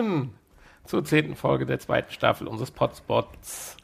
[0.00, 0.32] Willkommen
[0.86, 3.76] zur zehnten Folge der zweiten Staffel unseres Podspots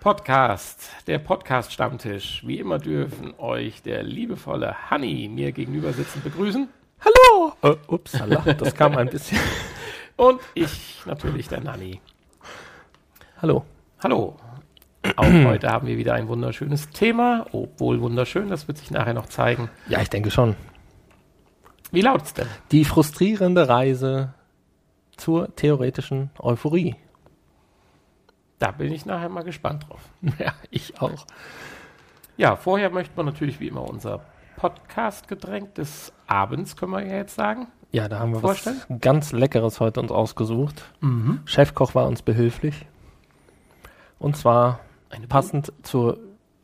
[0.00, 0.88] Podcast.
[1.06, 2.44] Der Podcast-Stammtisch.
[2.46, 6.66] Wie immer dürfen euch der liebevolle Hanni mir gegenüber sitzen begrüßen.
[6.98, 7.52] Hallo!
[7.60, 9.38] Äh, upsala, das kam ein bisschen.
[10.16, 12.00] Und ich natürlich, der Nanni.
[13.42, 13.66] Hallo.
[14.02, 14.36] Hallo.
[15.14, 17.44] Auch heute haben wir wieder ein wunderschönes Thema.
[17.52, 19.68] Obwohl wunderschön, das wird sich nachher noch zeigen.
[19.90, 20.56] Ja, ich denke schon.
[21.92, 22.48] Wie laut's denn?
[22.72, 24.32] Die frustrierende Reise
[25.16, 26.96] zur theoretischen Euphorie.
[28.58, 30.00] Da bin ich nachher mal gespannt drauf.
[30.38, 31.26] Ja, ich auch.
[32.36, 34.20] Ja, vorher möchte man natürlich wie immer unser
[34.56, 37.68] Podcast-Getränk des Abends, können wir ja jetzt sagen.
[37.92, 38.80] Ja, da haben wir Vorstellen?
[38.88, 40.90] was ganz Leckeres heute uns ausgesucht.
[41.00, 41.40] Mhm.
[41.44, 42.86] Chefkoch war uns behilflich.
[44.18, 46.18] Und zwar Eine passend zur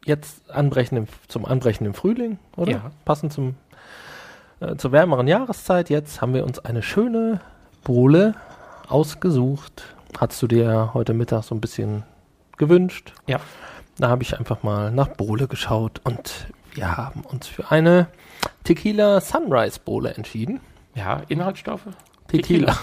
[0.05, 2.73] jetzt anbrechenden, zum anbrechenden Frühling, oder?
[2.73, 2.91] Ja.
[3.05, 3.55] Passend zum,
[4.59, 5.89] äh, zur wärmeren Jahreszeit.
[5.89, 7.41] Jetzt haben wir uns eine schöne
[7.85, 8.35] Bohle
[8.89, 9.85] ausgesucht.
[10.19, 12.03] Hast du dir heute Mittag so ein bisschen
[12.57, 13.13] gewünscht?
[13.27, 13.41] Ja.
[13.99, 18.09] Da habe ich einfach mal nach Bohle geschaut und wir haben uns für eine
[18.65, 20.61] Tequila Sunrise Bohle entschieden.
[20.95, 21.87] Ja, Inhaltsstoffe?
[22.29, 22.77] Tequila.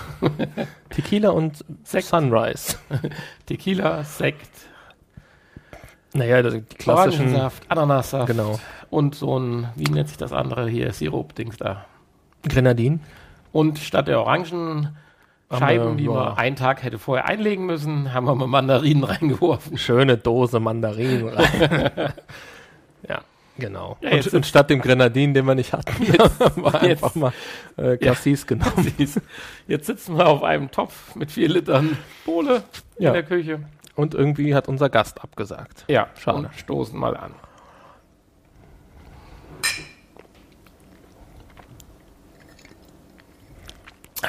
[0.90, 2.08] Tequila und Sekt.
[2.08, 2.78] Sunrise.
[3.46, 4.50] Tequila, Sekt,
[6.14, 7.28] Naja, die klassischen.
[7.28, 8.28] Orangensaft, Ananassaft.
[8.28, 8.60] Genau.
[8.90, 11.86] Und so ein, wie nennt sich das andere hier, Sirup-Dings da.
[12.48, 13.02] Grenadin.
[13.52, 14.96] Und statt der Orangenscheiben,
[15.50, 16.12] Haben wir, die ja.
[16.12, 19.78] man einen Tag hätte vorher einlegen müssen, haben wir mal Mandarinen reingeworfen.
[19.78, 22.14] Schöne Dose Mandarinen rein.
[23.08, 23.22] ja,
[23.58, 23.98] genau.
[24.02, 25.92] Ja, jetzt und, und statt dem Grenadin, den wir nicht hatten,
[26.40, 27.34] haben wir jetzt- einfach mal
[27.78, 28.94] äh, Cassis genommen.
[28.98, 29.22] Siehst,
[29.68, 32.64] Jetzt sitzen wir auf einem Topf mit vier Litern Bohle
[33.00, 33.10] Ja.
[33.10, 33.60] in der Küche.
[33.96, 35.86] Und irgendwie hat unser Gast abgesagt.
[35.88, 36.38] Ja, Schade.
[36.38, 37.32] und stoßen mal an.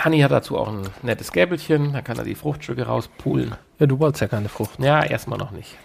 [0.04, 3.54] Hanni hat dazu auch ein nettes Gäbelchen, da kann er die Fruchtstücke rauspulen.
[3.78, 4.78] Ja, du wolltest ja keine Frucht.
[4.80, 5.76] Ja, erstmal noch nicht.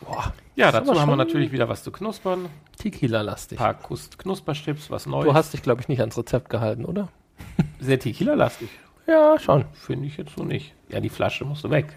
[0.00, 2.46] Boah, Ja, dazu haben wir natürlich wieder was zu knuspern.
[2.46, 3.58] Ein Tequila-lastig.
[3.58, 5.26] paar Kus- Knusperchips, was Neues.
[5.26, 7.08] Du hast dich, glaube ich, nicht ans Rezept gehalten, oder?
[7.80, 8.68] sehr Tequila-lastig.
[9.06, 9.64] Ja, schon.
[9.72, 10.74] Finde ich jetzt so nicht.
[10.88, 11.94] Ja, die Flasche musst du weg.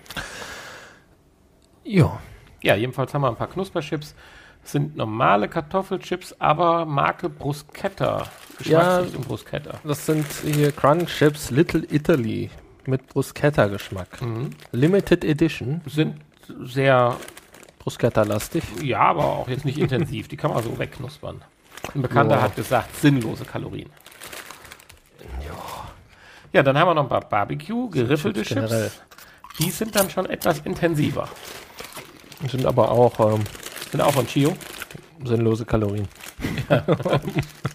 [1.83, 2.19] Ja.
[2.61, 4.15] Ja, jedenfalls haben wir ein paar Knusperchips.
[4.61, 8.23] Das sind normale Kartoffelchips, aber Marke Bruschetta.
[8.65, 8.79] Ja.
[8.99, 9.79] Geschmacksrichtung Bruschetta.
[9.83, 12.49] Das sind hier Crunch Chips Little Italy
[12.85, 14.21] mit Bruschetta-Geschmack.
[14.21, 14.51] Mhm.
[14.71, 15.81] Limited Edition.
[15.85, 16.15] Sind
[16.63, 17.15] sehr,
[17.79, 18.63] Bruschetta-lastig.
[18.81, 20.27] ja, aber auch jetzt nicht intensiv.
[20.27, 21.41] Die kann man so wegknuspern.
[21.93, 22.41] Ein Bekannter Ja.
[22.43, 23.89] hat gesagt, sinnlose Kalorien.
[26.53, 29.01] Ja, dann haben wir noch ein paar Barbecue, geriffelte Chips Chips.
[29.59, 31.27] Die sind dann schon etwas intensiver.
[32.47, 33.43] Sind aber auch ähm,
[33.91, 34.55] Sind auch von Chio.
[35.23, 36.07] sinnlose Kalorien.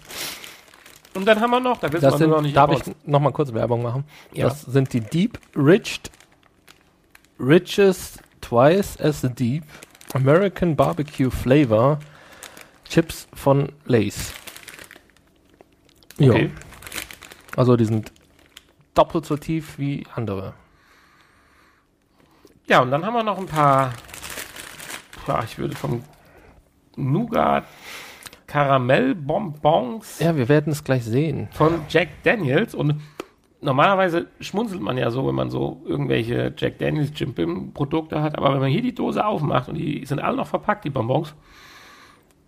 [1.19, 3.19] Und dann haben wir noch, da wissen Das wir sind, noch nicht, darf ich noch
[3.19, 4.05] mal kurz Werbung machen?
[4.31, 4.47] Ja.
[4.47, 6.09] Das sind die Deep Riched,
[7.37, 9.65] Richest Twice as Deep
[10.13, 11.99] American Barbecue Flavor
[12.87, 14.33] Chips von Lay's.
[16.21, 16.51] Okay.
[17.57, 18.13] also die sind
[18.93, 20.53] doppelt so tief wie andere.
[22.67, 23.93] Ja, und dann haben wir noch ein paar,
[25.27, 26.01] ja, ich würde vom
[26.95, 27.65] Nougat
[28.49, 31.47] Karamellbonbons Ja, wir werden es gleich sehen.
[31.51, 32.99] von Jack Daniels und
[33.61, 38.37] normalerweise schmunzelt man ja so, wenn man so irgendwelche Jack Daniels Jim Bim Produkte hat,
[38.37, 41.35] aber wenn man hier die Dose aufmacht und die sind alle noch verpackt, die Bonbons,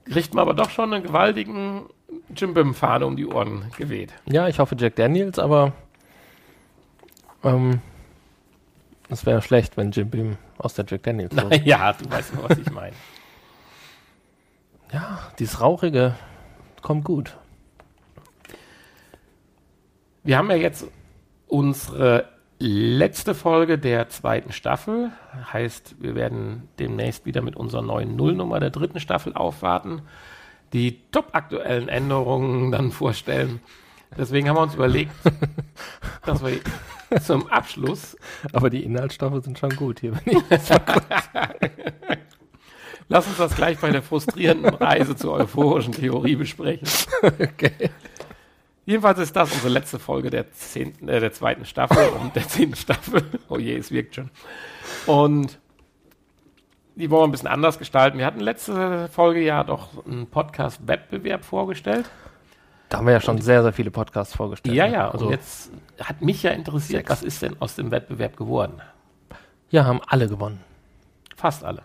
[0.06, 1.83] kriegt man aber doch schon einen gewaltigen
[2.36, 4.13] Jim Bim Fahne um die Ohren geweht.
[4.25, 5.74] Ja, ich hoffe Jack Daniels, aber
[7.44, 7.80] ähm,
[9.09, 11.56] es wäre schlecht, wenn Jim Beam aus der Jack Daniels Dose.
[11.65, 12.95] ja, du weißt noch, was ich meine.
[14.91, 16.15] Ja, dieses Rauchige
[16.81, 17.38] kommt gut.
[20.23, 20.85] Wir haben ja jetzt
[21.47, 22.29] unsere
[22.59, 25.11] letzte Folge der zweiten Staffel.
[25.51, 30.01] Heißt, wir werden demnächst wieder mit unserer neuen Nullnummer der dritten Staffel aufwarten,
[30.73, 33.61] die top-aktuellen Änderungen dann vorstellen.
[34.17, 35.13] Deswegen haben wir uns überlegt,
[36.25, 36.59] dass wir
[37.21, 38.17] zum Abschluss,
[38.51, 40.13] Aber die Inhaltsstoffe sind schon gut hier.
[40.25, 40.43] Wenn ich
[43.09, 46.88] lass uns das gleich bei der frustrierenden Reise zur euphorischen Theorie besprechen.
[47.24, 47.92] okay.
[48.86, 52.75] Jedenfalls ist das unsere letzte Folge der, zehnten, äh, der zweiten Staffel und der zehnten
[52.75, 53.24] Staffel.
[53.48, 54.31] Oh je, es wirkt schon.
[55.06, 55.59] Und
[56.95, 58.18] die wollen wir ein bisschen anders gestalten.
[58.18, 62.09] Wir hatten letzte Folge ja doch einen Podcast-Wettbewerb vorgestellt.
[62.89, 64.75] Da haben wir ja schon sehr, sehr viele Podcasts vorgestellt.
[64.75, 64.94] Ja, ne?
[64.94, 65.09] ja.
[65.12, 65.71] Also, und jetzt
[66.01, 68.81] hat mich ja interessiert, was ist denn aus dem Wettbewerb geworden?
[69.71, 70.59] ja, haben alle gewonnen.
[71.36, 71.83] Fast alle.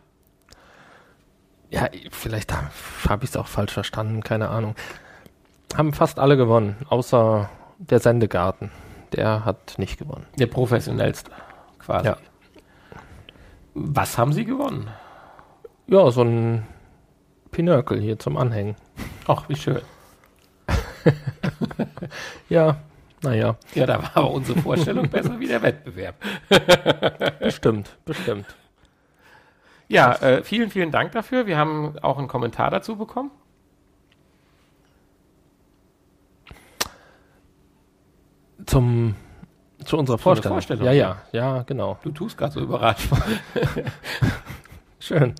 [1.70, 4.74] Ja, vielleicht habe ich es auch falsch verstanden, keine Ahnung.
[5.76, 8.70] Haben fast alle gewonnen, außer der Sendegarten.
[9.12, 10.26] Der hat nicht gewonnen.
[10.38, 11.30] Der professionellste,
[11.78, 12.06] quasi.
[12.06, 12.16] Ja.
[13.74, 14.88] Was haben Sie gewonnen?
[15.86, 16.66] Ja, so ein
[17.50, 18.76] Pinökel hier zum Anhängen.
[19.26, 19.80] Ach, wie schön.
[22.48, 22.76] Ja,
[23.22, 26.16] naja, Ja, da war aber unsere Vorstellung besser wie der Wettbewerb.
[27.40, 28.46] bestimmt, bestimmt.
[29.88, 31.46] Ja, äh, vielen, vielen Dank dafür.
[31.46, 33.30] Wir haben auch einen Kommentar dazu bekommen.
[38.66, 39.14] Zum,
[39.84, 40.56] zu unserer Vorstellung.
[40.56, 41.22] Vorstellung, ja, ja.
[41.32, 41.98] ja, genau.
[42.02, 43.08] Du tust gerade so überrascht.
[44.98, 45.34] Schön.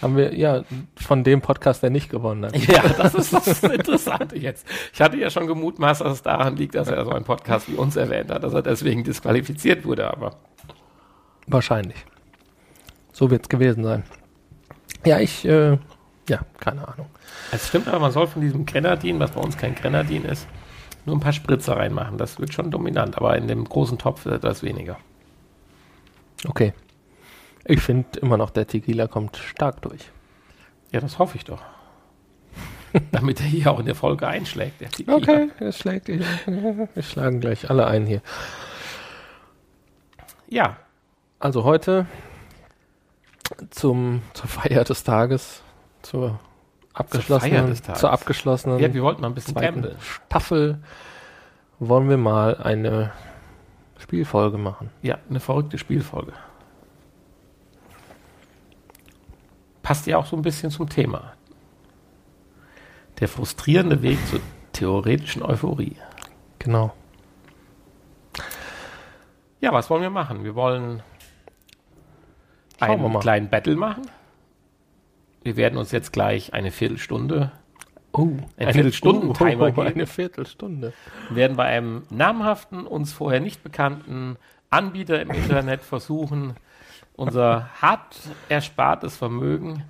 [0.00, 0.64] Haben wir, ja,
[0.96, 2.56] von dem Podcast, der nicht gewonnen hat.
[2.56, 4.66] ja, das ist das Interessante jetzt.
[4.92, 7.76] Ich hatte ja schon gemutmaßt, dass es daran liegt, dass er so einen Podcast wie
[7.76, 10.38] uns erwähnt hat, dass er deswegen disqualifiziert wurde, aber
[11.46, 12.04] Wahrscheinlich.
[13.22, 14.02] So wird es gewesen sein.
[15.04, 15.78] Ja, ich, äh,
[16.28, 17.06] ja, keine Ahnung.
[17.52, 20.48] es stimmt aber, man soll von diesem Grenadin, was bei uns kein Grenadin ist,
[21.04, 22.18] nur ein paar Spritzer reinmachen.
[22.18, 24.98] Das wird schon dominant, aber in dem großen Topf etwas weniger.
[26.48, 26.72] Okay.
[27.64, 30.10] Ich finde immer noch, der Tequila kommt stark durch.
[30.90, 31.62] Ja, das hoffe ich doch.
[33.12, 34.80] Damit er hier auch in der Folge einschlägt.
[34.80, 35.46] Der Tequila.
[35.60, 36.08] es schlägt.
[36.08, 38.20] Wir schlagen gleich alle ein hier.
[40.48, 40.76] Ja,
[41.38, 42.08] Also heute
[43.70, 45.62] zum, zur Feier des Tages,
[46.02, 46.38] zur
[46.94, 48.00] abgeschlossenen, Tages.
[48.00, 49.96] zur abgeschlossenen ja, wir wollten mal ein bisschen.
[50.00, 50.78] Staffel
[51.78, 53.12] wollen wir mal eine
[53.98, 54.90] Spielfolge machen.
[55.02, 56.32] Ja, eine verrückte Spielfolge.
[59.82, 61.32] Passt ja auch so ein bisschen zum Thema.
[63.20, 64.40] Der frustrierende Weg zur
[64.72, 65.96] theoretischen Euphorie.
[66.58, 66.92] Genau.
[69.60, 70.44] Ja, was wollen wir machen?
[70.44, 71.02] Wir wollen
[72.82, 74.02] einen kleinen Battle machen.
[75.42, 77.52] Wir werden uns jetzt gleich eine Viertelstunde,
[78.14, 79.86] Oh, Ein Viertelstunden-Timer oh, geben.
[79.86, 80.92] eine Viertelstunde.
[81.30, 84.36] werden bei einem namhaften, uns vorher nicht bekannten
[84.68, 86.54] Anbieter im Internet versuchen,
[87.16, 88.14] unser hart
[88.50, 89.84] erspartes Vermögen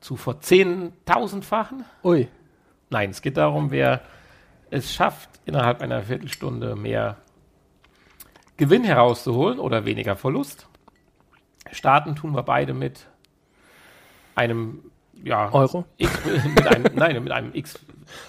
[0.00, 1.84] zu verzehntausendfachen.
[2.04, 2.28] Ui,
[2.90, 4.02] Nein, es geht darum, wer
[4.70, 7.16] es schafft, innerhalb einer Viertelstunde mehr
[8.56, 10.68] Gewinn herauszuholen oder weniger Verlust.
[11.72, 13.06] Starten tun wir beide mit
[14.34, 14.80] einem
[15.22, 15.84] ja, Euro?
[15.96, 16.12] X,
[16.54, 17.78] mit einem, nein, mit einem X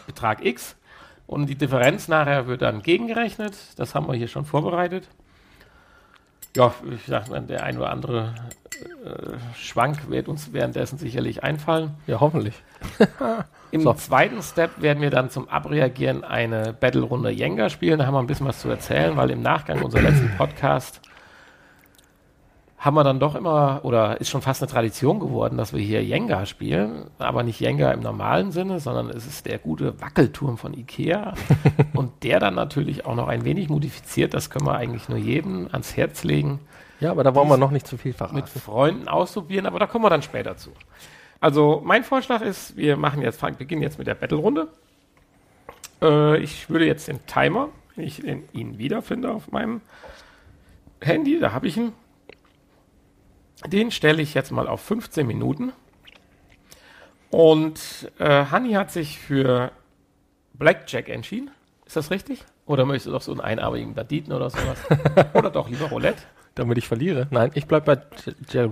[0.06, 0.76] Betrag X.
[1.28, 3.56] Und die Differenz nachher wird dann gegengerechnet.
[3.76, 5.10] Das haben wir hier schon vorbereitet.
[6.56, 8.34] Ja, ich sag mal, der ein oder andere
[9.04, 11.92] äh, Schwank wird uns währenddessen sicherlich einfallen.
[12.08, 12.56] Ja, hoffentlich.
[13.72, 13.94] Im So.
[13.94, 18.00] zweiten Step werden wir dann zum Abreagieren eine Battle-Runde Jenga spielen.
[18.00, 21.02] Da haben wir ein bisschen was zu erzählen, weil im Nachgang unserer letzten Podcast
[22.78, 26.04] haben wir dann doch immer, oder ist schon fast eine Tradition geworden, dass wir hier
[26.04, 30.74] Jenga spielen, aber nicht Jenga im normalen Sinne, sondern es ist der gute Wackelturm von
[30.76, 31.34] Ikea
[31.96, 35.68] und der dann natürlich auch noch ein wenig modifiziert, das können wir eigentlich nur jedem
[35.72, 36.60] ans Herz legen,
[37.00, 38.60] Ja, aber da wollen wir noch nicht zu viel mit verraten.
[38.60, 40.72] Freunden ausprobieren, aber da kommen wir dann später zu.
[41.40, 44.68] Also mein Vorschlag ist, wir machen jetzt, beginnen jetzt mit der Battle-Runde.
[46.02, 49.82] Äh, ich würde jetzt den Timer, wenn ich ihn wiederfinde auf meinem
[51.02, 51.94] Handy, da habe ich ihn.
[53.68, 55.74] Den stelle ich jetzt mal auf 15 Minuten.
[57.30, 59.72] Und äh, Hanni hat sich für
[60.54, 61.52] Blackjack entschieden.
[61.86, 62.44] Ist das richtig?
[62.66, 64.80] Oder möchtest du doch so einen einarmigen Banditen oder sowas?
[65.34, 66.22] oder doch lieber Roulette?
[66.56, 67.28] Damit ich verliere?
[67.30, 67.98] Nein, ich bleib bei
[68.50, 68.72] Jack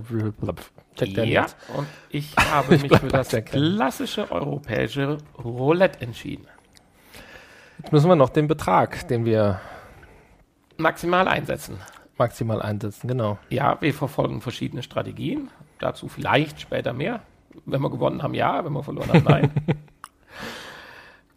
[0.98, 1.56] Ja, Daniels.
[1.74, 6.46] und ich habe Ich mich für das klassische europäische Roulette entschieden.
[7.78, 9.60] Jetzt müssen wir noch den Betrag, den wir
[10.78, 11.78] Maximal einsetzen.
[12.18, 13.38] Maximal einsetzen, genau.
[13.50, 15.50] Ja, wir verfolgen verschiedene Strategien.
[15.78, 17.22] Dazu vielleicht später mehr.
[17.64, 18.64] Wenn wir gewonnen haben, ja.
[18.64, 19.50] Wenn wir verloren haben, nein.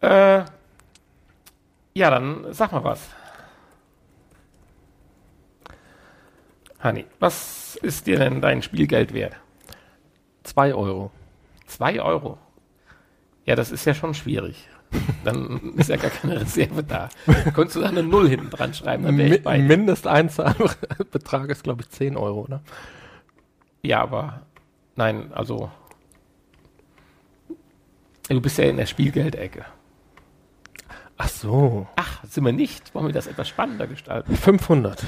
[0.00, 0.44] äh,
[1.94, 3.10] ja, dann sag mal was.
[6.78, 9.36] Hanni, was ist dir denn dein Spielgeld wert?
[10.44, 11.10] Zwei Euro.
[11.66, 12.38] Zwei Euro.
[13.44, 14.69] Ja, das ist ja schon schwierig.
[15.24, 17.08] Dann ist ja gar keine Reserve da.
[17.54, 19.58] Könntest du da eine Null hinten dran schreiben, dann wäre ich bei.
[19.58, 22.60] Mindesteinzahlbetrag ist, glaube ich, 10 Euro, ne?
[23.82, 24.42] Ja, aber
[24.96, 25.70] nein, also
[28.28, 29.64] du bist ja in der Spielgeldecke.
[31.22, 31.86] Ach so.
[31.96, 32.94] Ach, sind wir nicht?
[32.94, 34.34] Wollen wir das etwas spannender gestalten?
[34.34, 35.04] 500.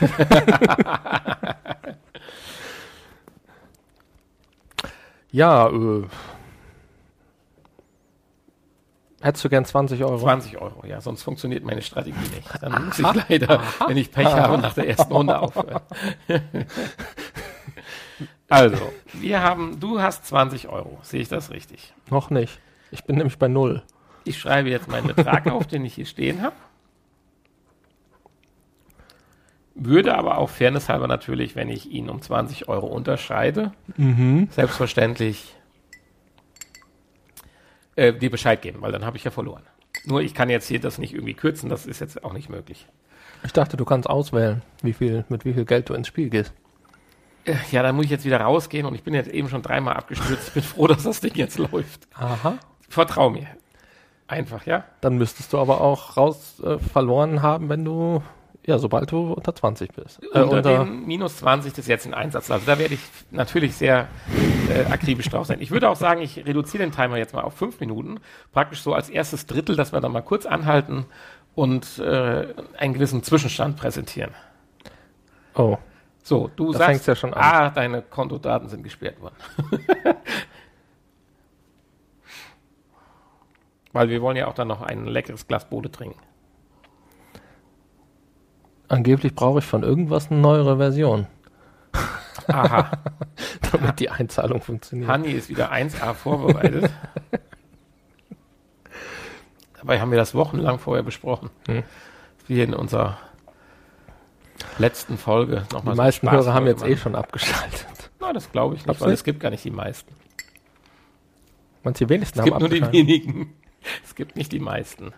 [5.32, 6.06] ja, äh.
[9.20, 10.18] Hättest du gern 20 Euro?
[10.18, 12.48] 20 Euro, ja, sonst funktioniert meine Strategie nicht.
[12.62, 15.80] Dann muss ich leider, wenn ich Pech habe, nach der ersten Runde aufhören.
[18.48, 20.98] Also, wir haben, du hast 20 Euro.
[21.02, 21.92] Sehe ich das richtig?
[22.10, 22.60] Noch nicht.
[22.90, 23.82] Ich bin nämlich bei null.
[24.24, 26.54] Ich schreibe jetzt meinen Betrag auf, den ich hier stehen habe.
[29.74, 34.48] Würde aber auch fairnesshalber natürlich, wenn ich ihn um 20 Euro unterscheide, Mhm.
[34.50, 35.54] selbstverständlich
[37.98, 39.62] äh, dir Bescheid geben, weil dann habe ich ja verloren.
[40.04, 42.86] Nur ich kann jetzt hier das nicht irgendwie kürzen, das ist jetzt auch nicht möglich.
[43.44, 46.52] Ich dachte, du kannst auswählen, wie viel, mit wie viel Geld du ins Spiel gehst.
[47.44, 49.94] Äh, Ja, dann muss ich jetzt wieder rausgehen und ich bin jetzt eben schon dreimal
[49.94, 50.48] abgestürzt.
[50.48, 52.06] Ich bin froh, dass das Ding jetzt läuft.
[52.14, 52.58] Aha.
[52.88, 53.46] Vertrau mir.
[54.28, 54.84] Einfach, ja?
[55.00, 58.22] Dann müsstest du aber auch raus äh, verloren haben, wenn du,
[58.68, 60.22] ja, sobald du unter 20 bist.
[60.22, 62.50] Äh, unter, unter, den minus 20 des jetzt in Einsatz.
[62.50, 64.08] Also da werde ich natürlich sehr
[64.68, 65.62] äh, akribisch drauf sein.
[65.62, 68.20] Ich würde auch sagen, ich reduziere den Timer jetzt mal auf fünf Minuten.
[68.52, 71.06] Praktisch so als erstes Drittel, dass wir dann mal kurz anhalten
[71.54, 74.34] und äh, einen gewissen Zwischenstand präsentieren.
[75.54, 75.78] oh,
[76.22, 77.42] So, du Da sagst, ja schon an.
[77.42, 79.36] ah, deine Kontodaten sind gesperrt worden.
[83.94, 86.20] Weil wir wollen ja auch dann noch ein leckeres Glas Bode trinken.
[88.88, 91.26] Angeblich brauche ich von irgendwas eine neuere Version,
[92.46, 92.90] Aha,
[93.72, 95.08] damit die Einzahlung funktioniert.
[95.10, 96.90] Hanni ist wieder 1A vorbereitet.
[99.76, 101.50] Dabei haben wir das wochenlang vorher besprochen.
[101.68, 101.82] Hm.
[102.46, 103.18] Wir in unserer
[104.78, 107.86] letzten Folge Die nochmal meisten Hörer haben jetzt eh schon abgeschaltet.
[108.20, 110.12] Nein, das glaube ich nicht, Glaubst weil es gibt gar nicht die meisten.
[111.84, 113.08] Manche wenigsten Es haben gibt nur die abgeschaltet.
[113.08, 113.54] wenigen.
[114.04, 115.12] Es gibt nicht die meisten.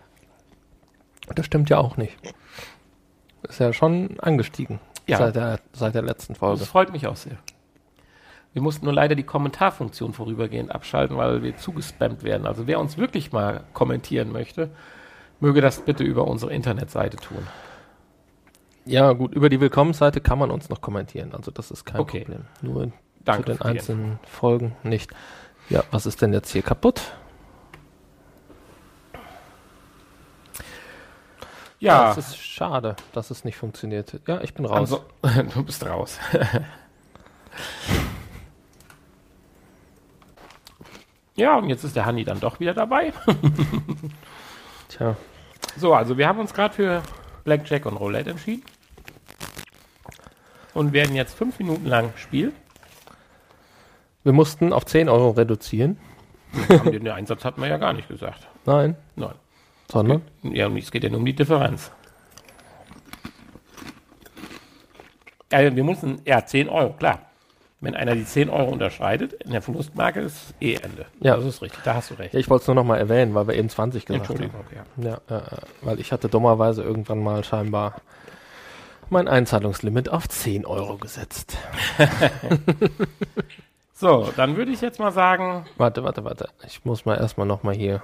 [1.35, 2.15] Das stimmt ja auch nicht.
[3.47, 5.17] Ist ja schon angestiegen Ja.
[5.17, 6.59] seit, der, seit der letzten Folge.
[6.59, 7.37] Das freut mich auch sehr.
[8.53, 12.45] Wir mussten nur leider die Kommentarfunktion vorübergehend abschalten, weil wir zugespammt werden.
[12.45, 14.69] Also wer uns wirklich mal kommentieren möchte,
[15.39, 17.47] möge das bitte über unsere Internetseite tun.
[18.85, 21.33] Ja, gut, über die Willkommensseite kann man uns noch kommentieren.
[21.33, 22.21] Also das ist kein Okay.
[22.25, 22.45] Problem.
[22.61, 22.91] Nur
[23.23, 23.43] Danke.
[23.45, 25.11] zu den einzelnen Folgen nicht.
[25.69, 27.01] Ja, was ist denn jetzt hier kaputt?
[31.81, 34.19] Ja, es ist schade, dass es nicht funktioniert.
[34.27, 35.01] Ja, ich bin raus.
[35.23, 35.23] Also,
[35.53, 36.19] du bist raus.
[41.35, 43.11] ja, und jetzt ist der Hanni dann doch wieder dabei.
[44.89, 45.15] Tja,
[45.77, 47.01] So, also wir haben uns gerade für
[47.45, 48.63] Blackjack und Roulette entschieden.
[50.73, 52.53] Und werden jetzt fünf Minuten lang spielen.
[54.23, 55.97] wir mussten auf 10 Euro reduzieren.
[56.85, 58.47] Den Einsatz hatten wir ja gar nicht gesagt.
[58.65, 59.33] Nein, Nein.
[59.91, 61.91] Sondern Ja, und es geht ja nur um die Differenz.
[65.51, 67.19] Also wir mussten, ja, 10 Euro, klar.
[67.81, 71.07] Wenn einer die 10 Euro unterschreitet, in der Verlustmarke ist eh Ende.
[71.19, 71.35] Ja.
[71.35, 72.33] Das ist richtig, da hast du recht.
[72.33, 74.35] ja, ich wollte es nur noch mal erwähnen, weil wir eben 20 gesagt haben.
[74.35, 74.65] Entschuldigung,
[74.97, 75.19] ja.
[75.29, 75.41] Ja, äh,
[75.81, 77.95] weil ich hatte dummerweise irgendwann mal scheinbar
[79.09, 81.57] mein Einzahlungslimit auf 10 Euro gesetzt.
[83.93, 86.49] So, dann würde ich jetzt mal sagen, Warte, warte, warte.
[86.65, 88.01] Ich muss mal erstmal noch mal hier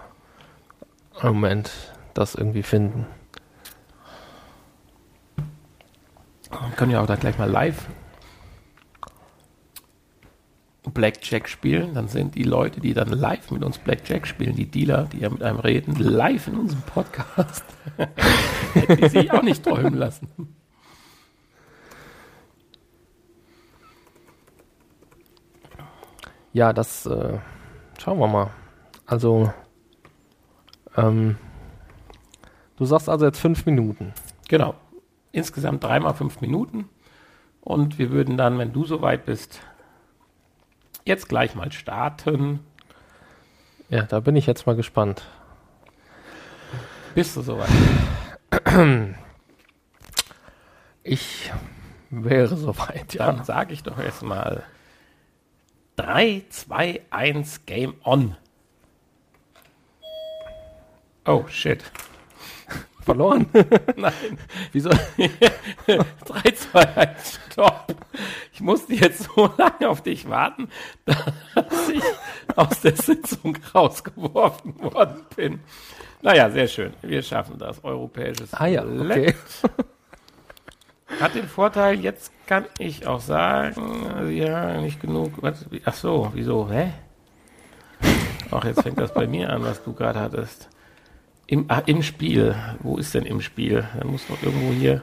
[1.24, 1.72] Moment
[2.14, 3.06] das irgendwie finden.
[6.50, 7.88] wir können ja auch da gleich mal live
[10.94, 11.94] Blackjack spielen.
[11.94, 15.30] Dann sind die Leute, die dann live mit uns Blackjack spielen, die Dealer, die ja
[15.30, 17.64] mit einem reden, live in unserem Podcast.
[18.76, 20.56] Die sich auch nicht träumen lassen.
[26.54, 27.38] Ja, das äh,
[28.00, 28.50] schauen wir mal.
[29.06, 29.52] Also,
[30.98, 31.38] ähm,
[32.78, 34.14] du sagst also jetzt fünf Minuten.
[34.50, 34.76] Genau.
[35.32, 36.90] Insgesamt dreimal fünf Minuten.
[37.62, 39.62] Und wir würden dann, wenn du soweit bist,
[41.06, 42.60] jetzt gleich mal starten.
[43.90, 45.24] Ja, da bin ich jetzt mal gespannt.
[47.16, 47.70] Bist du soweit?
[51.04, 51.52] Ich
[52.10, 53.28] wäre soweit, ja.
[53.28, 54.64] Dann sage ich doch erstmal
[55.96, 58.36] 3, 2, 1, Game on.
[61.28, 61.84] Oh, shit.
[63.06, 63.46] Verloren?
[63.96, 64.38] Nein.
[64.72, 64.90] Wieso?
[64.90, 67.96] 3, 2, 1, stopp.
[68.54, 70.70] Ich musste jetzt so lange auf dich warten,
[71.06, 72.04] dass ich
[72.56, 75.60] aus der Sitzung rausgeworfen worden bin.
[76.22, 76.94] Naja, sehr schön.
[77.02, 77.84] Wir schaffen das.
[77.84, 79.36] Europäisches Ah ja, okay.
[81.22, 85.34] Hat den Vorteil, jetzt kann ich auch sagen, also ja, nicht genug.
[85.42, 86.70] Was, ach so, wieso?
[86.70, 86.92] Hä?
[88.52, 90.70] Ach, jetzt fängt das bei mir an, was du gerade hattest.
[91.48, 92.56] Im, ah, Im Spiel.
[92.82, 93.86] Wo ist denn im Spiel?
[93.98, 95.02] Da muss doch irgendwo hier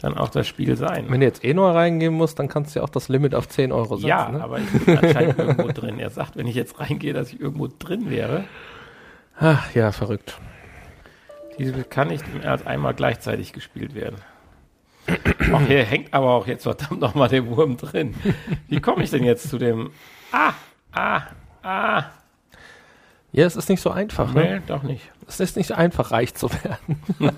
[0.00, 1.06] dann auch das Spiel sein.
[1.08, 3.48] Wenn du jetzt eh nur reingehen musst, dann kannst du ja auch das Limit auf
[3.48, 4.08] 10 Euro setzen.
[4.08, 4.42] ja, ne?
[4.42, 6.00] aber ich bin anscheinend irgendwo drin.
[6.00, 8.44] Er sagt, wenn ich jetzt reingehe, dass ich irgendwo drin wäre.
[9.38, 10.38] Ach, ja, verrückt.
[11.58, 14.16] Diese kann nicht mehr als einmal gleichzeitig gespielt werden.
[15.52, 18.14] Ach, hier hängt aber auch jetzt verdammt nochmal der Wurm drin.
[18.68, 19.90] Wie komme ich denn jetzt zu dem?
[20.32, 20.54] Ah,
[20.92, 21.22] ah,
[21.62, 22.04] ah.
[23.32, 24.32] Ja, es ist nicht so einfach.
[24.34, 24.62] Nee, Ne?
[24.66, 25.10] doch nicht.
[25.26, 27.02] Es ist nicht so einfach, reich zu werden.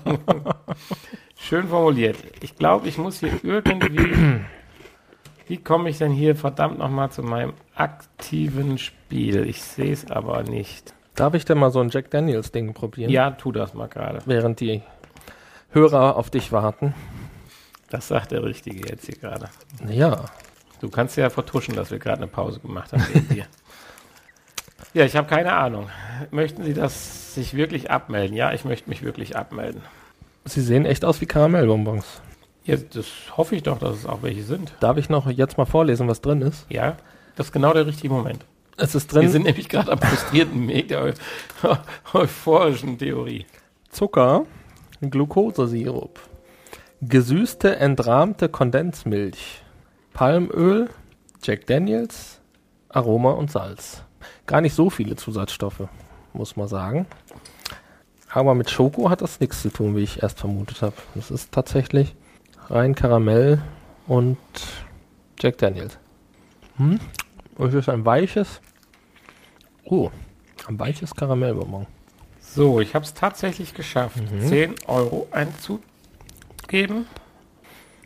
[1.37, 2.17] Schön formuliert.
[2.41, 4.41] Ich glaube, ich muss hier irgendwie.
[5.47, 9.47] Wie komme ich denn hier verdammt nochmal zu meinem aktiven Spiel?
[9.47, 10.93] Ich sehe es aber nicht.
[11.15, 13.09] Darf ich denn mal so ein Jack Daniels Ding probieren?
[13.11, 14.19] Ja, tu das mal gerade.
[14.25, 14.81] Während die
[15.71, 16.93] Hörer auf dich warten.
[17.89, 19.49] Das sagt der Richtige jetzt hier gerade.
[19.87, 20.25] Ja.
[20.81, 23.45] Du kannst ja vertuschen, dass wir gerade eine Pause gemacht haben wegen dir.
[24.95, 25.89] Ja, ich habe keine Ahnung.
[26.31, 28.33] Möchten Sie das sich wirklich abmelden?
[28.33, 29.81] Ja, ich möchte mich wirklich abmelden.
[30.45, 32.21] Sie sehen echt aus wie Karamellbonbons.
[32.63, 34.73] Ja, das hoffe ich doch, dass es auch welche sind.
[34.79, 36.65] Darf ich noch jetzt mal vorlesen, was drin ist?
[36.69, 36.95] Ja,
[37.35, 38.45] das ist genau der richtige Moment.
[38.77, 41.11] Es ist Wir drin sind nämlich gerade am frustrierten Weg der eu
[42.13, 43.45] euphorischen Theorie.
[43.89, 44.45] Zucker,
[45.01, 46.21] Glukosesirup,
[47.01, 49.61] gesüßte entrahmte Kondensmilch,
[50.13, 50.89] Palmöl,
[51.43, 52.39] Jack Daniels,
[52.87, 54.05] Aroma und Salz.
[54.45, 55.87] Gar nicht so viele Zusatzstoffe,
[56.33, 57.05] muss man sagen.
[58.29, 60.95] Aber mit Schoko hat das nichts zu tun, wie ich erst vermutet habe.
[61.15, 62.15] Das ist tatsächlich
[62.67, 63.61] rein Karamell
[64.07, 64.37] und
[65.39, 65.97] Jack Daniels.
[66.77, 66.99] Hm?
[67.57, 68.59] Und es ist ein weiches,
[69.85, 70.09] oh,
[70.67, 71.87] ein weiches Karamellbonbon.
[72.41, 74.41] So, ich habe es tatsächlich geschafft, Mhm.
[74.47, 77.07] 10 Euro einzugeben.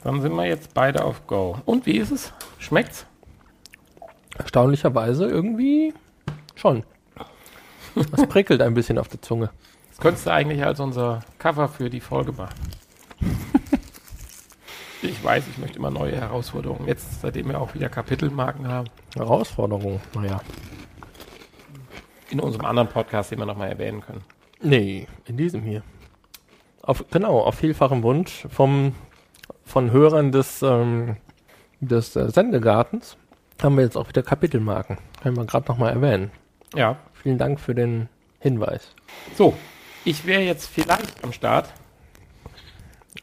[0.03, 1.57] Dann sind wir jetzt beide auf Go.
[1.65, 2.31] Und wie ist es?
[2.57, 3.05] Schmeckt's?
[4.37, 5.93] Erstaunlicherweise irgendwie
[6.59, 6.83] schon.
[7.95, 9.49] Es prickelt ein bisschen auf der Zunge.
[9.89, 12.55] Das könntest du eigentlich als unser Cover für die Folge machen.
[15.01, 16.87] ich weiß, ich möchte immer neue Herausforderungen.
[16.87, 18.87] Jetzt, seitdem wir auch wieder Kapitelmarken haben.
[19.15, 20.39] Herausforderung, naja.
[22.29, 24.23] In unserem anderen Podcast, den wir nochmal erwähnen können.
[24.61, 25.83] Nee, in diesem hier.
[26.81, 28.93] Auf, genau, auf vielfachem Wunsch vom,
[29.65, 31.17] von Hörern des, ähm,
[31.79, 33.17] des äh, Sendegartens
[33.61, 34.97] haben wir jetzt auch wieder Kapitelmarken.
[35.21, 36.31] Können wir gerade nochmal erwähnen.
[36.75, 36.97] Ja.
[37.13, 38.95] Vielen Dank für den Hinweis.
[39.35, 39.57] So,
[40.05, 41.73] ich wäre jetzt vielleicht am Start.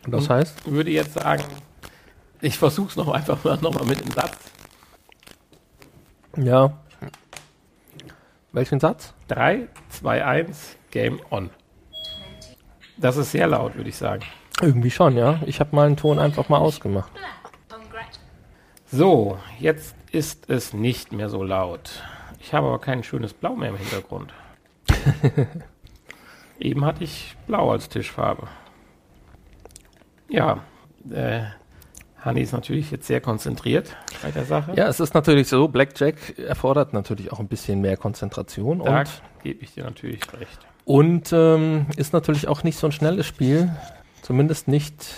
[0.05, 1.45] Und das heißt, Würde jetzt sagen,
[2.41, 4.37] ich versuche es noch einfach mal noch mal mit dem Satz.
[6.37, 6.73] ja.
[8.53, 9.13] Welchen Satz?
[9.29, 11.51] 3, 2, 1, Game on.
[12.97, 14.23] Das ist sehr laut, würde ich sagen.
[14.63, 15.41] Irgendwie schon, ja.
[15.45, 17.13] Ich habe mal einen Ton einfach mal ausgemacht.
[18.91, 22.03] So, jetzt ist es nicht mehr so laut.
[22.47, 24.33] Ich habe aber kein schönes Blau mehr im Hintergrund.
[26.61, 28.47] Eben hatte ich Blau als Tischfarbe.
[30.29, 30.61] Ja,
[31.11, 31.41] äh,
[32.21, 34.75] Hanni ist natürlich jetzt sehr konzentriert bei der Sache.
[34.77, 39.23] Ja, es ist natürlich so, Blackjack erfordert natürlich auch ein bisschen mehr Konzentration da und,
[39.43, 40.61] gebe ich dir natürlich recht.
[40.85, 43.73] und ähm, ist natürlich auch nicht so ein schnelles Spiel,
[44.23, 45.17] zumindest nicht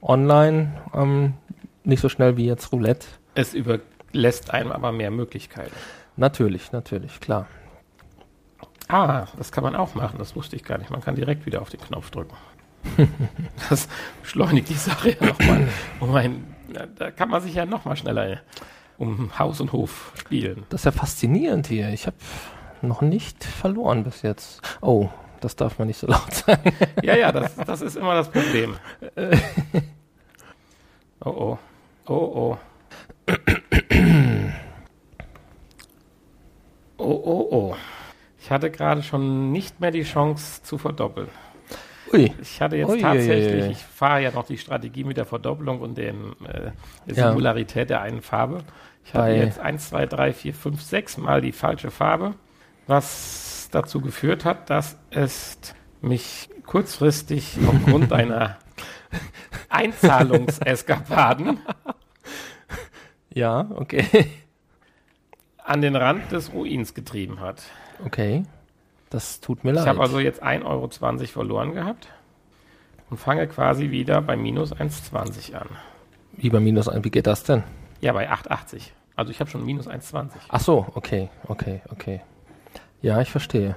[0.00, 1.34] online, ähm,
[1.82, 3.08] nicht so schnell wie jetzt Roulette.
[3.34, 5.74] Es überlässt einem aber mehr Möglichkeiten.
[6.18, 7.46] Natürlich, natürlich, klar.
[8.88, 10.90] Ah, das kann man auch machen, das wusste ich gar nicht.
[10.90, 12.36] Man kann direkt wieder auf den Knopf drücken.
[13.70, 13.88] das
[14.20, 15.68] beschleunigt die Sache ja nochmal.
[16.00, 18.40] Um ein, na, da kann man sich ja nochmal schneller
[18.96, 20.66] um Haus und Hof spielen.
[20.70, 21.90] Das ist ja faszinierend hier.
[21.90, 22.16] Ich habe
[22.82, 24.60] noch nicht verloren bis jetzt.
[24.80, 26.72] Oh, das darf man nicht so laut sagen.
[27.04, 28.76] Ja, ja, das, das ist immer das Problem.
[31.20, 31.58] Oh oh.
[32.06, 32.58] Oh oh.
[36.98, 37.76] Oh oh oh.
[38.40, 41.28] Ich hatte gerade schon nicht mehr die Chance zu verdoppeln.
[42.12, 45.80] Ui, Ich hatte jetzt Ui, tatsächlich, ich fahre ja noch die Strategie mit der Verdoppelung
[45.80, 46.70] und dem, äh,
[47.06, 47.28] der Ja.
[47.28, 48.64] Singularität der einen Farbe.
[49.04, 52.34] Ich hatte Bei- jetzt 1, 2, 3, 4, 5, 6 Mal die falsche Farbe,
[52.86, 55.58] was dazu geführt hat, dass es
[56.00, 58.56] mich kurzfristig aufgrund einer
[59.68, 61.58] Einzahlungseskapaden
[63.34, 64.26] ja, okay.
[65.68, 67.62] An den Rand des Ruins getrieben hat.
[68.04, 68.44] Okay.
[69.10, 69.84] Das tut mir leid.
[69.84, 70.88] Ich habe also jetzt 1,20 Euro
[71.26, 72.08] verloren gehabt
[73.10, 75.68] und fange quasi wieder bei minus 1,20 an.
[76.36, 77.64] Lieber minus ein, wie geht das denn?
[78.00, 78.90] Ja, bei 8,80.
[79.16, 80.30] Also ich habe schon minus 1,20.
[80.48, 82.20] Ach so, okay, okay, okay.
[83.00, 83.76] Ja, ich verstehe.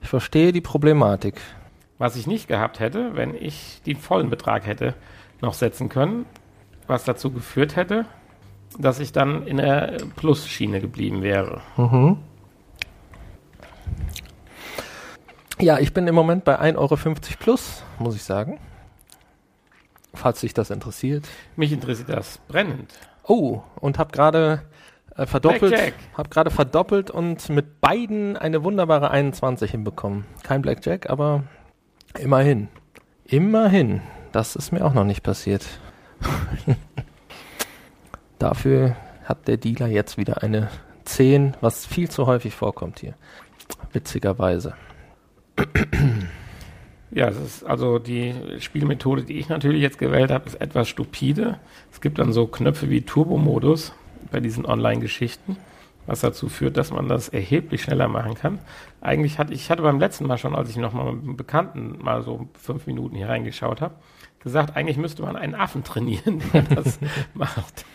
[0.00, 1.40] Ich verstehe die Problematik.
[1.98, 4.94] Was ich nicht gehabt hätte, wenn ich den vollen Betrag hätte
[5.40, 6.26] noch setzen können,
[6.86, 8.06] was dazu geführt hätte,
[8.78, 11.60] dass ich dann in der Plus-Schiene geblieben wäre.
[11.76, 12.18] Mhm.
[15.60, 16.96] Ja, ich bin im Moment bei 1,50 Euro
[17.40, 18.60] plus, muss ich sagen.
[20.14, 21.28] Falls sich das interessiert.
[21.56, 22.92] Mich interessiert das brennend.
[23.24, 24.62] Oh, und habe gerade
[25.16, 30.24] äh, verdoppelt, habe gerade verdoppelt und mit beiden eine wunderbare 21 hinbekommen.
[30.44, 31.44] Kein Blackjack, aber
[32.18, 32.68] immerhin.
[33.24, 34.00] Immerhin.
[34.32, 35.66] Das ist mir auch noch nicht passiert.
[38.38, 40.68] Dafür hat der Dealer jetzt wieder eine
[41.04, 43.14] 10, was viel zu häufig vorkommt hier.
[43.92, 44.74] Witzigerweise.
[47.10, 51.58] Ja, es ist also die Spielmethode, die ich natürlich jetzt gewählt habe, ist etwas stupide.
[51.90, 53.92] Es gibt dann so Knöpfe wie Turbo-Modus
[54.30, 55.56] bei diesen Online-Geschichten,
[56.06, 58.58] was dazu führt, dass man das erheblich schneller machen kann.
[59.00, 61.98] Eigentlich hatte ich hatte beim letzten Mal schon, als ich noch mal mit einem Bekannten
[62.02, 63.94] mal so fünf Minuten hier reingeschaut habe,
[64.40, 66.98] gesagt, eigentlich müsste man einen Affen trainieren, der das
[67.34, 67.86] macht.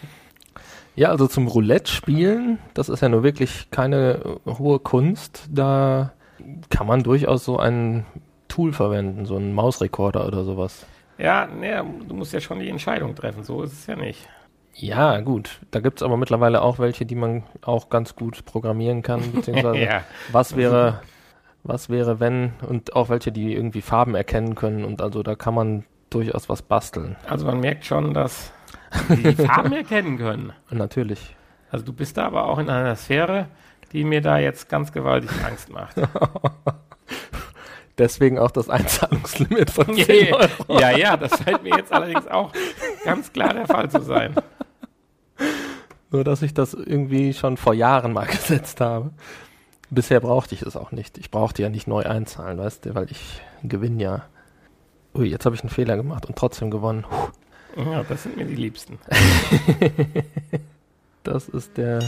[0.96, 5.48] Ja, also zum Roulette-Spielen, das ist ja nur wirklich keine äh, hohe Kunst.
[5.52, 6.14] Da
[6.70, 8.06] kann man durchaus so ein
[8.48, 10.86] Tool verwenden, so einen Mausrekorder oder sowas.
[11.18, 11.74] Ja, nee,
[12.08, 14.28] du musst ja schon die Entscheidung treffen, so ist es ja nicht.
[14.76, 15.62] Ja, gut.
[15.72, 20.04] Da gibt's aber mittlerweile auch welche, die man auch ganz gut programmieren kann, beziehungsweise ja.
[20.32, 21.02] was wäre,
[21.64, 25.54] was wäre, wenn, und auch welche, die irgendwie Farben erkennen können und also da kann
[25.54, 27.16] man durchaus was basteln.
[27.28, 28.52] Also man merkt schon, dass
[29.10, 30.54] die Farben erkennen können.
[30.70, 31.36] Natürlich.
[31.72, 33.48] Also du bist da aber auch in einer Sphäre,
[33.92, 35.96] die mir da jetzt ganz gewaltig Angst macht.
[37.98, 40.80] Deswegen auch das Einzahlungslimit von 10 Euro.
[40.80, 42.52] ja, ja, das scheint mir jetzt allerdings auch
[43.04, 44.34] ganz klar der Fall zu sein.
[46.10, 49.12] Nur, dass ich das irgendwie schon vor Jahren mal gesetzt habe.
[49.92, 51.20] Bisher brauchte ich es auch nicht.
[51.20, 54.22] Ich brauchte ja nicht neu einzahlen, weißt du, weil ich gewinne ja.
[55.16, 57.06] Ui, jetzt habe ich einen Fehler gemacht und trotzdem gewonnen.
[57.08, 57.28] Puh.
[57.76, 59.00] Ja, das sind mir die Liebsten.
[61.24, 62.00] Das ist der.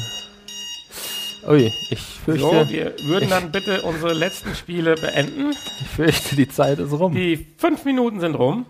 [1.48, 5.52] Ui, ich fürchte, So, wir würden dann bitte unsere letzten Spiele beenden.
[5.52, 7.14] ich fürchte, die Zeit ist rum.
[7.14, 8.66] Die fünf Minuten sind rum.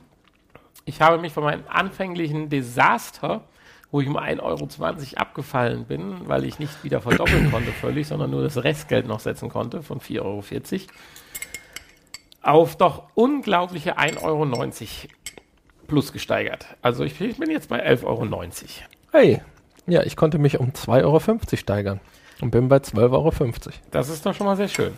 [0.84, 3.42] Ich habe mich von meinem anfänglichen Desaster,
[3.90, 4.68] wo ich um 1,20 Euro
[5.16, 9.50] abgefallen bin, weil ich nicht wieder verdoppeln konnte völlig, sondern nur das Restgeld noch setzen
[9.50, 10.44] konnte von 4,40 Euro,
[12.42, 14.46] auf doch unglaubliche 1,90 Euro
[15.88, 16.66] plus gesteigert.
[16.82, 18.26] Also ich bin jetzt bei 11,90 Euro.
[19.12, 19.42] Hey,
[19.88, 22.00] ja, ich konnte mich um 2,50 Euro steigern
[22.42, 23.32] und bin bei 12,50 Euro.
[23.92, 24.98] Das ist doch schon mal sehr schön.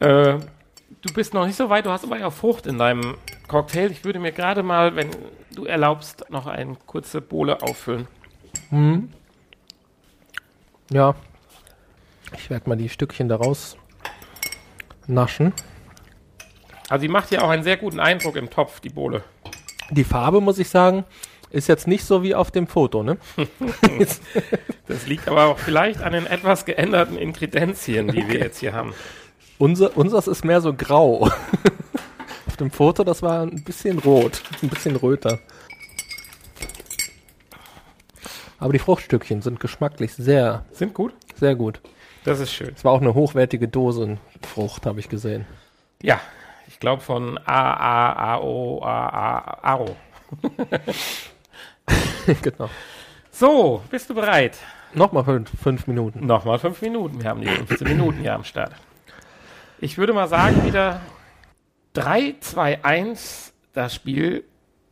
[0.00, 0.38] Äh,
[1.02, 3.16] du bist noch nicht so weit, du hast aber ja Frucht in deinem
[3.48, 3.90] Cocktail.
[3.90, 5.10] Ich würde mir gerade mal, wenn
[5.54, 8.08] du erlaubst, noch eine kurze Bohle auffüllen.
[8.70, 9.10] Hm.
[10.90, 11.14] Ja,
[12.36, 13.76] ich werde mal die Stückchen daraus
[15.06, 15.52] naschen.
[16.88, 19.22] Also die macht ja auch einen sehr guten Eindruck im Topf, die Bohle.
[19.90, 21.04] Die Farbe, muss ich sagen,
[21.50, 23.18] ist jetzt nicht so wie auf dem Foto, ne?
[24.86, 28.92] Das liegt aber auch vielleicht an den etwas geänderten Inkredenzien, die wir jetzt hier haben.
[29.58, 31.30] Unser, unseres ist mehr so grau.
[32.46, 35.38] auf dem Foto, das war ein bisschen rot, ein bisschen röter.
[38.58, 41.14] Aber die Fruchtstückchen sind geschmacklich sehr, Sind gut?
[41.36, 41.80] sehr gut.
[42.24, 42.72] Das ist schön.
[42.74, 45.46] Es war auch eine hochwertige Dosenfrucht, habe ich gesehen.
[46.02, 46.20] Ja,
[46.74, 49.96] ich glaube von A, A, A, O, A, A, Aro.
[52.42, 52.68] genau.
[53.30, 54.58] So, bist du bereit?
[54.92, 56.26] Nochmal fünf, fünf Minuten.
[56.26, 57.22] Nochmal fünf Minuten.
[57.22, 58.72] Wir haben die 15 Minuten hier am Start.
[59.78, 61.00] Ich würde mal sagen, wieder
[61.92, 64.42] 3, 2, 1, das Spiel.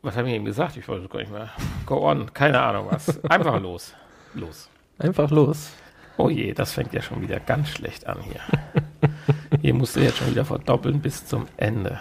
[0.03, 0.77] Was habe ich eben gesagt?
[0.77, 1.51] Ich wollte es gar nicht mehr.
[1.85, 3.25] Go on, keine Ahnung was.
[3.25, 3.93] Einfach los.
[4.35, 4.71] Los.
[5.01, 5.73] Einfach los.
[6.17, 8.41] Oh je, das fängt ja schon wieder ganz schlecht an hier.
[9.63, 12.01] Hier musst du jetzt schon wieder verdoppeln bis zum Ende.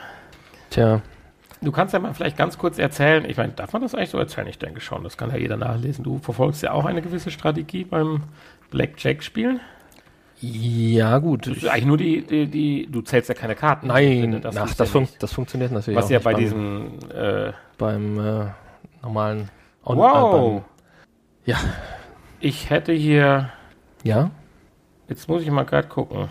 [0.71, 1.01] Tja,
[1.63, 4.17] Du kannst ja mal vielleicht ganz kurz erzählen, ich meine, darf man das eigentlich so
[4.17, 4.47] erzählen?
[4.47, 6.03] Ich denke schon, das kann ja jeder nachlesen.
[6.03, 8.23] Du verfolgst ja auch eine gewisse Strategie beim
[8.71, 9.59] Blackjack-Spielen.
[10.39, 11.45] ja gut.
[11.45, 13.87] Das ist eigentlich nur die, die, die, du zählst ja keine Karten.
[13.87, 15.21] Nein, das, ach, das, ja fun nicht.
[15.21, 18.45] das funktioniert natürlich Was ja bei diesem, äh, beim äh,
[19.03, 19.51] normalen
[19.85, 20.63] On- wow,
[21.45, 21.57] äh, beim,
[22.39, 23.51] ich hätte hier,
[24.03, 24.31] ja,
[25.07, 26.27] jetzt muss ich mal gerade gucken.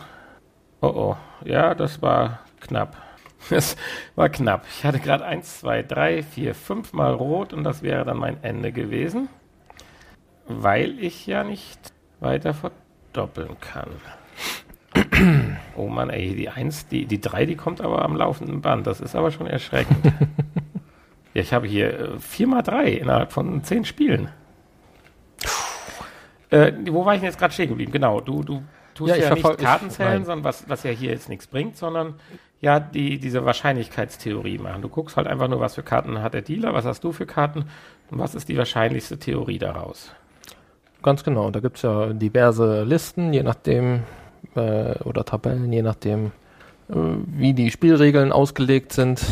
[0.83, 2.97] Oh oh, ja, das war knapp.
[3.49, 3.77] Das
[4.17, 4.67] war knapp.
[4.69, 8.43] Ich hatte gerade eins, zwei, drei, vier, fünf Mal rot und das wäre dann mein
[8.45, 9.31] Ende gewesen,
[10.47, 13.89] weil ich ja nicht weiter verdoppeln kann.
[15.77, 18.87] Oh Mann, ey, die eins, die, die drei, die kommt aber am laufenden Band.
[18.87, 20.05] Das ist aber schon erschreckend.
[21.35, 24.29] ja, ich habe hier äh, vier mal drei innerhalb von zehn Spielen.
[26.51, 27.93] Äh, wo war ich denn jetzt gerade stehen geblieben?
[27.93, 28.63] Genau, du, du
[28.95, 31.77] tust Ja, ja, ich nicht Karten zählen, sondern was, was ja hier jetzt nichts bringt,
[31.77, 32.15] sondern
[32.61, 34.83] ja die, diese Wahrscheinlichkeitstheorie machen.
[34.83, 37.27] Du guckst halt einfach nur, was für Karten hat der Dealer, was hast du für
[37.27, 37.65] Karten
[38.11, 40.13] und was ist die wahrscheinlichste Theorie daraus.
[41.03, 41.51] ganz genau.
[41.51, 44.03] Da gibt's ja diverse Listen, je nachdem,
[44.55, 46.33] äh, oder Tabellen, je nachdem,
[46.89, 46.95] äh,
[47.27, 49.23] wie die Spielregeln ausgelegt sind.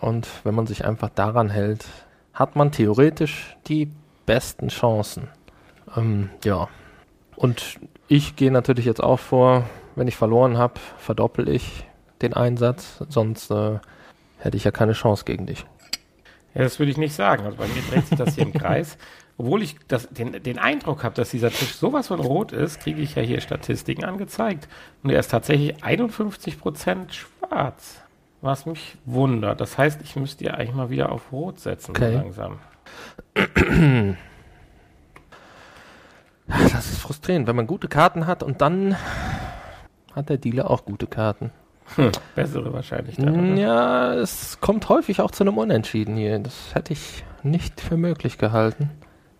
[0.00, 1.86] Und wenn man sich einfach daran hält,
[2.32, 3.90] hat man theoretisch die
[4.24, 5.28] besten Chancen.
[5.96, 6.68] Ähm, ja.
[7.36, 7.78] Und
[8.12, 9.64] ich gehe natürlich jetzt auch vor,
[9.96, 11.86] wenn ich verloren habe, verdoppel ich
[12.20, 13.78] den Einsatz, sonst äh,
[14.36, 15.64] hätte ich ja keine Chance gegen dich.
[16.54, 17.46] Ja, das würde ich nicht sagen.
[17.46, 18.98] Also bei mir dreht sich das hier im Kreis.
[19.38, 23.00] Obwohl ich das, den, den Eindruck habe, dass dieser Tisch sowas von rot ist, kriege
[23.00, 24.68] ich ja hier Statistiken angezeigt.
[25.02, 28.02] Und er ist tatsächlich 51% schwarz.
[28.42, 29.62] Was mich wundert.
[29.62, 32.14] Das heißt, ich müsste ja eigentlich mal wieder auf Rot setzen, Okay.
[32.14, 32.58] langsam.
[36.72, 38.96] Das ist frustrierend, wenn man gute Karten hat und dann
[40.14, 41.50] hat der Dealer auch gute Karten.
[41.96, 43.16] Hm, bessere wahrscheinlich.
[43.16, 43.60] dann, oder?
[43.60, 46.38] Ja, es kommt häufig auch zu einem Unentschieden hier.
[46.38, 48.90] Das hätte ich nicht für möglich gehalten.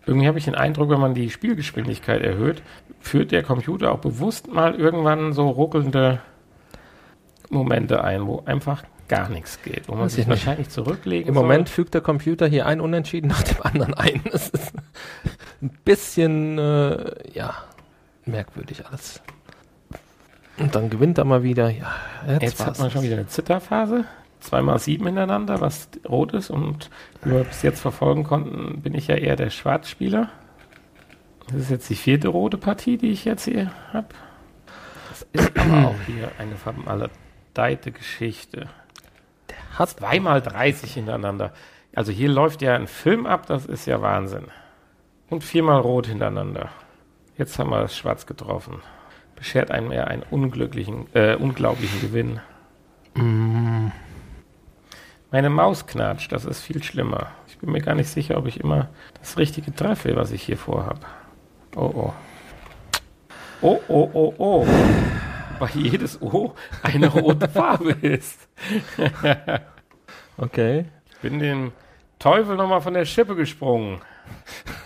[0.07, 2.63] Irgendwie habe ich den Eindruck, wenn man die Spielgeschwindigkeit erhöht,
[3.01, 6.21] führt der Computer auch bewusst mal irgendwann so ruckelnde
[7.51, 11.43] Momente ein, wo einfach gar nichts geht, wo man Weiß sich wahrscheinlich zurücklegen Im soll.
[11.43, 14.23] Moment fügt der Computer hier ein Unentschieden nach dem anderen ein.
[14.33, 14.73] Das ist
[15.63, 17.55] ein bisschen, äh, ja,
[18.25, 19.23] merkwürdig alles.
[20.59, 21.71] Und dann gewinnt er mal wieder.
[21.71, 21.93] Ja,
[22.29, 24.05] jetzt, Jetzt hat man schon wieder eine Zitterphase.
[24.41, 26.51] Zweimal sieben hintereinander, was rot ist.
[26.51, 26.91] Und
[27.23, 30.29] wie wir bis jetzt verfolgen konnten, bin ich ja eher der Schwarzspieler.
[31.47, 34.09] Das ist jetzt die vierte rote Partie, die ich jetzt hier habe.
[35.11, 38.69] Das ist aber auch hier eine vermaledeite Geschichte.
[39.79, 41.53] Hat Zweimal 30 hintereinander.
[41.95, 44.47] Also hier läuft ja ein Film ab, das ist ja Wahnsinn.
[45.33, 46.69] Und viermal rot hintereinander.
[47.39, 48.83] Jetzt haben wir das Schwarz getroffen.
[49.35, 52.41] Beschert einem eher einen unglücklichen, äh, unglaublichen Gewinn.
[55.31, 57.29] Meine Maus knatscht, das ist viel schlimmer.
[57.47, 58.91] Ich bin mir gar nicht sicher, ob ich immer
[59.21, 61.01] das Richtige treffe, was ich hier vorhab.
[61.77, 62.13] Oh oh.
[63.63, 64.67] Oh oh oh oh.
[65.59, 68.51] Weil jedes O eine rote Farbe ist.
[70.37, 70.85] okay.
[71.11, 71.73] Ich bin den
[72.19, 74.03] Teufel nochmal von der Schippe gesprungen.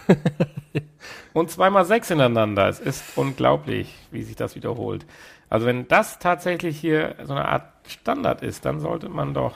[1.33, 2.69] Und zweimal sechs hintereinander.
[2.69, 5.05] Es ist unglaublich, wie sich das wiederholt.
[5.51, 9.55] Also wenn das tatsächlich hier so eine Art Standard ist, dann sollte man doch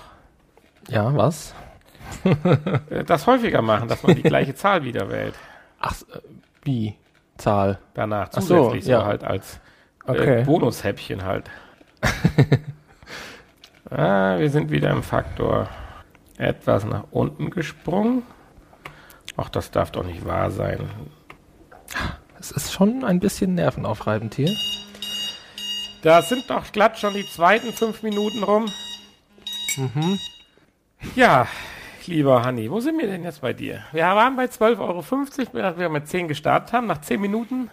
[0.89, 1.55] Ja, was?
[2.91, 5.35] äh, das häufiger machen, dass man die gleiche Zahl wieder wählt.
[5.79, 6.21] Ach, äh,
[6.65, 6.97] wie?
[7.39, 7.79] Zahl.
[7.95, 9.05] Danach Ach so, zusätzlich so, ja.
[9.05, 9.61] halt als
[10.13, 10.45] äh, Okay.
[10.45, 11.51] Bonushäppchen halt.
[13.91, 15.69] ah, wir sind wieder im Faktor
[16.39, 18.23] etwas nach unten gesprungen.
[19.41, 20.91] Ach, das darf doch nicht wahr sein.
[22.39, 24.55] Es ist schon ein bisschen nervenaufreibend hier.
[26.03, 28.67] Da sind doch glatt schon die zweiten fünf Minuten rum.
[29.77, 30.19] Mhm.
[31.17, 31.47] Ja,
[32.07, 33.83] lieber Hanni, wo sind wir denn jetzt bei dir?
[33.93, 35.05] Wir waren bei 12,50 Euro,
[35.53, 36.87] während wir mit 10 gestartet haben.
[36.87, 37.71] Nach 10 Minuten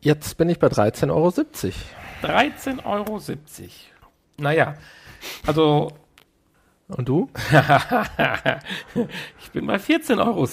[0.00, 1.28] Jetzt bin ich bei 13,70 Euro.
[2.22, 3.20] 13,70 Euro.
[4.36, 4.74] Naja,
[5.46, 5.92] also
[6.88, 7.30] Und du?
[9.42, 10.46] ich bin bei 14,70 Euro.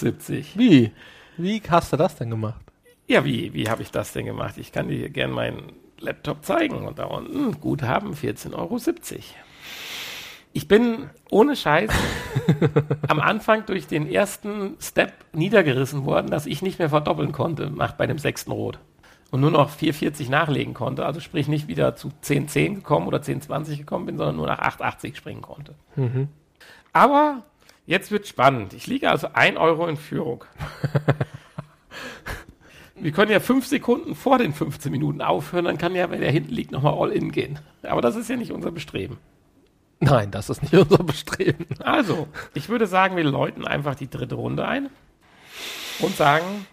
[0.54, 0.92] Wie?
[1.36, 2.60] Wie hast du das denn gemacht?
[3.06, 4.56] Ja, wie, wie habe ich das denn gemacht?
[4.58, 6.86] Ich kann dir hier gerne meinen Laptop zeigen.
[6.86, 8.78] Und da unten Guthaben 14,70 Euro.
[10.54, 11.90] Ich bin ohne Scheiß
[13.08, 17.92] am Anfang durch den ersten Step niedergerissen worden, dass ich nicht mehr verdoppeln konnte nach,
[17.92, 18.78] bei dem sechsten Rot.
[19.32, 21.04] Und nur noch 4,40 nachlegen konnte.
[21.06, 25.16] Also sprich nicht wieder zu 10,10 gekommen oder 10,20 gekommen bin, sondern nur nach 8,80
[25.16, 25.74] springen konnte.
[26.92, 27.42] Aber
[27.86, 28.74] jetzt wird spannend.
[28.74, 30.44] Ich liege also 1 Euro in Führung.
[32.94, 36.30] Wir können ja fünf Sekunden vor den 15 Minuten aufhören, dann kann ja, wenn der
[36.30, 37.58] hinten liegt, nochmal All-In gehen.
[37.82, 39.18] Aber das ist ja nicht unser Bestreben.
[39.98, 41.66] Nein, das ist nicht unser Bestreben.
[41.80, 44.90] Also, ich würde sagen, wir läuten einfach die dritte Runde ein
[46.00, 46.66] und sagen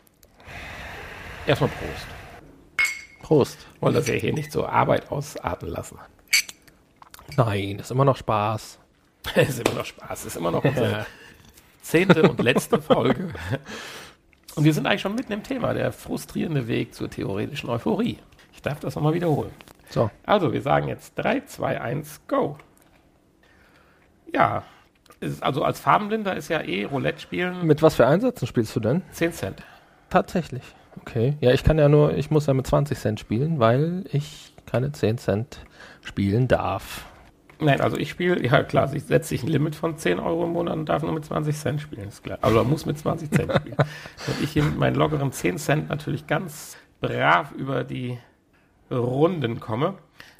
[1.48, 2.19] erstmal Prost.
[3.30, 3.68] Prost.
[3.80, 6.00] Wollen das ja hier nicht so Arbeit ausarten lassen.
[7.38, 8.80] Nein, ist immer noch Spaß.
[9.36, 11.06] Es ist immer noch Spaß, es ist immer noch unsere
[11.84, 13.32] zehnte und letzte Folge.
[14.56, 18.18] Und wir sind eigentlich schon mitten im Thema, der frustrierende Weg zur theoretischen Euphorie.
[18.52, 19.52] Ich darf das nochmal wiederholen.
[19.92, 22.58] So, Also, wir sagen jetzt 3, 2, 1, go.
[24.34, 24.63] Ja,
[25.20, 28.76] es ist also als Farbenblinder ist ja eh Roulette spielen mit was für Einsätzen spielst
[28.76, 29.04] du denn?
[29.12, 29.63] 10 Cent.
[30.10, 30.63] Tatsächlich.
[31.02, 31.36] Okay.
[31.42, 34.92] Ja, ich kann ja nur, ich muss ja mit 20 Cent spielen, weil ich keine
[34.92, 35.66] 10 Cent
[36.02, 37.06] spielen darf.
[37.62, 40.52] Nein, also ich spiele, ja klar, ich setze sich ein Limit von 10 Euro im
[40.54, 42.38] Monat und darf nur mit 20 Cent spielen, ist klar.
[42.42, 43.76] Also muss mit 20 Cent spielen.
[44.28, 48.18] Und ich hier mit meinen lockeren 10 Cent natürlich ganz brav über die
[48.90, 49.96] Runden komme.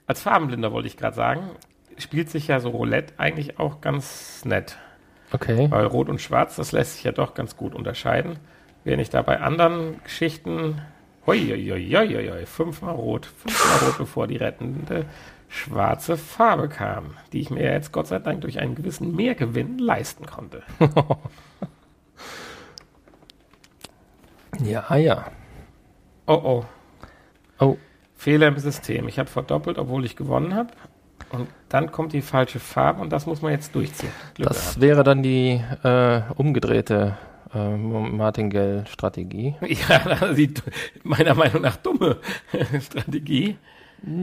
[0.08, 1.50] Als Farbenblinder wollte ich gerade sagen,
[1.98, 4.78] spielt sich ja so Roulette eigentlich auch ganz nett.
[5.32, 5.69] Okay.
[5.69, 8.39] Weil Rot und Schwarz, das lässt sich ja doch ganz gut unterscheiden.
[8.89, 10.82] Während ich da bei anderen Geschichten,
[11.28, 11.38] hoi,
[12.47, 15.06] fünfmal Rot, fünfmal Rot, bevor die rettende
[15.47, 20.25] schwarze Farbe kam, die ich mir jetzt Gott sei Dank durch einen gewissen Mehrgewinn leisten
[20.25, 20.63] konnte.
[24.63, 25.28] Ja, ja.
[26.25, 26.65] Oh oh,
[27.60, 27.78] Oh,
[28.15, 29.08] Fehler im System.
[29.08, 30.71] Ich habe verdoppelt, obwohl ich gewonnen habe.
[31.30, 34.12] Und dann kommt die falsche Farbe und das muss man jetzt durchziehen.
[34.34, 34.82] Glück das gehabt.
[34.82, 37.17] wäre dann die äh, umgedrehte
[37.53, 39.55] äh, Martingale-Strategie.
[39.67, 40.53] Ja, die
[41.03, 42.17] meiner Meinung nach dumme
[42.81, 43.57] Strategie.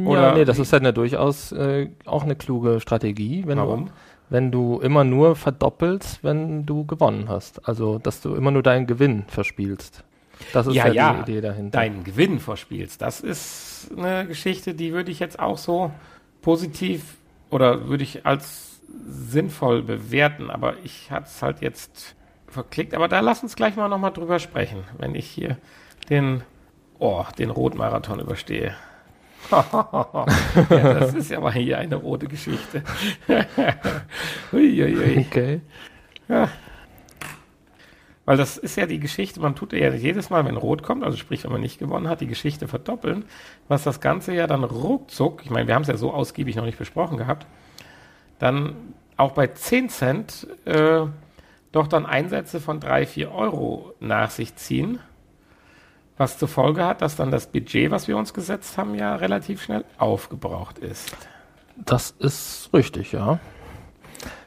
[0.04, 3.44] Oder ja, nee, das ist ja eine durchaus äh, auch eine kluge Strategie.
[3.46, 3.86] Wenn Warum?
[3.86, 3.92] Du,
[4.28, 7.68] wenn du immer nur verdoppelst, wenn du gewonnen hast.
[7.68, 10.02] Also, dass du immer nur deinen Gewinn verspielst.
[10.52, 11.78] Das ist ja, ja, ja die Idee dahinter.
[11.78, 13.02] Deinen Gewinn verspielst.
[13.02, 15.90] Das ist eine Geschichte, die würde ich jetzt auch so
[16.42, 17.16] positiv
[17.50, 20.50] oder würde ich als sinnvoll bewerten.
[20.50, 22.15] Aber ich hatte es halt jetzt
[22.48, 22.94] verklickt.
[22.94, 25.56] Aber da lass uns gleich mal nochmal drüber sprechen, wenn ich hier
[26.10, 26.42] den,
[26.98, 28.74] oh, den Rotmarathon überstehe.
[29.50, 30.26] ja,
[30.70, 32.82] das ist ja mal hier eine rote Geschichte.
[34.52, 35.26] Uiuiui.
[35.28, 35.60] Okay.
[36.28, 36.48] Ja.
[38.24, 41.16] Weil das ist ja die Geschichte, man tut ja jedes Mal, wenn Rot kommt, also
[41.16, 43.24] sprich, wenn man nicht gewonnen hat, die Geschichte verdoppeln,
[43.68, 46.64] was das Ganze ja dann ruckzuck, ich meine, wir haben es ja so ausgiebig noch
[46.64, 47.46] nicht besprochen gehabt,
[48.40, 48.74] dann
[49.16, 51.02] auch bei 10 Cent äh,
[51.76, 54.98] doch dann Einsätze von 3, 4 Euro nach sich ziehen,
[56.16, 59.62] was zur Folge hat, dass dann das Budget, was wir uns gesetzt haben, ja relativ
[59.62, 61.14] schnell aufgebraucht ist.
[61.76, 63.38] Das ist richtig, ja.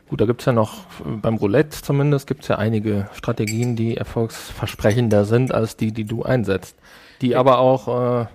[0.09, 3.95] Gut, da gibt es ja noch, beim Roulette zumindest, gibt es ja einige Strategien, die
[3.95, 6.75] erfolgsversprechender sind als die, die du einsetzt.
[7.21, 7.39] Die ja.
[7.39, 8.25] aber auch äh,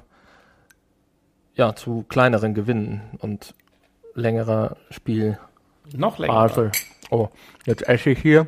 [1.56, 3.54] ja, zu kleineren Gewinnen und
[4.14, 5.38] längerer Spiel.
[5.92, 6.32] Noch länger.
[7.10, 7.28] Oh,
[7.66, 8.46] jetzt esse ich hier.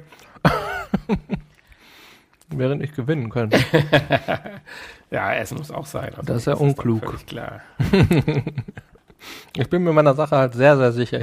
[2.48, 3.58] Während ich gewinnen könnte.
[5.10, 6.14] ja, es muss auch sein.
[6.14, 7.14] Also das ist ja unklug.
[7.14, 7.60] Ist klar.
[9.56, 11.20] ich bin mir meiner Sache halt sehr, sehr sicher.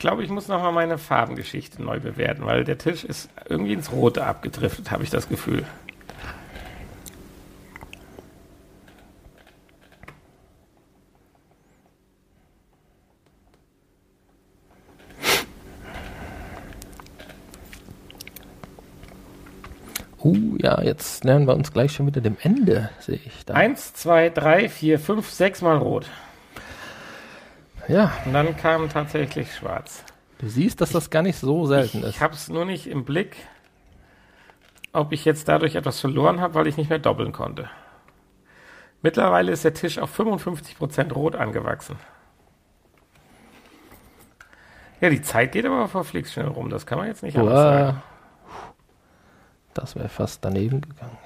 [0.00, 4.26] glaube, ich muss nochmal meine Farbengeschichte neu bewerten, weil der Tisch ist irgendwie ins Rote
[4.26, 5.64] abgedriftet, habe ich das Gefühl.
[20.22, 23.54] Uh, ja, jetzt nähern wir uns gleich schon wieder dem Ende, sehe ich da.
[23.54, 26.06] Eins, zwei, drei, vier, fünf, sechs Mal rot.
[27.88, 28.12] Ja.
[28.26, 30.04] Und dann kam tatsächlich schwarz.
[30.38, 32.10] Du siehst, dass das gar nicht so selten ich, ist.
[32.16, 33.36] Ich habe es nur nicht im Blick,
[34.92, 37.70] ob ich jetzt dadurch etwas verloren habe, weil ich nicht mehr doppeln konnte.
[39.02, 41.96] Mittlerweile ist der Tisch auf 55% rot angewachsen.
[45.00, 46.68] Ja, die Zeit geht aber verflixt schnell rum.
[46.68, 48.02] Das kann man jetzt nicht anders sagen.
[49.74, 51.16] Das wäre fast daneben gegangen.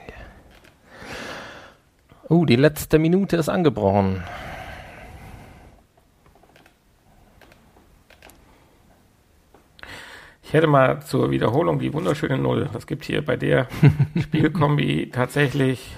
[2.29, 4.23] Oh, uh, die letzte Minute ist angebrochen.
[10.43, 12.71] Ich hätte mal zur Wiederholung die wunderschöne Null.
[12.73, 13.69] Das gibt hier bei der
[14.21, 15.97] Spielkombi tatsächlich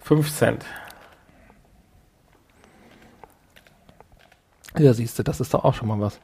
[0.00, 0.64] 5 Cent.
[4.76, 6.20] Ja, siehst du, das ist doch auch schon mal was.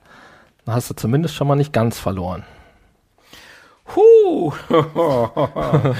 [0.64, 2.44] Dann hast du zumindest schon mal nicht ganz verloren.
[3.94, 4.52] Huh!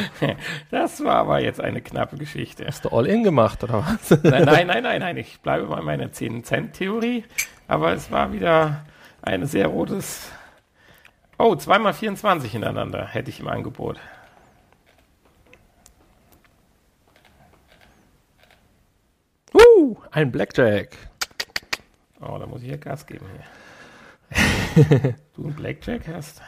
[0.71, 2.67] das war aber jetzt eine knappe Geschichte.
[2.67, 4.11] Hast du All-In gemacht, oder was?
[4.23, 5.17] nein, nein, nein, nein, nein.
[5.17, 7.25] Ich bleibe bei meiner 10-Cent-Theorie.
[7.69, 8.85] Aber es war wieder
[9.23, 10.31] ein sehr rotes
[11.43, 13.99] Oh, zweimal 24 hintereinander hätte ich im Angebot.
[19.55, 20.99] Uh, ein Blackjack.
[22.21, 25.15] Oh, da muss ich ja Gas geben hier.
[25.35, 26.43] du ein Blackjack hast?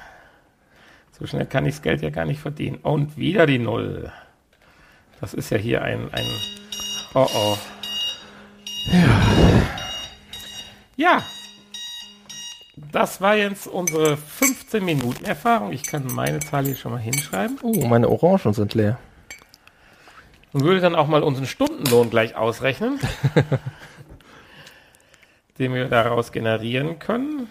[1.22, 2.80] So schnell kann ich das Geld ja gar nicht verdienen.
[2.82, 4.10] Und wieder die Null.
[5.20, 6.26] Das ist ja hier ein, ein
[7.14, 7.56] Oh oh.
[8.90, 9.22] Ja.
[10.96, 11.24] Ja,
[12.74, 15.72] das war jetzt unsere 15 Minuten Erfahrung.
[15.72, 17.56] Ich kann meine Zahl hier schon mal hinschreiben.
[17.62, 18.98] Oh, meine Orangen sind leer.
[20.52, 22.98] Und würde dann auch mal unseren Stundenlohn gleich ausrechnen,
[25.60, 27.48] den wir daraus generieren können.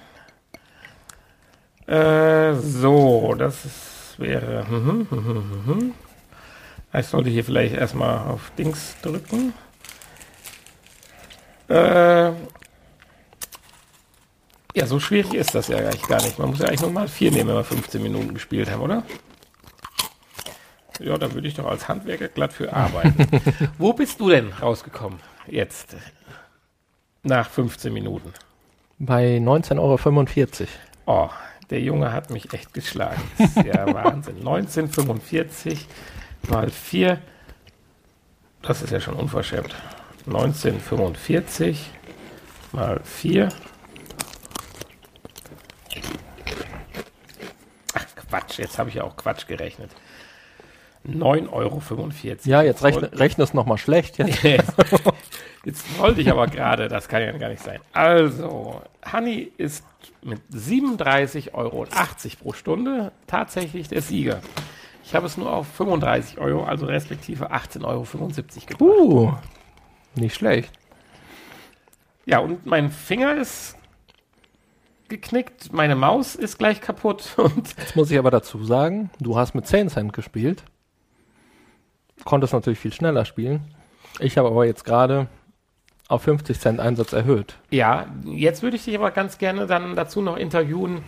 [1.91, 4.65] Äh, so, das ist, wäre.
[4.65, 5.93] Hm, hm, hm,
[6.93, 9.53] ich sollte hier vielleicht erstmal auf Dings drücken.
[11.67, 12.31] Äh,
[14.73, 16.39] ja, so schwierig ist das ja eigentlich gar nicht.
[16.39, 19.03] Man muss ja eigentlich nur mal vier nehmen, wenn wir 15 Minuten gespielt haben, oder?
[21.01, 23.27] Ja, da würde ich doch als Handwerker glatt für arbeiten.
[23.77, 25.97] Wo bist du denn rausgekommen jetzt?
[27.23, 28.31] Nach 15 Minuten.
[28.97, 30.69] Bei 19,45 Euro.
[31.05, 31.29] Oh,
[31.71, 33.21] der Junge hat mich echt geschlagen.
[33.37, 34.37] Das ist ja Wahnsinn.
[34.37, 35.87] 1945
[36.49, 37.19] mal 4.
[38.61, 39.73] Das ist ja schon unverschämt.
[40.27, 41.89] 1945
[42.73, 43.49] mal 4
[48.31, 49.91] Quatsch, jetzt habe ich ja auch Quatsch gerechnet.
[51.05, 51.81] 9,45 Euro.
[52.45, 54.19] Ja, jetzt rechne, rechne es nochmal schlecht.
[54.19, 54.43] Jetzt
[55.97, 57.79] wollte ich aber gerade, das kann ja gar nicht sein.
[57.93, 58.81] Also,
[59.11, 59.85] Honey ist
[60.23, 61.85] mit 37,80 Euro
[62.41, 64.41] pro Stunde tatsächlich der Sieger.
[65.03, 68.03] Ich habe es nur auf 35 Euro, also respektive 18,75 Euro
[68.65, 68.81] gebracht.
[68.81, 69.33] Uh,
[70.15, 70.71] nicht schlecht.
[72.25, 73.75] Ja, und mein Finger ist
[75.09, 79.53] geknickt, meine Maus ist gleich kaputt und Jetzt muss ich aber dazu sagen, du hast
[79.53, 80.63] mit 10 Cent gespielt.
[82.23, 83.75] Konntest natürlich viel schneller spielen.
[84.19, 85.27] Ich habe aber jetzt gerade
[86.11, 87.55] auf 50 Cent Einsatz erhöht.
[87.69, 91.03] Ja, jetzt würde ich dich aber ganz gerne dann dazu noch interviewen.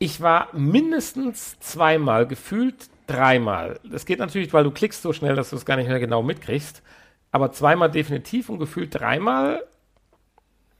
[0.00, 3.78] Ich war mindestens zweimal, gefühlt dreimal.
[3.84, 6.22] Das geht natürlich, weil du klickst so schnell, dass du es gar nicht mehr genau
[6.22, 6.82] mitkriegst.
[7.30, 9.62] Aber zweimal definitiv und gefühlt dreimal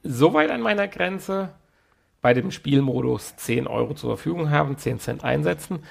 [0.03, 1.51] so weit an meiner Grenze
[2.21, 5.85] bei dem Spielmodus 10 Euro zur Verfügung haben, 10 Cent einsetzen,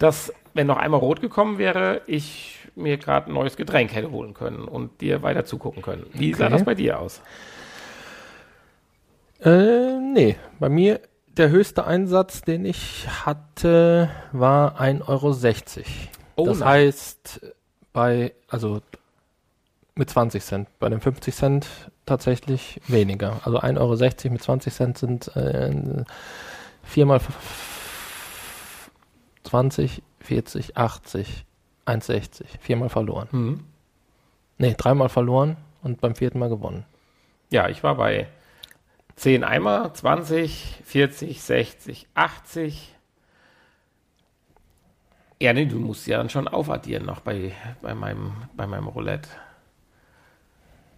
[0.00, 4.34] dass, wenn noch einmal rot gekommen wäre, ich mir gerade ein neues Getränk hätte holen
[4.34, 6.06] können und dir weiter zugucken können.
[6.12, 6.52] Wie sah Okay.
[6.54, 7.20] das bei dir aus?
[9.42, 11.00] Äh, nee, bei mir
[11.36, 15.86] der höchste Einsatz, den ich hatte, war 1,60 Euro.
[16.36, 16.68] Oh, das nein.
[16.68, 17.40] heißt,
[17.92, 18.80] bei, also
[19.94, 21.66] mit 20 Cent, bei den 50 Cent
[22.06, 23.40] tatsächlich weniger.
[23.44, 26.04] Also 1,60 Euro mit 20 Cent sind äh,
[26.82, 27.20] viermal
[29.44, 31.44] 20, 40, 80,
[31.90, 32.44] 1,60.
[32.60, 33.28] Viermal verloren.
[33.30, 33.60] Hm.
[34.58, 36.84] Nee, dreimal verloren und beim vierten Mal gewonnen.
[37.50, 38.28] Ja, ich war bei
[39.16, 42.94] 10 Eimer, 20, 40, 60, 80.
[45.40, 49.28] Ja, nee, du musst ja dann schon aufaddieren noch bei, bei, meinem, bei meinem Roulette.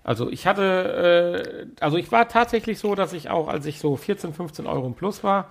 [0.04, 3.96] Also ich hatte, äh, also ich war tatsächlich so, dass ich auch, als ich so
[3.96, 5.50] 14, 15 Euro im Plus war,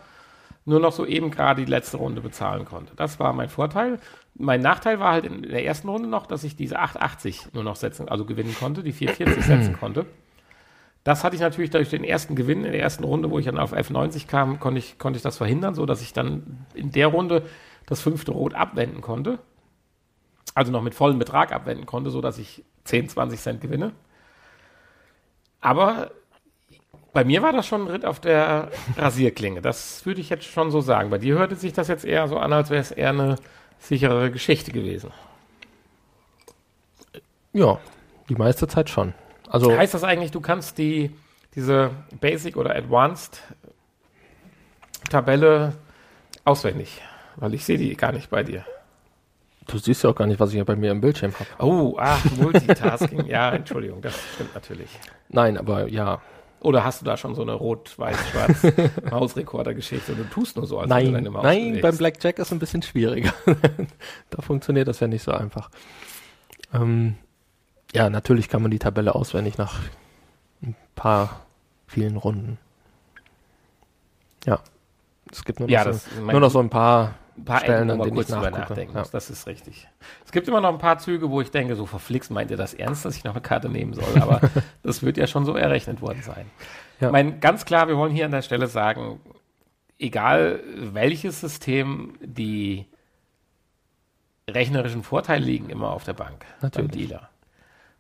[0.66, 2.94] nur noch so eben gerade die letzte Runde bezahlen konnte.
[2.96, 4.00] Das war mein Vorteil.
[4.36, 7.76] Mein Nachteil war halt in der ersten Runde noch, dass ich diese 8,80 nur noch
[7.76, 10.06] setzen, also gewinnen konnte, die 4,40 setzen konnte.
[11.04, 13.58] Das hatte ich natürlich durch den ersten Gewinn in der ersten Runde, wo ich dann
[13.58, 17.08] auf F90 kam, konnte ich, konnte ich das verhindern, so dass ich dann in der
[17.08, 17.44] Runde
[17.88, 19.40] das fünfte Rot abwenden konnte.
[20.54, 23.94] Also noch mit vollem Betrag abwenden konnte, so dass ich 10, 20 Cent gewinne.
[25.60, 26.12] Aber
[27.14, 29.62] bei mir war das schon ein Ritt auf der Rasierklinge.
[29.62, 31.10] Das würde ich jetzt schon so sagen.
[31.10, 33.36] Bei dir hörte sich das jetzt eher so an, als wäre es eher eine
[33.80, 35.12] sichere Geschichte gewesen.
[37.54, 37.80] Ja,
[38.30, 39.14] die meiste Zeit schon.
[39.50, 41.12] Also Heißt das eigentlich, du kannst die,
[41.56, 41.92] diese
[42.22, 43.42] Basic oder Advanced
[45.10, 45.74] Tabelle
[46.46, 47.02] auswendig?
[47.36, 48.64] Weil ich sehe die gar nicht bei dir.
[49.68, 51.50] du siehst ja auch gar nicht, was ich hier bei mir im Bildschirm habe.
[51.66, 53.26] Oh, ach, Multitasking.
[53.26, 54.90] ja, Entschuldigung, das stimmt natürlich.
[55.30, 56.22] Nein, aber ja.
[56.62, 60.90] Oder hast du da schon so eine rot-weiß-schwarz Mausrekorder-Geschichte und du tust nur so, als
[60.92, 61.82] wenn du Nein, deine Maus nein, bewegst?
[61.82, 63.34] beim Blackjack ist es ein bisschen schwieriger.
[64.30, 65.72] da funktioniert das ja nicht so einfach.
[66.72, 67.16] Ähm,
[67.94, 69.80] ja, natürlich kann man die Tabelle auswendig nach
[70.62, 71.42] ein paar
[71.88, 72.60] vielen Runden.
[74.46, 74.60] Ja.
[75.32, 78.00] Es gibt nur noch, Ja, so, nur noch so ein paar ein paar Stellen, Ecken,
[78.00, 79.00] wo man kurz drüber nachdenken Ja.
[79.00, 79.12] muss.
[79.12, 79.88] Das ist richtig.
[80.26, 82.74] Es gibt immer noch ein paar Züge, wo ich denke, so verflixt, meint ihr das
[82.74, 84.22] ernst, dass ich noch eine Karte nehmen soll?
[84.22, 84.42] Aber
[84.84, 86.46] das wird ja schon so errechnet worden sein.
[87.00, 87.08] Ja.
[87.08, 89.20] Ich meine, ganz klar, wir wollen hier an der Stelle sagen,
[90.00, 92.86] egal welches System, die
[94.50, 96.92] rechnerischen Vorteile liegen immer auf der Bank Natürlich.
[96.92, 97.30] beim Dealer.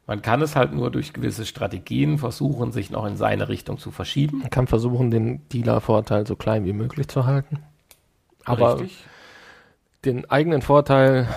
[0.07, 3.91] Man kann es halt nur durch gewisse Strategien versuchen, sich noch in seine Richtung zu
[3.91, 4.39] verschieben.
[4.39, 7.59] Man kann versuchen, den Dealer-Vorteil so klein wie möglich zu halten.
[8.43, 9.05] Aber Richtig.
[10.05, 11.27] Den eigenen Vorteil,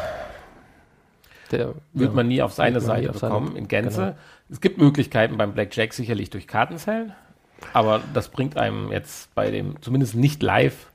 [1.50, 4.00] der wird ja, man nie auf seine Seite auf seine- bekommen, in Gänze.
[4.00, 4.16] genau.
[4.50, 7.12] Es gibt Möglichkeiten beim Blackjack sicherlich durch Kartenzellen,
[7.72, 10.90] aber das bringt einem jetzt bei dem, zumindest nicht live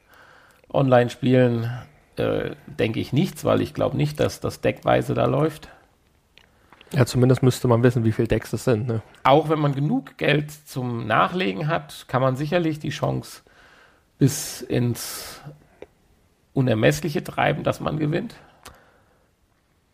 [0.72, 1.70] Online-Spielen,
[2.18, 5.70] äh, denke ich nichts, weil ich glaube nicht, dass das deckweise da läuft.
[6.94, 8.88] Ja, zumindest müsste man wissen, wie viele Decks es sind.
[8.88, 9.02] Ne?
[9.24, 13.42] Auch wenn man genug Geld zum Nachlegen hat, kann man sicherlich die Chance
[14.18, 15.40] bis ins
[16.54, 18.36] Unermessliche treiben, dass man gewinnt.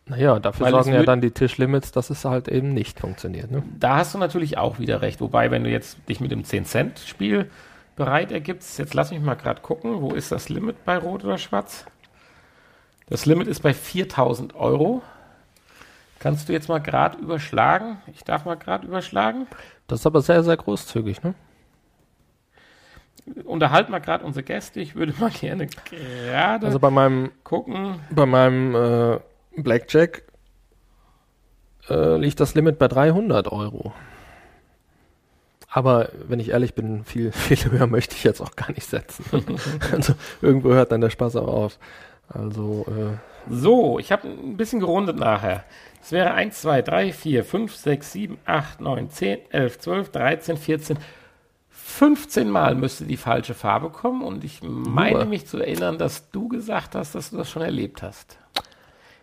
[0.08, 3.50] Naja, dafür Weil sorgen ja dann die Tischlimits, dass es halt eben nicht funktioniert.
[3.50, 3.64] Ne?
[3.78, 5.20] Da hast du natürlich auch wieder recht.
[5.20, 7.50] Wobei, wenn du jetzt dich mit dem 10-Cent-Spiel
[7.96, 11.38] bereit ergibst, jetzt lass mich mal gerade gucken, wo ist das Limit bei Rot oder
[11.38, 11.86] Schwarz?
[13.08, 15.02] Das Limit ist bei 4000 Euro.
[16.20, 17.98] Kannst du jetzt mal gerade überschlagen?
[18.12, 19.48] Ich darf mal gerade überschlagen.
[19.88, 21.22] Das ist aber sehr, sehr großzügig.
[21.24, 21.34] Ne?
[23.44, 24.80] Unterhalt mal gerade unsere Gäste.
[24.80, 28.00] Ich würde mal gerne gerade Also bei meinem, gucken.
[28.10, 29.18] bei meinem äh,
[29.56, 30.22] Blackjack
[31.88, 33.92] äh, liegt das Limit bei 300 Euro.
[35.68, 39.24] Aber wenn ich ehrlich bin, viel, viel höher möchte ich jetzt auch gar nicht setzen.
[39.92, 41.78] also irgendwo hört dann der Spaß auch auf.
[42.28, 45.64] Also, äh, So, ich habe ein bisschen gerundet nachher.
[46.02, 50.56] Es wäre 1, 2, 3, 4, 5, 6, 7, 8, 9, 10, 11, 12, 13,
[50.56, 50.98] 14,
[51.96, 55.24] 15 Mal müsste die falsche Farbe kommen und ich meine Nur.
[55.24, 58.38] mich zu erinnern, dass du gesagt hast, dass du das schon erlebt hast.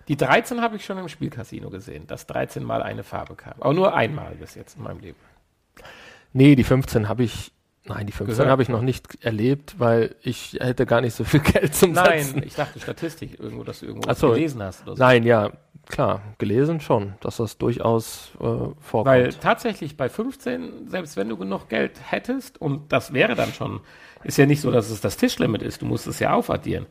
[0.07, 3.53] Die 13 habe ich schon im Spielcasino gesehen, dass 13 Mal eine Farbe kam.
[3.59, 5.19] Aber nur einmal bis jetzt in meinem Leben.
[6.33, 7.51] nee, die 15 habe ich,
[7.85, 8.49] nein, die 15 Gehört.
[8.49, 12.35] habe ich noch nicht erlebt, weil ich hätte gar nicht so viel Geld zum Setzen.
[12.35, 14.31] Nein, ich dachte Statistik irgendwo, dass du irgendwo so.
[14.31, 15.03] gelesen hast oder so.
[15.03, 15.51] Nein, ja,
[15.87, 19.05] klar, gelesen schon, dass das durchaus äh, vorkommt.
[19.05, 23.81] Weil tatsächlich bei 15, selbst wenn du genug Geld hättest, und das wäre dann schon,
[24.23, 26.85] ist ja nicht so, dass es das Tischlimit ist, du musst es ja aufaddieren.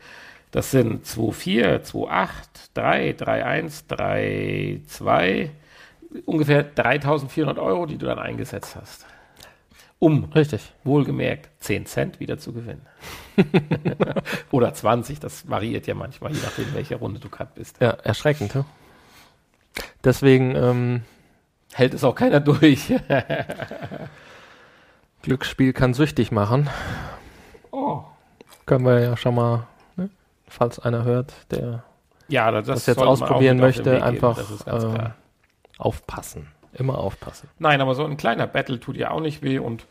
[0.50, 2.28] Das sind 2,4, 2,8,
[2.74, 5.48] 3, 3,1, 3,2,
[6.26, 9.06] ungefähr 3400 Euro, die du dann eingesetzt hast.
[10.02, 10.72] Um, Richtig.
[10.82, 12.84] wohlgemerkt, 10 Cent wieder zu gewinnen.
[14.50, 17.80] Oder 20, das variiert ja manchmal, je nachdem, welche Runde du gerade bist.
[17.80, 18.54] Ja, erschreckend.
[18.54, 18.64] Ja?
[20.02, 21.02] Deswegen ähm,
[21.72, 22.88] Hält es auch keiner durch.
[25.22, 26.68] Glücksspiel kann süchtig machen.
[27.70, 28.02] oh.
[28.66, 30.10] Können wir ja schon mal, ne?
[30.48, 31.84] falls einer hört, der
[32.28, 35.10] Ja, das, Das jetzt ausprobieren möchte, geben, einfach, äh,
[35.78, 36.48] aufpassen.
[36.74, 37.48] Immer aufpassen.
[37.58, 39.58] Nein, aber so ein kleiner Battle tut ja auch nicht weh.
[39.58, 39.86] Und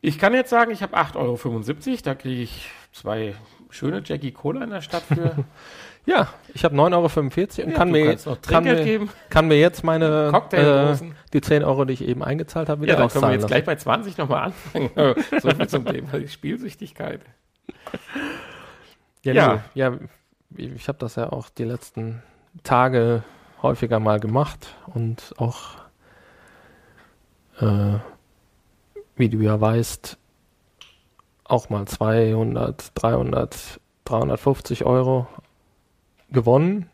[0.00, 1.98] ich kann jetzt sagen, ich habe 8,75 Euro.
[2.04, 3.34] Da kriege ich zwei
[3.70, 5.44] schöne Jackie Cola in der Stadt für.
[6.04, 9.84] Ja, ich habe 9,45 Euro und Ja, kann, mir, noch kann, mir, kann mir jetzt
[9.84, 10.96] meine äh,
[11.32, 13.64] die 10 Euro, die ich eben eingezahlt habe, wieder Ja, dann können wir jetzt gleich
[13.64, 14.90] bei 20 nochmal anfangen.
[15.40, 17.20] so viel zum Thema Spielsüchtigkeit.
[19.22, 19.54] Ja, Ja.
[19.54, 19.98] nee, ja
[20.56, 22.22] ich habe das ja auch die letzten
[22.64, 23.22] Tage
[23.62, 25.76] häufiger mal gemacht und auch,
[27.60, 27.98] äh,
[29.16, 30.18] wie du ja weißt,
[31.44, 35.26] auch mal 200, 300, 350 Euro
[36.30, 36.88] gewonnen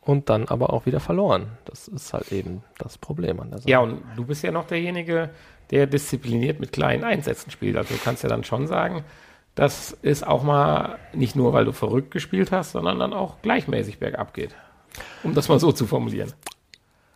[0.00, 1.58] und dann aber auch wieder verloren.
[1.64, 3.70] Das ist halt eben das Problem an der Sache.
[3.70, 5.30] Ja, und du bist ja noch derjenige,
[5.70, 7.76] der diszipliniert mit kleinen Einsätzen spielt.
[7.76, 9.04] Also du kannst ja dann schon sagen,
[9.54, 13.98] dass es auch mal nicht nur, weil du verrückt gespielt hast, sondern dann auch gleichmäßig
[13.98, 14.54] bergab geht.
[15.22, 16.32] Um das mal so zu formulieren.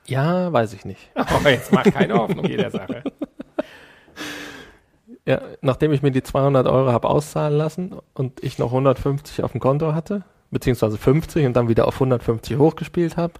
[0.07, 1.11] ja, weiß ich nicht.
[1.15, 3.03] Aber jetzt mach keine Hoffnung jeder Sache.
[5.27, 9.53] Ja, nachdem ich mir die 200 Euro habe auszahlen lassen und ich noch 150 auf
[9.53, 13.35] dem Konto hatte, beziehungsweise 50 und dann wieder auf 150 hochgespielt habe,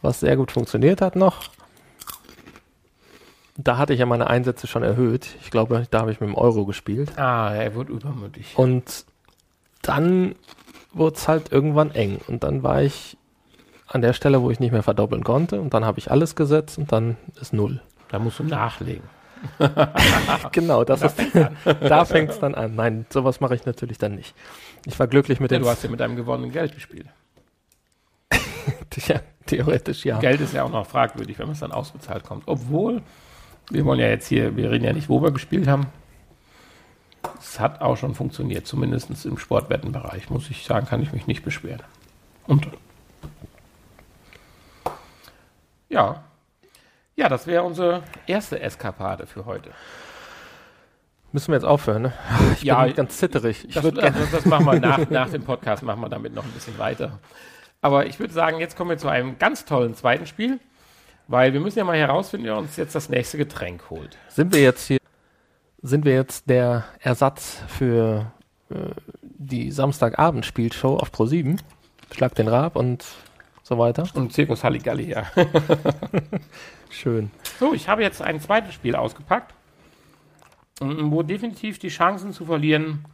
[0.00, 1.50] was sehr gut funktioniert hat noch.
[3.58, 5.28] Da hatte ich ja meine Einsätze schon erhöht.
[5.42, 7.18] Ich glaube, da habe ich mit dem Euro gespielt.
[7.18, 8.56] Ah, er wird übermütig.
[8.56, 9.04] Und
[9.82, 10.34] dann
[10.94, 12.20] wurde es halt irgendwann eng.
[12.26, 13.17] Und dann war ich
[13.88, 15.60] an der Stelle, wo ich nicht mehr verdoppeln konnte.
[15.60, 17.80] Und dann habe ich alles gesetzt und dann ist null.
[18.08, 19.04] Da musst du nachlegen.
[20.52, 21.16] Genau, das ist,
[21.80, 22.74] da fängt es dann an.
[22.74, 24.34] Nein, sowas mache ich natürlich dann nicht.
[24.84, 27.06] Ich war glücklich mit Ja, den du hast ja mit deinem gewonnenen Geld gespielt.
[29.06, 30.18] ja, theoretisch ja.
[30.18, 32.44] Geld ist ja auch noch fragwürdig, wenn man es dann ausbezahlt kommt.
[32.46, 33.02] Obwohl,
[33.70, 35.86] wir wollen ja jetzt hier, wir reden ja nicht, wo wir gespielt haben.
[37.38, 41.44] Es hat auch schon funktioniert, zumindest im Sportwettenbereich, muss ich sagen, kann ich mich nicht
[41.44, 41.82] beschweren.
[42.46, 42.68] Und
[45.88, 46.24] ja,
[47.16, 49.70] ja, das wäre unsere erste Eskapade für heute.
[51.32, 52.12] Müssen wir jetzt aufhören, ne?
[52.54, 53.64] Ich Ja, bin ganz zitterig.
[53.68, 54.14] Ich Das, gerne.
[54.32, 57.18] das machen wir nach, nach dem Podcast, machen wir damit noch ein bisschen weiter.
[57.82, 60.58] Aber ich würde sagen, jetzt kommen wir zu einem ganz tollen zweiten Spiel,
[61.26, 64.16] weil wir müssen ja mal herausfinden, wer uns jetzt das nächste Getränk holt.
[64.28, 64.98] Sind wir jetzt hier,
[65.82, 68.32] sind wir jetzt der Ersatz für
[68.70, 68.74] äh,
[69.22, 71.58] die Samstagabend-Spielshow auf Pro7?
[72.12, 73.04] Schlag den Rab und
[73.68, 74.04] so weiter.
[74.14, 75.24] Und Zirkus Halligalli, ja.
[76.90, 77.30] Schön.
[77.60, 79.52] So, ich habe jetzt ein zweites Spiel ausgepackt,
[80.80, 83.04] m, wo definitiv die Chancen zu verlieren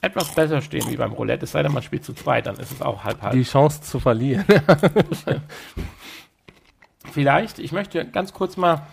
[0.00, 1.44] etwas besser stehen wie beim Roulette.
[1.44, 3.34] Es sei denn, man spielt zu zweit, dann ist es auch halb halb.
[3.34, 4.44] Die Chance zu verlieren.
[7.12, 8.86] Vielleicht, ich möchte ganz kurz mal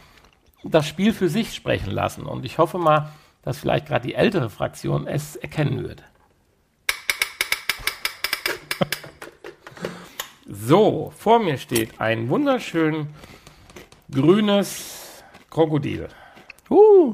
[0.64, 4.50] das Spiel für sich sprechen lassen und ich hoffe mal, dass vielleicht gerade die ältere
[4.50, 6.04] Fraktion es erkennen wird.
[10.52, 13.10] So, vor mir steht ein wunderschön
[14.12, 16.08] grünes Krokodil.
[16.72, 17.14] uh,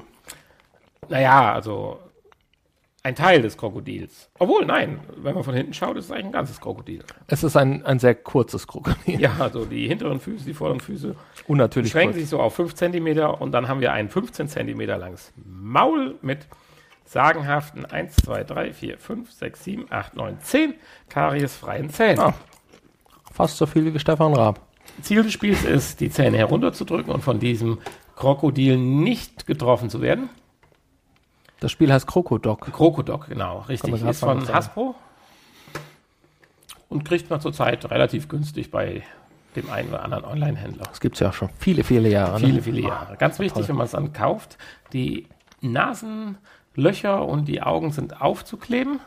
[1.09, 1.99] Naja, also
[3.03, 4.29] ein Teil des Krokodils.
[4.39, 7.03] Obwohl, nein, wenn man von hinten schaut, ist es eigentlich ein ganzes Krokodil.
[7.27, 9.19] es ist ein, ein sehr kurzes Krokodil.
[9.19, 11.13] Ja, also die hinteren Füße, die vorderen Füße
[11.45, 12.21] Unnatürlich beschränken kurz.
[12.21, 16.47] sich so auf 5 cm und dann haben wir ein 15 cm langes Maul mit
[17.03, 20.73] sagenhaften 1, 2, 3, 4, 5, 6, 7, 8, 9, 10
[21.09, 22.19] kariesfreien Zähnen.
[22.19, 22.33] Ah.
[23.35, 24.61] Fast so viel wie Stefan Raab.
[25.01, 27.79] Ziel des Spiels ist, die Zähne herunterzudrücken und von diesem
[28.15, 30.29] Krokodil nicht getroffen zu werden.
[31.59, 32.71] Das Spiel heißt Krokodok.
[32.71, 33.93] Krokodok, genau, richtig.
[33.93, 34.47] Ist von.
[34.47, 34.95] Hasbro.
[36.87, 39.03] und kriegt man zurzeit relativ günstig bei
[39.57, 40.85] dem einen oder anderen Online-Händler.
[40.85, 42.39] Das gibt es ja schon viele, viele Jahre.
[42.39, 42.61] Viele, ne?
[42.61, 43.17] viele Jahre.
[43.17, 43.67] Ganz wichtig, toll.
[43.67, 44.57] wenn man es dann kauft,
[44.93, 45.27] die
[45.59, 49.01] Nasenlöcher und die Augen sind aufzukleben.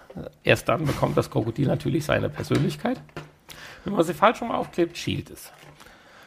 [0.44, 3.00] Erst dann bekommt das Krokodil natürlich seine Persönlichkeit.
[3.88, 5.50] Wenn man sie falsch rum aufklebt, schielt es.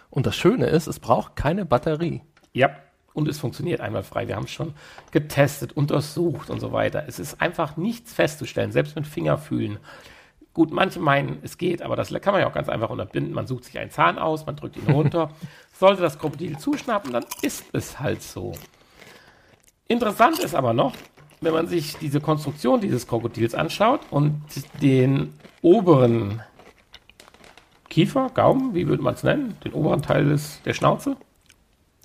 [0.09, 2.23] Und das Schöne ist, es braucht keine Batterie.
[2.53, 2.71] Ja,
[3.13, 4.27] und es funktioniert einwandfrei.
[4.27, 4.73] Wir haben es schon
[5.11, 7.03] getestet, untersucht und so weiter.
[7.07, 9.77] Es ist einfach nichts festzustellen, selbst mit Fingerfühlen.
[10.53, 13.31] Gut, manche meinen, es geht, aber das kann man ja auch ganz einfach unterbinden.
[13.31, 15.29] Man sucht sich einen Zahn aus, man drückt ihn runter.
[15.79, 18.53] Sollte das Krokodil zuschnappen, dann ist es halt so.
[19.87, 20.95] Interessant ist aber noch,
[21.41, 24.41] wenn man sich diese Konstruktion dieses Krokodils anschaut und
[24.81, 26.41] den oberen
[27.91, 29.57] Kiefer, Gaumen, wie würde man es nennen?
[29.63, 31.17] Den oberen Teil des, der Schnauze,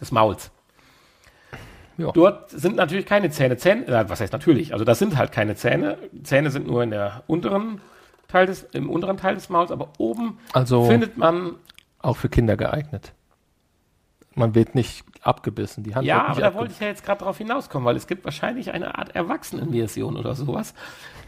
[0.00, 0.50] des Mauls.
[1.96, 2.10] Ja.
[2.12, 3.56] Dort sind natürlich keine Zähne.
[3.56, 4.72] Zähne, äh, was heißt natürlich?
[4.72, 5.96] Also das sind halt keine Zähne.
[6.24, 7.80] Zähne sind nur in der unteren
[8.28, 11.54] Teil des, im unteren Teil des Mauls, aber oben Also findet man,
[12.00, 13.12] auch für Kinder geeignet.
[14.34, 15.84] Man wird nicht abgebissen.
[15.84, 18.24] Die Hand ja, aber da wollte ich ja jetzt gerade drauf hinauskommen, weil es gibt
[18.24, 20.74] wahrscheinlich eine Art Erwachsenenversion oder sowas.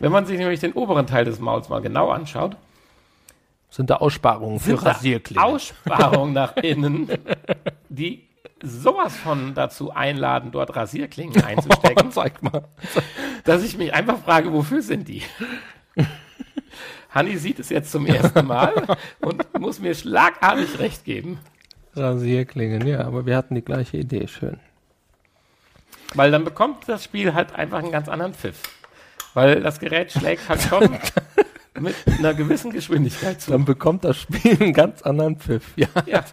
[0.01, 2.57] Wenn man sich nämlich den oberen Teil des Mauls mal genau anschaut,
[3.71, 5.43] Sind da Aussparungen für sind da Rasierklingen?
[5.43, 7.09] Aussparungen nach innen,
[7.89, 8.29] die
[8.63, 12.11] sowas von dazu einladen, dort Rasierklingen einzustecken.
[12.11, 12.65] Zeig mal.
[13.45, 15.23] dass ich mich einfach frage, wofür sind die?
[17.11, 18.87] Hanni sieht es jetzt zum ersten Mal
[19.21, 21.39] und muss mir schlagartig recht geben.
[21.95, 24.61] Rasierklingen, ja, aber wir hatten die gleiche Idee, schön.
[26.15, 28.63] Weil dann bekommt das Spiel halt einfach einen ganz anderen Pfiff.
[29.35, 30.83] Weil das Gerät schlägt halt schon
[31.81, 33.51] mit einer gewissen Geschwindigkeit zu.
[33.51, 35.73] Dann bekommt das Spiel einen ganz anderen Pfiff.
[35.77, 35.89] Ja.
[36.07, 36.25] Ja.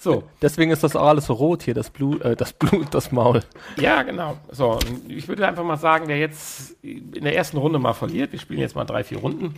[0.00, 3.10] So, Deswegen ist das auch alles so rot hier, das Blut, äh, das Blut, das
[3.10, 3.42] Maul.
[3.76, 4.36] ja, genau.
[4.52, 8.38] So, ich würde einfach mal sagen, wer jetzt in der ersten Runde mal verliert, wir
[8.38, 9.54] spielen jetzt mal drei, vier Runden,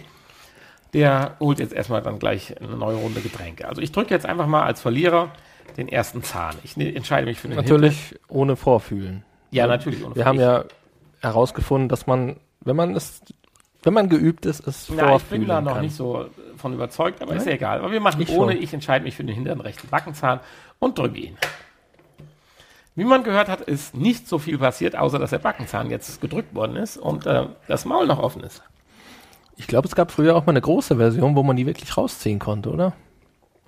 [0.94, 3.68] der holt jetzt erstmal dann gleich eine neue Runde Getränke.
[3.68, 5.30] Also ich drücke jetzt einfach mal als Verlierer
[5.76, 6.56] den ersten Zahn.
[6.64, 9.24] Ich ne, entscheide mich für den Natürlich ohne Vorfühlen.
[9.50, 10.04] Ja, natürlich.
[10.04, 10.64] ohne Wir haben ja
[11.20, 13.20] herausgefunden, dass man, wenn man es,
[13.82, 15.82] wenn man geübt ist, es Ja, ich vorfühlen bin da noch kann.
[15.82, 16.26] nicht so
[16.56, 17.48] von überzeugt, aber ist Nein?
[17.48, 17.78] ja egal.
[17.80, 18.52] Aber wir machen Ich ohne.
[18.52, 18.62] schon.
[18.62, 20.40] Ich entscheide mich für den hinteren rechten Backenzahn
[20.78, 21.38] und drücke ihn.
[22.96, 26.54] Wie man gehört hat, ist nicht so viel passiert, außer dass der Backenzahn jetzt gedrückt
[26.54, 28.62] worden ist und äh, das Maul noch offen ist.
[29.56, 32.38] Ich glaube, es gab früher auch mal eine große Version, wo man die wirklich rausziehen
[32.38, 32.92] konnte, oder?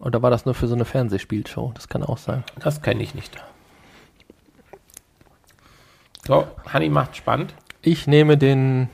[0.00, 1.70] Oder war das nur für so eine Fernsehspielshow?
[1.74, 2.42] Das kann auch sein.
[2.58, 3.32] Das kenne ich nicht.
[6.26, 7.54] So, Hanni macht spannend.
[7.82, 8.88] Ich nehme den.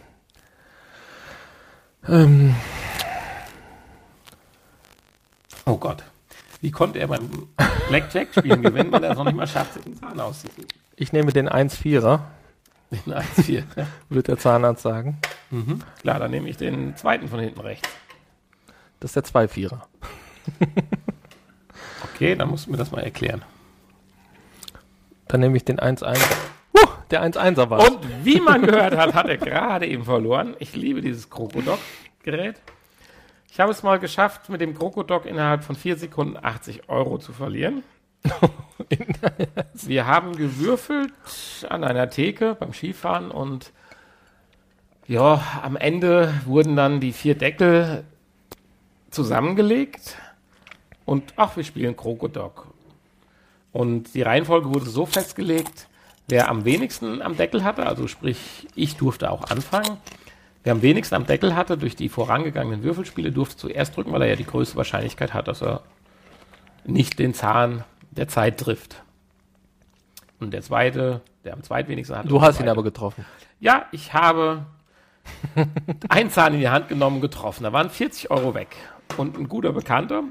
[2.07, 2.55] Ähm,
[5.65, 6.03] Oh Gott.
[6.61, 7.29] Wie konnte er beim
[7.89, 10.67] Blackjack-Spielen gewinnen, wenn er es noch nicht mal schafft, den Zahn auszuziehen?
[10.97, 12.21] ich nehme den 1-4er,
[12.91, 13.65] Den 1-4.
[13.77, 13.87] Ja.
[14.09, 15.19] wird der Zahnarzt sagen.
[15.51, 15.83] Mhm.
[16.01, 17.89] Klar, dann nehme ich den zweiten von hinten rechts.
[19.01, 19.83] Das ist der 2-4er.
[22.15, 23.45] Okay, dann musst du mir das mal erklären.
[25.29, 26.19] Dann nehme ich den 1-1.
[27.11, 27.81] Der 1-1er war.
[27.81, 30.55] Und wie man gehört hat, hat er gerade eben verloren.
[30.59, 32.57] Ich liebe dieses Krokodok-Gerät.
[33.51, 37.33] Ich habe es mal geschafft, mit dem Krokodok innerhalb von vier Sekunden 80 Euro zu
[37.33, 37.83] verlieren.
[39.73, 41.13] Wir haben gewürfelt
[41.69, 43.73] an einer Theke beim Skifahren und
[45.07, 48.05] ja, am Ende wurden dann die vier Deckel
[49.11, 50.19] zusammengelegt
[51.07, 52.67] und ach, wir spielen Krokodok.
[53.73, 55.89] Und die Reihenfolge wurde so festgelegt,
[56.29, 59.97] wer am wenigsten am Deckel hatte, also sprich, ich durfte auch anfangen.
[60.63, 64.29] Wer am wenigsten am Deckel hatte durch die vorangegangenen Würfelspiele, durfte zuerst drücken, weil er
[64.29, 65.83] ja die größte Wahrscheinlichkeit hat, dass er
[66.85, 69.03] nicht den Zahn der Zeit trifft.
[70.41, 72.29] Und der zweite, der am zweitwenigsten hatte.
[72.29, 73.25] Du hast ihn aber getroffen.
[73.61, 74.67] ja, ich habe
[76.09, 77.65] einen Zahn in die Hand genommen, getroffen.
[77.65, 78.77] Da waren 40 Euro weg.
[79.17, 80.25] Und ein guter Bekannter,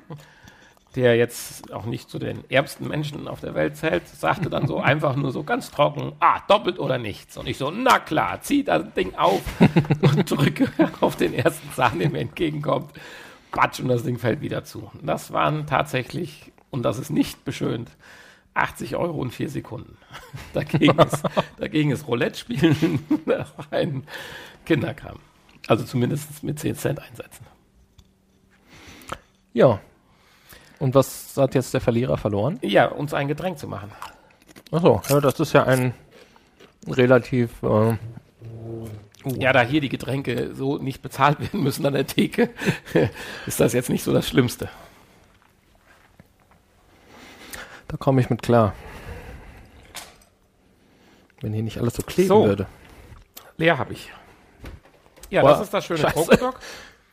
[0.95, 4.77] der jetzt auch nicht zu den ärmsten Menschen auf der Welt zählt, sagte dann so
[4.81, 7.37] einfach nur so ganz trocken, ah, doppelt oder nichts.
[7.37, 9.41] Und ich so, na klar, zieh das Ding auf
[10.01, 10.71] und drücke
[11.01, 12.91] auf den ersten Zahn, der mir entgegenkommt.
[13.51, 14.91] Batsch, und das Ding fällt wieder zu.
[15.01, 17.89] Das waren tatsächlich, und das ist nicht beschönt,
[18.53, 19.97] 80 Euro und 4 Sekunden.
[20.53, 21.23] Dagegen ist,
[21.57, 22.99] dagegen ist Roulette-Spielen
[23.71, 24.03] ein
[24.65, 25.19] Kinderkram.
[25.67, 27.45] Also zumindest mit 10 Cent einsetzen.
[29.53, 29.79] Ja.
[30.79, 32.59] Und was hat jetzt der Verlierer verloren?
[32.61, 33.91] Ja, uns ein Getränk zu machen.
[34.71, 35.93] Achso, ja, das ist ja ein
[36.87, 37.51] relativ.
[37.63, 37.97] Äh,
[39.37, 42.49] Ja, da hier die Getränke so nicht bezahlt werden müssen an der Theke,
[43.47, 44.69] ist das jetzt nicht so das Schlimmste.
[47.87, 48.73] da komme ich mit klar.
[51.41, 52.45] Wenn hier nicht alles so kleben So.
[52.45, 52.67] würde.
[53.57, 54.11] Leer habe ich.
[55.29, 56.03] Ja, Boah, das ist das schöne.
[56.03, 56.59] Krokodok.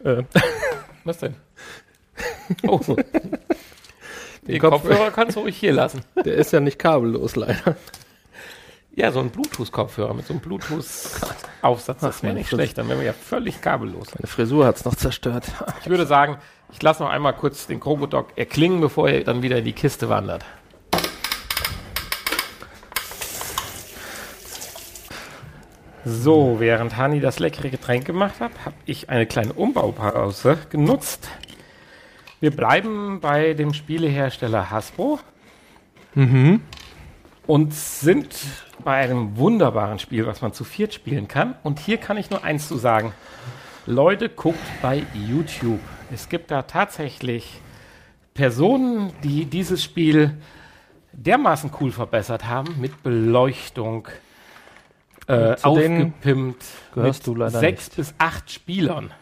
[0.05, 0.23] Äh,
[1.05, 1.37] Was denn?
[2.67, 2.81] Oh.
[4.47, 6.03] Den Kopf- Kopfhörer kannst du ruhig hier lassen.
[6.25, 7.77] der ist ja nicht kabellos, leider.
[8.97, 13.07] Ja, so ein Bluetooth-Kopfhörer mit so einem Bluetooth-Aufsatz, das wäre nicht schlecht, dann wären wir
[13.07, 14.15] ja völlig kabellos.
[14.15, 15.47] Meine Frisur hat's noch zerstört.
[15.83, 16.39] Ich würde sagen,
[16.73, 20.09] ich lasse noch einmal kurz den Krokodok erklingen, bevor er dann wieder in die Kiste
[20.09, 20.45] wandert.
[26.05, 31.29] So, während Hani das leckere Getränk gemacht hat, habe ich eine kleine Umbaupause genutzt.
[32.45, 35.19] Wir bleiben bei dem Spielehersteller Hasbro
[37.47, 38.37] und sind
[38.85, 41.55] bei einem wunderbaren Spiel, was man zu viert spielen kann.
[41.63, 43.15] Und hier kann ich nur eins zu sagen.
[43.87, 45.81] Leute, guckt bei YouTube.
[46.13, 47.63] Es gibt da tatsächlich
[48.35, 50.37] Personen, die dieses Spiel
[51.15, 54.07] dermaßen cool verbessert haben mit Beleuchtung,
[55.29, 56.63] äh, aufgepimpt,
[56.95, 59.15] mit sechs bis acht Spielern.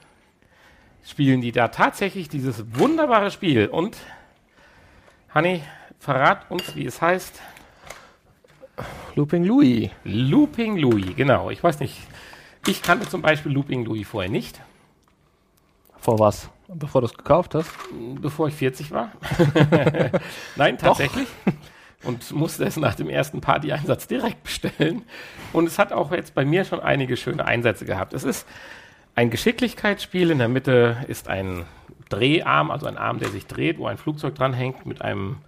[1.04, 3.66] Spielen die da tatsächlich dieses wunderbare Spiel.
[3.66, 3.96] Und,
[5.34, 5.62] Hanni,
[5.98, 7.40] verrat uns, wie es heißt.
[9.14, 9.90] Looping Louis.
[10.04, 11.50] Looping Louis, genau.
[11.50, 11.98] Ich weiß nicht.
[12.66, 14.60] Ich kannte zum Beispiel Looping Louis vorher nicht,
[15.98, 16.48] Vor was?
[16.68, 17.70] Bevor du es gekauft hast?
[18.20, 19.12] bevor ich 40 war.
[20.56, 21.28] Nein, tatsächlich.
[22.04, 25.02] Und musste es nach dem ersten Party-Einsatz direkt bestellen.
[25.52, 28.14] Und es hat auch jetzt bei mir schon einige schöne Einsätze gehabt.
[28.14, 28.46] Es ist
[29.14, 30.30] ein Geschicklichkeitsspiel.
[30.30, 31.64] In der Mitte ist ein
[32.08, 35.38] Dreharm, also ein Arm, der sich dreht, wo ein Flugzeug dranhängt mit einem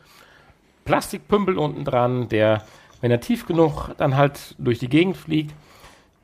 [0.84, 2.62] Plastikpümpel unten dran, der,
[3.00, 5.54] wenn er tief genug dann halt durch die Gegend fliegt,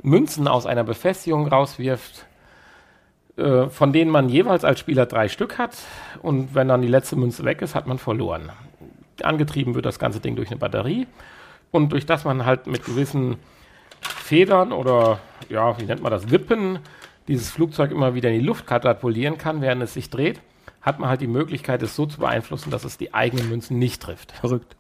[0.03, 2.27] Münzen aus einer Befestigung rauswirft,
[3.37, 5.77] äh, von denen man jeweils als Spieler drei Stück hat.
[6.23, 8.51] Und wenn dann die letzte Münze weg ist, hat man verloren.
[9.23, 11.07] Angetrieben wird das ganze Ding durch eine Batterie.
[11.71, 13.37] Und durch das man halt mit gewissen
[14.01, 16.79] Federn oder, ja, wie nennt man das, Wippen,
[17.29, 20.41] dieses Flugzeug immer wieder in die Luft katapultieren kann, während es sich dreht,
[20.83, 24.03] hat man halt die Möglichkeit, es so zu beeinflussen, dass es die eigenen Münzen nicht
[24.03, 24.33] trifft.
[24.33, 24.77] Verrückt.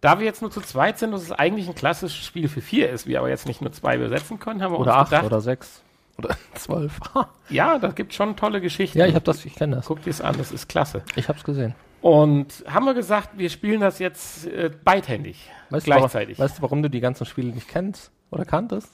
[0.00, 2.90] Da wir jetzt nur zu zweit sind und es eigentlich ein klassisches Spiel für vier
[2.90, 5.24] ist, wir aber jetzt nicht nur zwei besetzen können, haben wir Oder uns acht gedacht,
[5.26, 5.82] oder sechs.
[6.18, 6.98] Oder zwölf.
[7.50, 8.98] ja, da gibt schon tolle Geschichten.
[8.98, 9.86] ja, ich habe das, ich kenne das.
[9.86, 11.02] Guck dir es an, das ist klasse.
[11.14, 11.74] Ich habe es gesehen.
[12.00, 16.58] Und haben wir gesagt, wir spielen das jetzt äh, beidhändig, Weißt gleichzeitig, Du, warum- weißt
[16.58, 18.90] du, warum du die ganzen Spiele nicht kennst oder kanntest?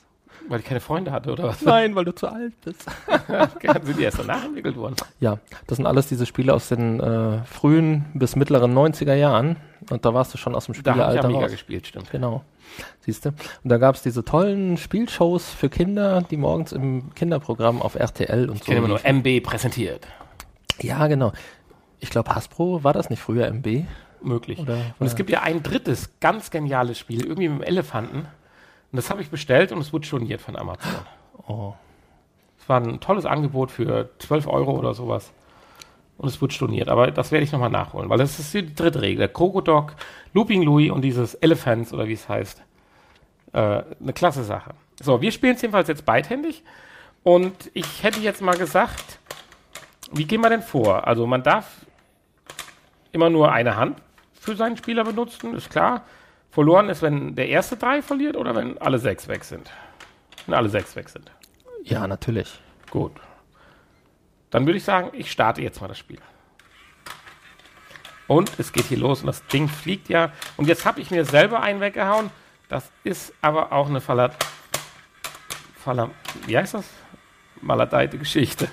[0.48, 1.62] Weil ich keine Freunde hatte oder was?
[1.62, 2.86] Nein, weil du zu alt bist.
[3.84, 4.96] sind die erst danach entwickelt worden?
[5.20, 9.56] Ja, das sind alles diese Spiele aus den äh, frühen bis mittleren 90er Jahren.
[9.90, 11.50] Und da warst du schon aus dem Da habe ich Spielealter Amiga raus.
[11.52, 12.10] gespielt, stimmt.
[12.10, 12.44] Genau.
[13.00, 13.30] Siehst du?
[13.30, 18.48] Und da gab es diese tollen Spielshows für Kinder, die morgens im Kinderprogramm auf RTL
[18.50, 18.66] und Ich so.
[18.66, 19.00] kenne immer nur.
[19.04, 20.06] MB präsentiert.
[20.80, 21.32] Ja, genau.
[22.00, 23.84] Ich glaube, Hasbro war das nicht früher MB?
[24.20, 24.58] Möglich.
[24.58, 28.26] Oder Und es gibt ja ein drittes, ganz geniales Spiel, irgendwie mit dem Elefanten.
[28.90, 30.90] Und das habe ich bestellt und es wurde storniert von Amazon.
[31.46, 31.74] Oh.
[32.58, 35.32] Es war ein tolles Angebot für 12 Euro oder sowas.
[36.16, 36.88] Und es wurde storniert.
[36.88, 39.18] Aber das werde ich nochmal nachholen, weil das ist die dritte Regel.
[39.18, 39.94] Der Krokodok,
[40.34, 42.62] Looping Louis und dieses Elephants oder wie es heißt.
[43.52, 44.74] Äh, eine klasse Sache.
[45.00, 46.64] So, wir spielen es jedenfalls jetzt beidhändig.
[47.22, 49.20] Und ich hätte jetzt mal gesagt,
[50.12, 51.06] wie gehen wir denn vor?
[51.06, 51.86] Also man darf
[53.12, 54.00] immer nur eine Hand
[54.32, 56.04] für seinen Spieler benutzen, ist klar.
[56.50, 59.70] Verloren ist, wenn der erste drei verliert oder wenn alle sechs weg sind.
[60.46, 61.30] Wenn alle sechs weg sind.
[61.84, 62.60] Ja, natürlich.
[62.90, 63.12] Gut.
[64.50, 66.20] Dann würde ich sagen, ich starte jetzt mal das Spiel.
[68.26, 70.32] Und es geht hier los und das Ding fliegt ja.
[70.56, 72.30] Und jetzt habe ich mir selber einen weggehauen.
[72.68, 74.32] Das ist aber auch eine Faller...
[75.82, 76.10] Faller...
[76.46, 76.84] Wie heißt das?
[77.62, 78.68] Maladeite Geschichte.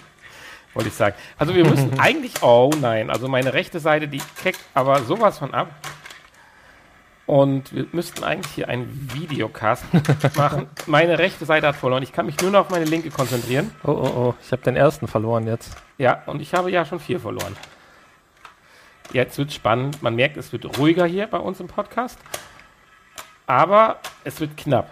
[0.73, 1.15] Wollte ich sagen.
[1.37, 2.41] Also wir müssen eigentlich...
[2.41, 5.73] Oh nein, also meine rechte Seite, die keckt aber sowas von ab.
[7.25, 9.83] Und wir müssten eigentlich hier einen Videocast
[10.35, 10.67] machen.
[10.85, 12.03] Meine rechte Seite hat verloren.
[12.03, 13.71] Ich kann mich nur noch auf meine linke konzentrieren.
[13.83, 14.35] Oh, oh, oh.
[14.43, 15.75] Ich habe den ersten verloren jetzt.
[15.97, 17.55] Ja, und ich habe ja schon vier verloren.
[19.11, 20.03] Jetzt wird spannend.
[20.03, 22.19] Man merkt, es wird ruhiger hier bei uns im Podcast.
[23.47, 24.89] Aber es wird knapp.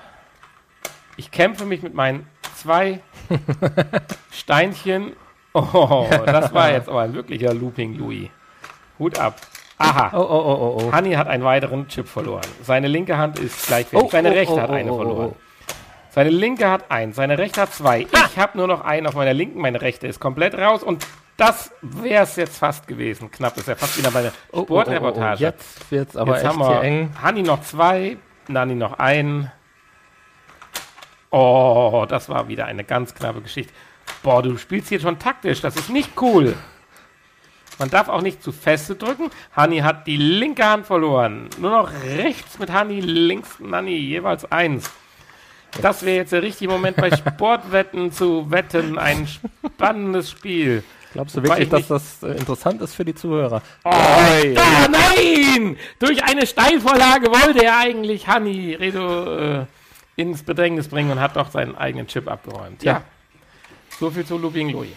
[1.18, 3.02] Ich kämpfe mich mit meinen zwei
[4.32, 5.14] Steinchen.
[5.54, 8.30] Oh, das war jetzt aber ein wirklicher Looping Louis.
[8.98, 9.40] Hut ab.
[9.84, 10.12] Aha.
[10.14, 10.92] Oh, oh, oh, oh, oh.
[10.92, 12.42] Hanni hat einen weiteren Chip verloren.
[12.62, 14.08] Seine linke Hand ist gleichwertig.
[14.08, 15.30] Oh, seine oh, rechte oh, hat oh, eine oh, oh, verloren.
[15.34, 15.38] oh.
[16.10, 18.02] Seine linke hat eins, seine rechte hat zwei.
[18.02, 21.06] Ich habe nur noch einen auf meiner linken, meine rechte ist komplett raus und
[21.38, 23.32] das wäre es jetzt fast gewesen.
[23.32, 25.44] Knapp ist ja fast wieder bei der Oh, oh, oh, oh, Sportreportage.
[25.44, 27.10] Jetzt wird's aber jetzt echt haben wir eng.
[27.22, 28.18] Hanni noch zwei,
[28.48, 29.52] Nani noch einen.
[31.32, 33.74] Oh, das war wieder eine ganz knappe Geschichte.
[34.22, 36.56] Boah, du spielst hier schon taktisch, das ist nicht cool.
[37.80, 39.30] Man darf auch nicht zu feste drücken.
[39.56, 41.50] Hanni hat die linke Hand verloren.
[41.58, 44.92] Nur noch rechts mit Hanni, links Nanni, jeweils eins.
[45.82, 48.98] Das wäre jetzt der richtige Moment bei Sportwetten zu wetten.
[48.98, 50.84] Ein spannendes Spiel.
[51.14, 53.62] Glaubst du wirklich, ich dass das äh, interessant ist für die Zuhörer?
[53.84, 55.78] Oh, ah, nein!
[56.00, 59.66] Durch eine Steilvorlage wollte er eigentlich Hanni Redo äh,
[60.16, 62.84] ins Bedrängnis bringen und hat doch seinen eigenen Chip abgeräumt.
[62.84, 63.04] Ja.
[64.00, 64.90] So viel zu Looping Louis.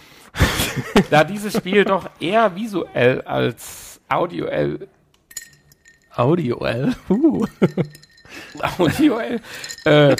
[1.09, 4.87] da dieses Spiel doch eher visuell als audioell,
[6.15, 6.95] Audio-L.
[7.09, 7.45] Uh.
[8.77, 9.39] audioell
[9.85, 10.15] äh,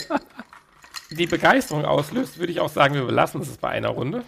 [1.11, 4.23] die Begeisterung auslöst, würde ich auch sagen, wir belassen es bei einer Runde.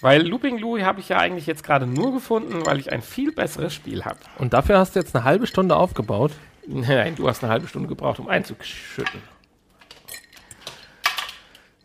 [0.00, 3.32] Weil Looping Louis habe ich ja eigentlich jetzt gerade nur gefunden, weil ich ein viel
[3.32, 4.18] besseres Spiel habe.
[4.38, 6.32] Und dafür hast du jetzt eine halbe Stunde aufgebaut.
[6.66, 9.22] Nein, du hast eine halbe Stunde gebraucht, um einzuschütten.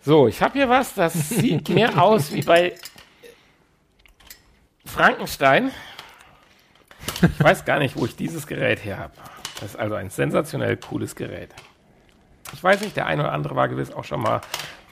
[0.01, 2.73] So, ich habe hier was, das sieht mehr aus wie bei
[4.89, 5.71] Frankenstein.
[7.21, 9.13] Ich weiß gar nicht, wo ich dieses Gerät her habe.
[9.59, 11.53] Das ist also ein sensationell cooles Gerät.
[12.53, 14.41] Ich weiß nicht, der eine oder andere war gewiss auch schon mal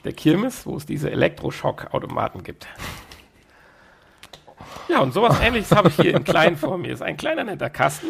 [0.04, 2.68] der Kirmes, wo es diese Elektroschock-Automaten gibt.
[4.88, 6.92] Ja, und sowas ähnliches habe ich hier in klein vor mir.
[6.92, 8.08] Ist ein kleiner netter Kasten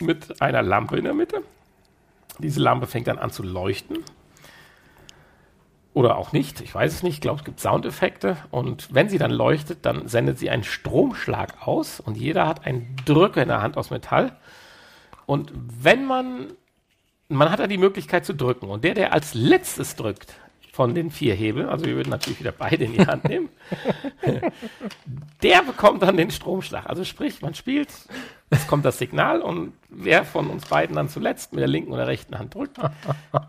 [0.00, 1.42] mit einer Lampe in der Mitte.
[2.38, 3.98] Diese Lampe fängt dann an zu leuchten.
[5.92, 7.14] Oder auch nicht, ich weiß es nicht.
[7.14, 8.36] Ich glaube, es gibt Soundeffekte.
[8.50, 11.98] Und wenn sie dann leuchtet, dann sendet sie einen Stromschlag aus.
[11.98, 14.36] Und jeder hat einen Drücker in der Hand aus Metall.
[15.26, 16.52] Und wenn man,
[17.28, 18.68] man hat dann die Möglichkeit zu drücken.
[18.68, 20.36] Und der, der als letztes drückt,
[20.72, 23.48] von den vier Hebeln, also wir würden natürlich wieder beide in die Hand nehmen,
[25.42, 26.86] der bekommt dann den Stromschlag.
[26.86, 27.90] Also sprich, man spielt,
[28.50, 32.06] es kommt das Signal und wer von uns beiden dann zuletzt mit der linken oder
[32.06, 32.78] rechten Hand drückt,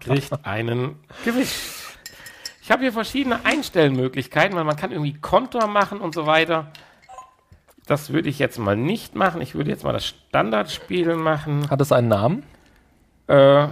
[0.01, 1.90] kriegt einen Gewicht.
[2.61, 6.71] Ich habe hier verschiedene Einstellmöglichkeiten, weil man kann irgendwie Kontor machen und so weiter.
[7.87, 9.41] Das würde ich jetzt mal nicht machen.
[9.41, 11.69] Ich würde jetzt mal das Standardspiel machen.
[11.69, 12.43] Hat es einen Namen,
[13.27, 13.67] Äh,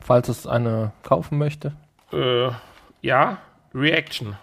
[0.00, 1.72] falls es eine kaufen möchte?
[2.12, 2.50] Äh,
[3.02, 3.38] ja,
[3.74, 4.36] Reaction.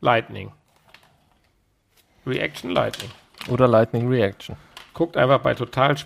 [0.00, 0.50] Lightning.
[2.26, 3.10] Reaction Lightning.
[3.48, 4.56] Oder Lightning Reaction?
[4.94, 5.96] Guckt einfach bei total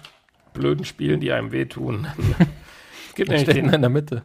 [0.52, 2.06] blöden Spielen, die einem wehtun.
[2.18, 4.22] es, gibt nämlich den, in der Mitte.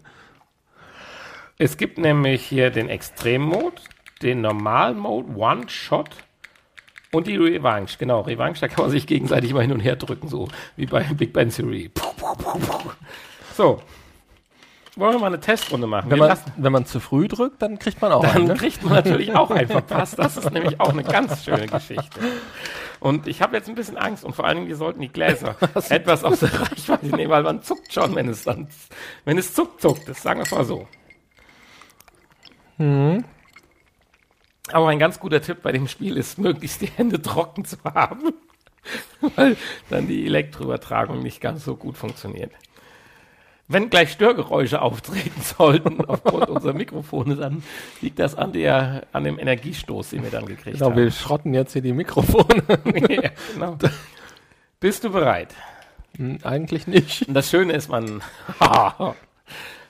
[1.62, 3.84] Es gibt nämlich hier den Extrem-Mode,
[4.24, 6.09] den Normal-Mode, One-Shot
[7.12, 7.97] und die Revanche.
[7.99, 11.03] Genau, Revanche, da kann man sich gegenseitig mal hin und her drücken, so wie bei
[11.03, 11.91] Big Bang Theory.
[13.55, 13.80] So.
[14.95, 16.09] Wollen wir mal eine Testrunde machen?
[16.09, 18.47] Wenn man, wenn man zu früh drückt, dann kriegt man auch dann einen.
[18.47, 18.55] Ne?
[18.55, 20.18] kriegt man natürlich auch einen verpasst.
[20.18, 22.20] Das ist nämlich auch eine ganz schöne Geschichte.
[22.99, 25.55] Und ich habe jetzt ein bisschen Angst und vor allen Dingen, wir sollten die Gläser
[25.89, 28.68] etwas aus der Reichweite nehmen, weil man zuckt schon, wenn es dann,
[29.26, 30.88] wenn es zuckt, zuckt es, sagen wir es mal so.
[34.72, 38.34] Aber ein ganz guter Tipp bei dem Spiel ist, möglichst die Hände trocken zu haben,
[39.36, 39.58] weil
[39.90, 42.52] dann die Elektroübertragung nicht ganz so gut funktioniert.
[43.68, 47.64] Wenn gleich Störgeräusche auftreten sollten aufgrund unserer Mikrofone, dann
[48.02, 50.98] liegt das an, der, an dem Energiestoß, den wir dann gekriegt Genau, haben.
[50.98, 52.64] wir schrotten jetzt hier die Mikrofone.
[53.10, 53.78] ja, genau.
[54.82, 55.54] Bist du bereit?
[56.18, 57.28] Hm, Eigentlich nicht.
[57.30, 58.22] Und das Schöne ist, man.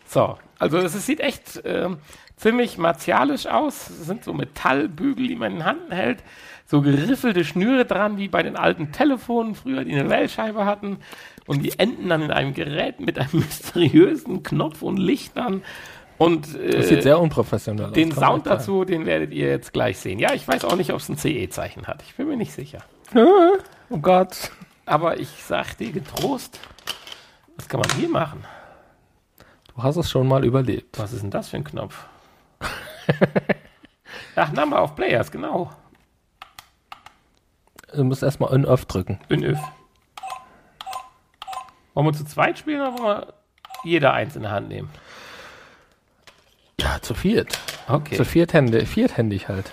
[0.06, 1.98] so, also es sieht echt ähm,
[2.42, 3.90] ziemlich martialisch aus.
[3.90, 6.24] Es sind so Metallbügel, die man in den Händen hält.
[6.66, 10.98] So geriffelte Schnüre dran, wie bei den alten Telefonen früher, die eine Wählscheibe hatten.
[11.46, 15.64] Und die enden dann in einem Gerät mit einem mysteriösen Knopf und Lichtern.
[16.18, 17.94] Und äh, Das sieht sehr unprofessionell aus.
[17.94, 20.20] den Sound dazu, den werdet ihr jetzt gleich sehen.
[20.20, 22.04] Ja, ich weiß auch nicht, ob es ein CE-Zeichen hat.
[22.04, 22.80] Ich bin mir nicht sicher.
[23.16, 24.52] Oh Gott.
[24.86, 26.60] Aber ich sag dir getrost,
[27.58, 28.44] was kann man hier machen?
[29.76, 30.98] Du hast es schon mal überlebt.
[31.00, 32.06] Was ist denn das für ein Knopf?
[34.36, 35.72] Ach, Number of Players, genau.
[37.94, 39.20] Du musst erstmal On-Off drücken.
[39.30, 39.60] In Öf.
[41.94, 43.34] Wollen wir zu zweit spielen oder wollen wir
[43.84, 44.90] jeder eins in der Hand nehmen?
[46.80, 47.60] Ja, zu viert.
[47.88, 48.16] Okay.
[48.16, 49.72] Zu vierthändig, vierthändig halt.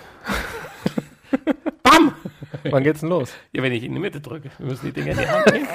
[1.83, 2.13] Bam!
[2.63, 3.33] Wann geht's denn los?
[3.53, 4.51] Ja, wenn ich in die Mitte drücke.
[4.57, 5.67] Wir müssen die Dinger in die Hand nehmen.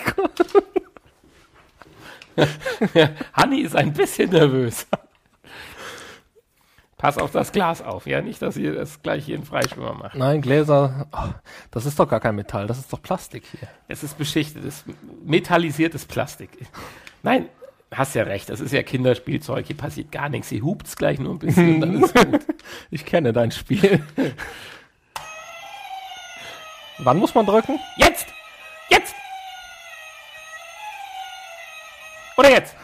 [3.32, 4.86] Hanni ist ein bisschen nervös.
[7.04, 8.06] Pass auf das Glas auf.
[8.06, 10.14] Ja, nicht, dass ihr das gleich hier in Freischwimmer macht.
[10.14, 11.06] Nein, Gläser.
[11.12, 11.34] Oh,
[11.70, 13.68] das ist doch gar kein Metall, das ist doch Plastik hier.
[13.88, 14.86] Es ist beschichtetes,
[15.22, 16.48] metallisiertes Plastik.
[17.22, 17.50] Nein,
[17.92, 18.48] hast ja recht.
[18.48, 19.66] Das ist ja Kinderspielzeug.
[19.66, 20.48] Hier passiert gar nichts.
[20.48, 22.40] Hier hupt's gleich nur ein bisschen und dann ist gut.
[22.90, 24.02] Ich kenne dein Spiel.
[26.96, 27.78] Wann muss man drücken?
[27.98, 28.28] Jetzt!
[28.88, 29.14] Jetzt!
[32.38, 32.74] Oder jetzt?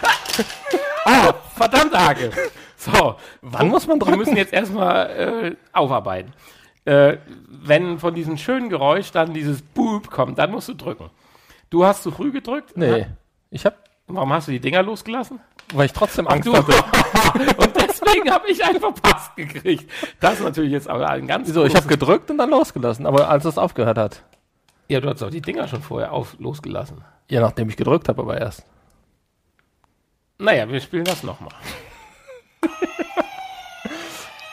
[1.04, 2.30] ah, verdammt, Hake.
[2.76, 4.18] So, Wann muss man wir drücken?
[4.18, 6.32] müssen jetzt erstmal äh, aufarbeiten.
[6.86, 11.10] Äh, wenn von diesem schönen Geräusch dann dieses Boop kommt, dann musst du drücken.
[11.68, 12.76] Du hast zu früh gedrückt?
[12.76, 13.06] Nee.
[13.50, 13.74] Ich hab.
[14.06, 15.40] Warum hast du die Dinger losgelassen?
[15.74, 16.56] Weil ich trotzdem Angst Du.
[16.56, 16.72] hatte.
[17.58, 19.88] und deswegen habe ich einen verpasst gekriegt.
[20.18, 23.28] Das ist natürlich jetzt aber ein ganz So, ich habe gedrückt und dann losgelassen, aber
[23.28, 24.24] als es aufgehört hat.
[24.88, 27.04] Ja, du hast doch die Dinger schon vorher auf, losgelassen.
[27.28, 28.64] Ja, nachdem ich gedrückt habe, aber erst.
[30.40, 31.52] Naja, wir spielen das nochmal.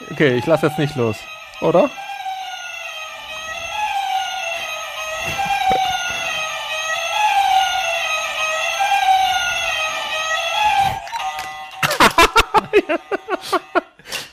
[0.09, 1.17] Okay, ich lasse jetzt nicht los.
[1.61, 1.89] Oder?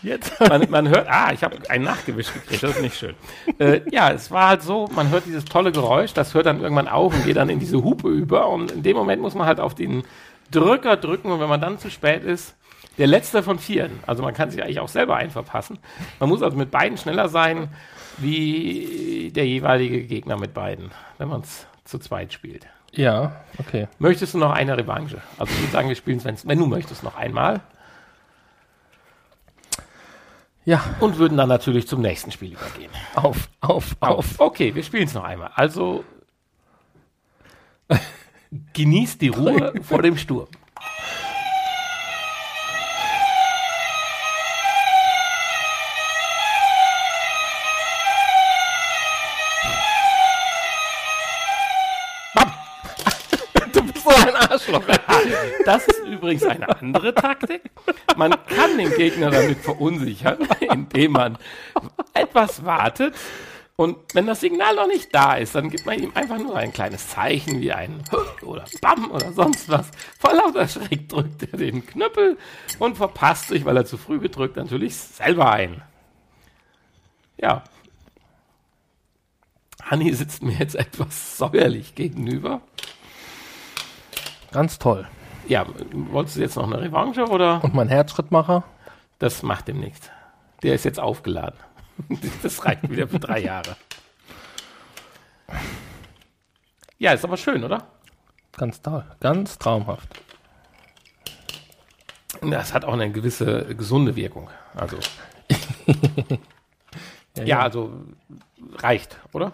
[0.02, 0.38] Jetzt.
[0.40, 3.14] Man, man hört, ah, ich habe einen Nachgewisch gekriegt, das ist nicht schön.
[3.58, 6.88] Äh, ja, es war halt so, man hört dieses tolle Geräusch, das hört dann irgendwann
[6.88, 9.60] auf und geht dann in diese Hupe über und in dem Moment muss man halt
[9.60, 10.04] auf den
[10.50, 12.54] Drücker drücken und wenn man dann zu spät ist,
[12.98, 15.78] der letzte von vieren, also man kann sich eigentlich auch selber einen verpassen.
[16.20, 17.68] Man muss also mit beiden schneller sein
[18.18, 22.66] wie der jeweilige Gegner mit beiden, wenn man es zu zweit spielt.
[22.92, 23.88] Ja, okay.
[23.98, 25.20] Möchtest du noch eine Revanche?
[25.38, 27.60] Also ich würde sagen, wir spielen es, wenn du möchtest, noch einmal
[30.66, 32.90] Ja, und würden dann natürlich zum nächsten Spiel übergehen.
[33.14, 34.40] auf, auf, auf.
[34.40, 35.50] Okay, wir spielen es noch einmal.
[35.54, 36.04] Also
[38.72, 40.48] genießt die Ruhe vor dem Sturm.
[53.72, 54.84] Du bist so ein Arschloch.
[55.64, 57.62] Das ist übrigens eine andere Taktik.
[58.16, 61.38] Man kann den Gegner damit verunsichern, indem man
[62.12, 63.14] etwas wartet.
[63.76, 66.72] Und wenn das Signal noch nicht da ist, dann gibt man ihm einfach nur ein
[66.72, 68.04] kleines Zeichen wie ein
[68.42, 69.90] oder Bam oder sonst was.
[70.18, 72.38] Vor lauter Schreck drückt er den Knüppel
[72.78, 75.82] und verpasst sich, weil er zu früh gedrückt, natürlich selber ein.
[77.36, 77.64] Ja.
[79.82, 82.60] Hanni sitzt mir jetzt etwas säuerlich gegenüber.
[84.52, 85.08] Ganz toll.
[85.48, 87.62] Ja, wolltest du jetzt noch eine Revanche oder?
[87.64, 88.62] Und mein Herzschrittmacher?
[89.18, 90.10] Das macht dem nichts.
[90.62, 91.58] Der ist jetzt aufgeladen.
[92.42, 93.76] Das reicht wieder für drei Jahre.
[96.98, 97.86] Ja, ist aber schön, oder?
[98.56, 99.04] Ganz toll.
[99.20, 100.08] Ganz traumhaft.
[102.40, 104.50] Das hat auch eine gewisse gesunde Wirkung.
[104.74, 104.98] Also,
[107.44, 107.92] ja, also
[108.76, 109.52] reicht, oder?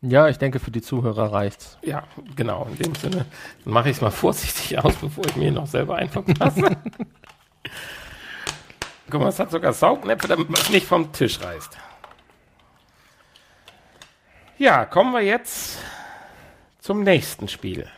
[0.00, 1.78] Ja, ich denke, für die Zuhörer reicht's.
[1.82, 2.04] Ja,
[2.36, 2.66] genau.
[2.66, 3.24] In dem Sinne
[3.64, 6.76] dann mache ich es mal vorsichtig aus, bevor ich mir noch selber einen verpasse.
[9.10, 11.76] Guck mal, es hat sogar Saugnäpfe, damit man es nicht vom Tisch reißt.
[14.58, 15.78] Ja, kommen wir jetzt
[16.80, 17.88] zum nächsten Spiel.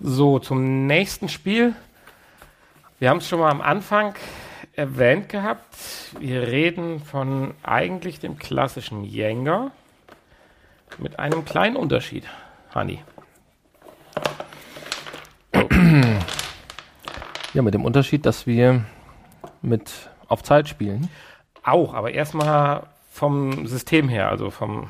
[0.00, 1.74] So, zum nächsten Spiel.
[2.98, 4.14] Wir haben es schon mal am Anfang
[4.74, 5.76] erwähnt gehabt.
[6.18, 9.70] Wir reden von eigentlich dem klassischen Jenga
[10.98, 12.24] mit einem kleinen Unterschied,
[12.74, 13.02] Hani.
[17.54, 18.84] Ja, mit dem Unterschied, dass wir
[19.62, 21.08] mit auf Zeit spielen.
[21.62, 24.88] Auch, aber erstmal vom System her, also vom,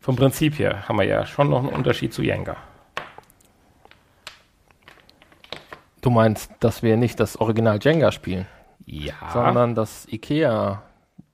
[0.00, 2.56] vom Prinzip her, haben wir ja schon noch einen Unterschied zu Jenga.
[6.00, 8.46] Du meinst, dass wir nicht das Original Jenga spielen,
[8.86, 10.82] Ja, sondern das Ikea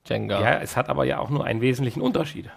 [0.07, 0.41] Jenga.
[0.41, 2.49] ja, es hat aber ja auch nur einen wesentlichen Unterschied.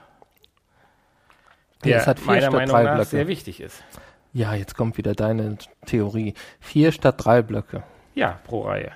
[1.84, 3.10] Ja, es hat vier meiner statt Meinung drei nach Blöcke.
[3.10, 3.84] sehr wichtig ist.
[4.32, 6.34] Ja, jetzt kommt wieder deine Theorie.
[6.60, 7.82] Vier statt drei Blöcke.
[8.18, 8.90] Ja, pro Reihe.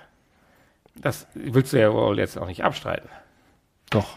[0.96, 3.08] Das willst du ja wohl jetzt auch nicht abstreiten.
[3.88, 4.16] Doch.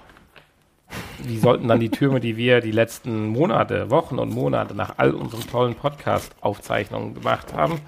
[1.20, 5.12] Wie sollten dann die Türme, die wir die letzten Monate, Wochen und Monate nach all
[5.12, 7.82] unseren tollen Podcast-Aufzeichnungen gemacht haben,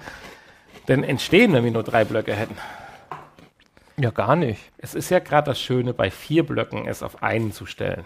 [0.86, 2.56] denn entstehen, wenn wir nur drei Blöcke hätten?
[3.96, 4.70] Ja, gar nicht.
[4.78, 8.04] Es ist ja gerade das Schöne, bei vier Blöcken es auf einen zu stellen.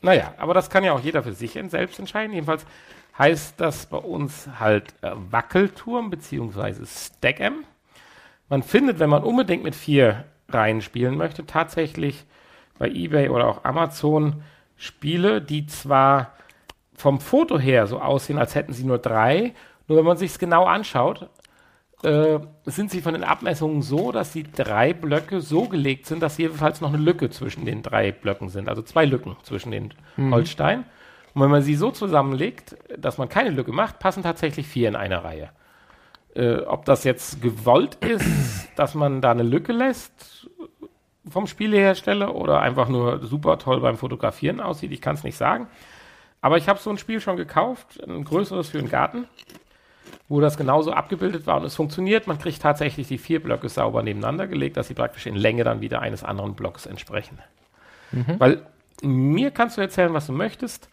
[0.00, 2.32] Naja, aber das kann ja auch jeder für sich selbst entscheiden.
[2.32, 2.64] Jedenfalls
[3.20, 6.84] heißt das bei uns halt äh, Wackelturm bzw.
[6.84, 7.64] Stack'em.
[8.48, 12.24] Man findet, wenn man unbedingt mit vier Reihen spielen möchte, tatsächlich
[12.78, 14.42] bei eBay oder auch Amazon
[14.76, 16.32] Spiele, die zwar
[16.94, 19.52] vom Foto her so aussehen, als hätten sie nur drei,
[19.86, 21.28] nur wenn man sich es genau anschaut,
[22.02, 26.38] äh, sind sie von den Abmessungen so, dass die drei Blöcke so gelegt sind, dass
[26.38, 28.70] jedenfalls noch eine Lücke zwischen den drei Blöcken sind.
[28.70, 30.86] Also zwei Lücken zwischen den Holzsteinen.
[31.34, 34.96] Und wenn man sie so zusammenlegt, dass man keine Lücke macht, passen tatsächlich vier in
[34.96, 35.50] einer Reihe.
[36.34, 40.48] Äh, ob das jetzt gewollt ist, dass man da eine Lücke lässt
[41.28, 45.68] vom Spielehersteller oder einfach nur super toll beim Fotografieren aussieht, ich kann es nicht sagen.
[46.40, 49.26] Aber ich habe so ein Spiel schon gekauft, ein größeres für den Garten
[50.30, 52.28] wo das genauso abgebildet war und es funktioniert.
[52.28, 55.80] Man kriegt tatsächlich die vier Blöcke sauber nebeneinander gelegt, dass sie praktisch in Länge dann
[55.80, 57.38] wieder eines anderen Blocks entsprechen.
[58.38, 58.62] Weil
[59.02, 60.88] mir kannst du erzählen, was du möchtest.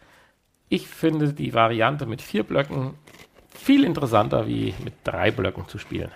[0.68, 2.94] Ich finde die Variante mit vier Blöcken
[3.54, 6.10] viel interessanter, wie mit drei Blöcken zu spielen.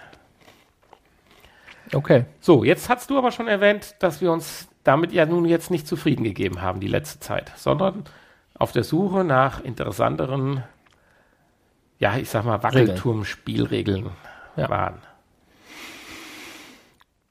[1.92, 2.24] Okay.
[2.40, 5.86] So, jetzt hast du aber schon erwähnt, dass wir uns damit ja nun jetzt nicht
[5.86, 8.04] zufrieden gegeben haben die letzte Zeit, sondern
[8.54, 10.64] auf der Suche nach interessanteren,
[11.98, 14.10] ja, ich sag mal, Wackelturm-Spielregeln
[14.56, 14.68] Ja.
[14.68, 14.98] waren.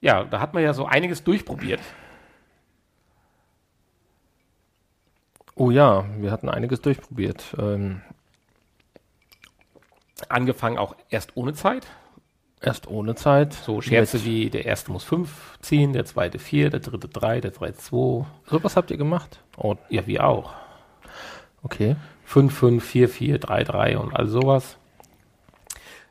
[0.00, 1.80] Ja, da hat man ja so einiges durchprobiert.
[5.54, 7.54] Oh ja, wir hatten einiges durchprobiert.
[7.58, 8.00] Ähm,
[10.28, 11.86] Angefangen auch erst ohne Zeit.
[12.60, 13.52] erst ohne Zeit.
[13.54, 17.52] So Scherze wie der erste muss fünf ziehen, der zweite vier, der dritte drei, der
[17.52, 18.24] zweite zwei.
[18.46, 19.40] Sowas habt ihr gemacht?
[19.56, 20.54] Oh, Ja, wie auch.
[21.62, 21.96] okay.
[22.24, 24.78] 5, 5, 4, 4, 3, 3 und all sowas.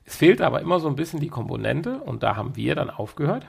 [0.05, 3.47] Es fehlte aber immer so ein bisschen die Komponente und da haben wir dann aufgehört,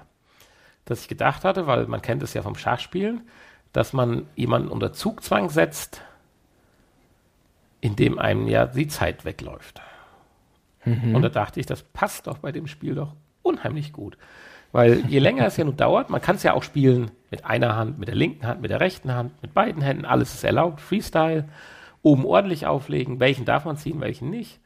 [0.86, 3.28] dass ich gedacht hatte, weil man kennt es ja vom Schachspielen,
[3.73, 6.03] dass man jemanden unter Zugzwang setzt,
[7.81, 9.81] indem einem ja die Zeit wegläuft.
[11.14, 14.18] Und da dachte ich, das passt doch bei dem Spiel doch unheimlich gut.
[14.73, 17.77] Weil je länger es ja nun dauert, man kann es ja auch spielen mit einer
[17.77, 20.81] Hand, mit der linken Hand, mit der rechten Hand, mit beiden Händen, alles ist erlaubt,
[20.81, 21.49] Freestyle,
[22.03, 24.61] oben ordentlich auflegen, welchen darf man ziehen, welchen nicht.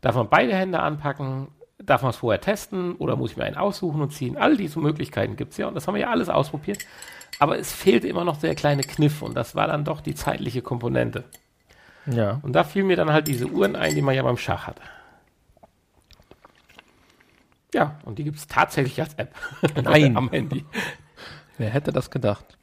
[0.00, 3.56] Darf man beide Hände anpacken, darf man es vorher testen oder muss ich mir einen
[3.56, 4.36] aussuchen und ziehen.
[4.36, 6.78] All diese Möglichkeiten gibt es ja und das haben wir ja alles ausprobiert.
[7.38, 10.62] Aber es fehlte immer noch der kleine Kniff und das war dann doch die zeitliche
[10.62, 11.24] Komponente.
[12.06, 12.40] Ja.
[12.42, 14.82] Und da fielen mir dann halt diese Uhren ein, die man ja beim Schach hatte.
[17.74, 19.34] Ja, und die gibt es tatsächlich als App.
[19.82, 20.16] Nein.
[20.16, 20.64] Am Handy.
[21.58, 22.56] Wer hätte das gedacht?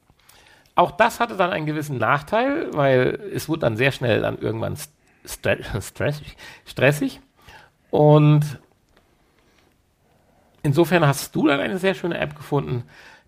[0.74, 4.78] Auch das hatte dann einen gewissen Nachteil, weil es wurde dann sehr schnell dann irgendwann
[5.26, 6.36] stre stressig,
[6.66, 7.22] stressig.
[7.91, 8.59] Und
[10.63, 12.84] insofern hast du dann eine sehr schöne App gefunden,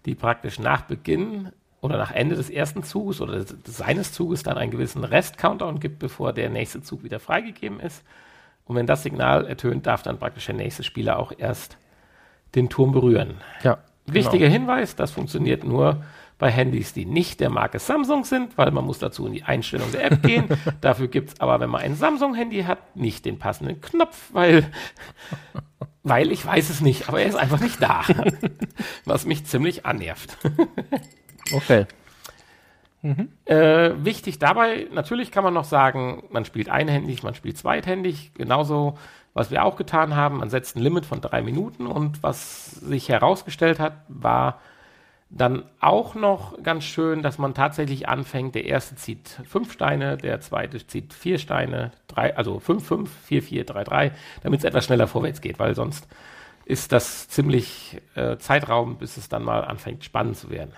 [0.08, 1.52] die praktisch nach Beginn
[1.82, 6.00] oder nach Ende des ersten Zuges oder des, seines Zuges dann einen gewissen Rest-Countdown gibt,
[6.00, 8.04] bevor der nächste Zug wieder freigegeben ist.
[8.66, 11.78] Und wenn das Signal ertönt, darf dann praktisch der nächste Spieler auch erst
[12.56, 13.36] den Turm berühren.
[13.64, 13.78] Ja.
[14.06, 16.04] Wichtiger Hinweis, das funktioniert nur
[16.38, 19.92] bei Handys, die nicht der Marke Samsung sind, weil man muss dazu in die Einstellung
[19.92, 20.46] der App gehen.
[20.82, 24.72] Dafür gibt es aber, wenn man ein Samsung-Handy hat, nicht den passenden Knopf, weil,
[26.08, 28.04] weil ich weiß es nicht, aber er ist einfach nicht da.
[29.06, 30.38] Was mich ziemlich annervt.
[31.54, 31.86] Okay.
[33.46, 38.34] Äh, wichtig dabei, natürlich kann man noch sagen, man spielt einhändig, man spielt zweithändig.
[38.34, 38.98] Genauso,
[39.34, 43.08] was wir auch getan haben, man setzt ein Limit von drei Minuten und was sich
[43.08, 44.60] herausgestellt hat, war
[45.30, 50.40] dann auch noch ganz schön, dass man tatsächlich anfängt, der erste zieht fünf Steine, der
[50.40, 54.12] zweite zieht vier Steine, drei, also fünf, fünf, vier, vier, drei, drei,
[54.44, 56.08] damit es etwas schneller vorwärts geht, weil sonst
[56.66, 60.72] ist das ziemlich äh, Zeitraum, bis es dann mal anfängt spannend zu werden.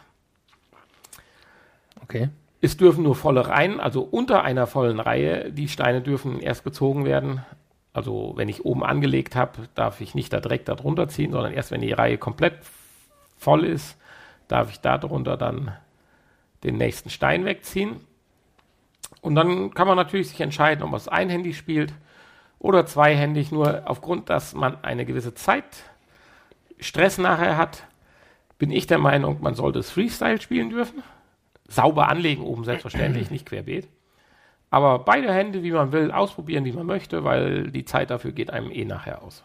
[2.01, 2.29] Okay.
[2.61, 7.05] Es dürfen nur volle Reihen, also unter einer vollen Reihe, die Steine dürfen erst gezogen
[7.05, 7.45] werden.
[7.93, 11.71] Also wenn ich oben angelegt habe, darf ich nicht da direkt darunter ziehen, sondern erst
[11.71, 12.55] wenn die Reihe komplett
[13.37, 13.98] voll ist,
[14.49, 15.71] darf ich darunter dann
[16.65, 18.01] den nächsten Stein wegziehen.
[19.21, 21.93] Und dann kann man natürlich sich entscheiden, ob man es einhändig spielt
[22.59, 23.53] oder zweihändig.
[23.53, 25.63] Nur aufgrund, dass man eine gewisse Zeit
[26.81, 27.83] Stress nachher hat,
[28.57, 31.01] bin ich der Meinung, man sollte es Freestyle spielen dürfen
[31.69, 33.87] sauber anlegen oben, selbstverständlich, nicht querbeet.
[34.71, 38.51] Aber beide Hände, wie man will, ausprobieren, wie man möchte, weil die Zeit dafür geht
[38.51, 39.43] einem eh nachher aus.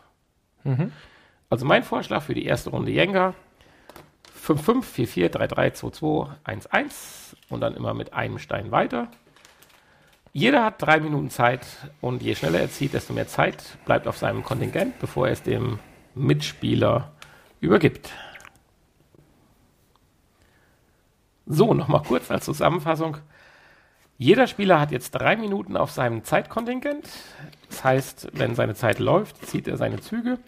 [1.51, 3.35] Also mein Vorschlag für die erste Runde Jenga
[4.45, 9.09] 5-5, 4-4, 3-3, 2-2, 1-1 und dann immer mit einem Stein weiter.
[10.33, 11.65] Jeder hat drei Minuten Zeit
[12.01, 15.43] und je schneller er zieht, desto mehr Zeit bleibt auf seinem Kontingent, bevor er es
[15.43, 15.79] dem
[16.15, 17.13] Mitspieler
[17.61, 18.11] übergibt.
[21.47, 23.19] So, nochmal kurz als Zusammenfassung.
[24.19, 27.09] Jeder Spieler hat jetzt drei Minuten auf seinem Zeitkontingent.
[27.69, 30.39] Das heißt, wenn seine Zeit läuft, zieht er seine Züge.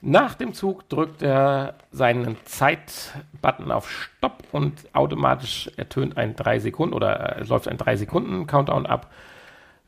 [0.00, 6.94] Nach dem Zug drückt er seinen Zeitbutton auf Stopp und automatisch ertönt ein 3 Sekunden
[6.94, 9.10] oder äh, läuft ein 3 Sekunden Countdown ab.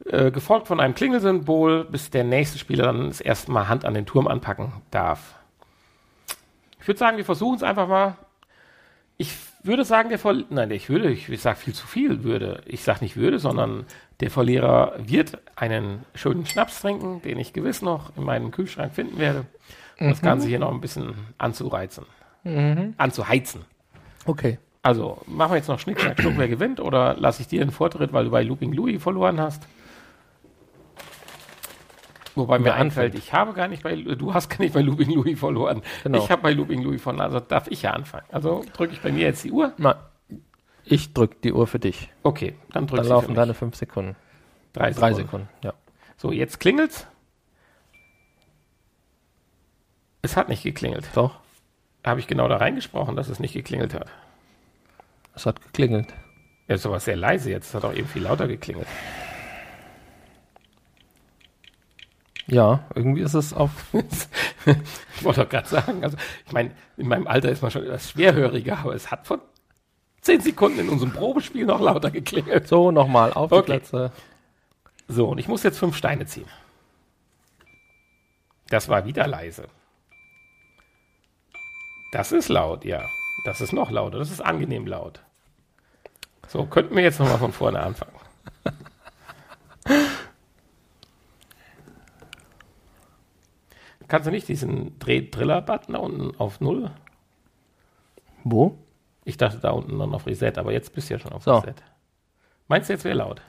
[0.07, 3.95] Äh, gefolgt von einem Klingelsymbol, bis der nächste Spieler dann das erste Mal Hand an
[3.95, 5.35] den Turm anpacken darf.
[6.81, 8.17] Ich würde sagen, wir versuchen es einfach mal.
[9.19, 12.63] Ich würde sagen, der Verlierer, nein, ich würde, ich, ich sage viel zu viel würde.
[12.65, 13.85] Ich sage nicht würde, sondern
[14.21, 19.19] der Verlierer wird einen schönen Schnaps trinken, den ich gewiss noch in meinem Kühlschrank finden
[19.19, 19.45] werde,
[20.01, 22.05] das Ganze hier noch ein bisschen anzureizen,
[22.97, 23.63] anzuheizen.
[24.27, 24.59] Okay.
[24.83, 27.71] Also, machen wir jetzt noch Schnick, Schnack, Schnuck, wer gewinnt, oder lasse ich dir den
[27.71, 29.67] Vortritt, weil du bei Looping Louis verloren hast?
[32.35, 35.11] Wobei mir Wer einfällt, ich habe gar nicht bei, du hast gar nicht bei Looping
[35.11, 35.83] Louis verloren.
[36.05, 36.19] Genau.
[36.19, 38.25] Ich habe bei Looping Louis verloren, also darf ich ja anfangen.
[38.31, 39.73] Also drücke ich bei mir jetzt die Uhr.
[39.77, 39.97] Na,
[40.85, 42.09] ich drück die Uhr für dich.
[42.23, 43.37] Okay, dann drücke Dann ich laufen für mich.
[43.37, 44.17] deine fünf Sekunden.
[44.73, 45.49] Drei Drei Sekunden.
[45.49, 45.75] Sekunden, ja.
[46.17, 47.07] So, jetzt klingelt's.
[50.23, 51.09] Es hat nicht geklingelt.
[51.15, 51.39] Doch,
[52.05, 54.07] Habe ich genau da reingesprochen, dass es nicht geklingelt hat.
[55.35, 56.13] es hat geklingelt.
[56.69, 57.69] Ja, ist aber sehr leise jetzt.
[57.69, 58.87] Es hat auch eben viel lauter geklingelt.
[62.47, 63.71] Ja, irgendwie ist es auf.
[64.67, 66.17] ich wollte doch gerade sagen, also
[66.47, 69.41] ich meine, in meinem Alter ist man schon etwas schwerhöriger, aber es hat vor
[70.21, 72.67] zehn Sekunden in unserem Probespiel noch lauter geklingelt.
[72.67, 73.61] So, nochmal auf Okay.
[73.63, 74.13] die Plätze.
[75.09, 76.49] So, und ich muss jetzt fünf Steine ziehen.
[78.69, 79.67] Das war wieder leise.
[82.13, 83.09] Das ist laut, ja.
[83.45, 84.19] Das ist noch lauter.
[84.19, 85.23] Das ist angenehm laut.
[86.49, 88.13] So, könnten wir jetzt nochmal von vorne anfangen.
[94.09, 96.91] Kannst du nicht diesen Dreh-Driller-Button da unten auf Null?
[98.43, 98.77] Wo?
[99.25, 101.55] Ich dachte da unten noch auf Reset, aber jetzt bist du ja schon auf So.
[101.59, 101.75] Reset.
[102.67, 103.43] Meinst du, jetzt wäre laut?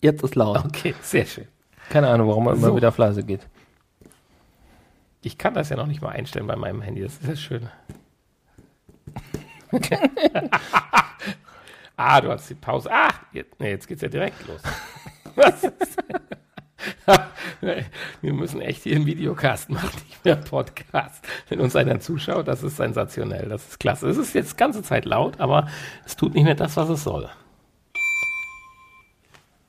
[0.00, 0.64] Jetzt ist laut.
[0.64, 1.48] Okay, sehr schön.
[1.90, 2.76] Keine Ahnung, warum immer So.
[2.76, 3.46] wieder auf leise geht.
[5.26, 7.02] Ich kann das ja noch nicht mal einstellen bei meinem Handy.
[7.02, 7.68] Das ist ja schön.
[11.96, 12.88] ah, du hast die Pause.
[12.92, 14.60] Ah, jetzt, nee, jetzt geht's ja direkt los.
[15.34, 15.98] Was ist
[18.20, 21.26] Wir müssen echt hier einen Videocast machen, nicht mehr einen Podcast.
[21.48, 23.48] Wenn uns einer zuschaut, das ist sensationell.
[23.48, 24.08] Das ist klasse.
[24.08, 25.66] Es ist jetzt die ganze Zeit laut, aber
[26.04, 27.28] es tut nicht mehr das, was es soll.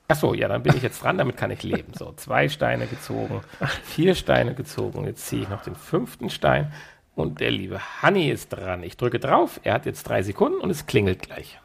[0.10, 1.94] Ach so, ja, dann bin ich jetzt dran, damit kann ich leben.
[1.94, 3.42] So, zwei Steine gezogen,
[3.84, 5.06] vier Steine gezogen.
[5.06, 6.72] Jetzt ziehe ich noch den fünften Stein
[7.16, 8.84] und der liebe Hanni ist dran.
[8.84, 11.60] Ich drücke drauf, er hat jetzt drei Sekunden und es klingelt gleich.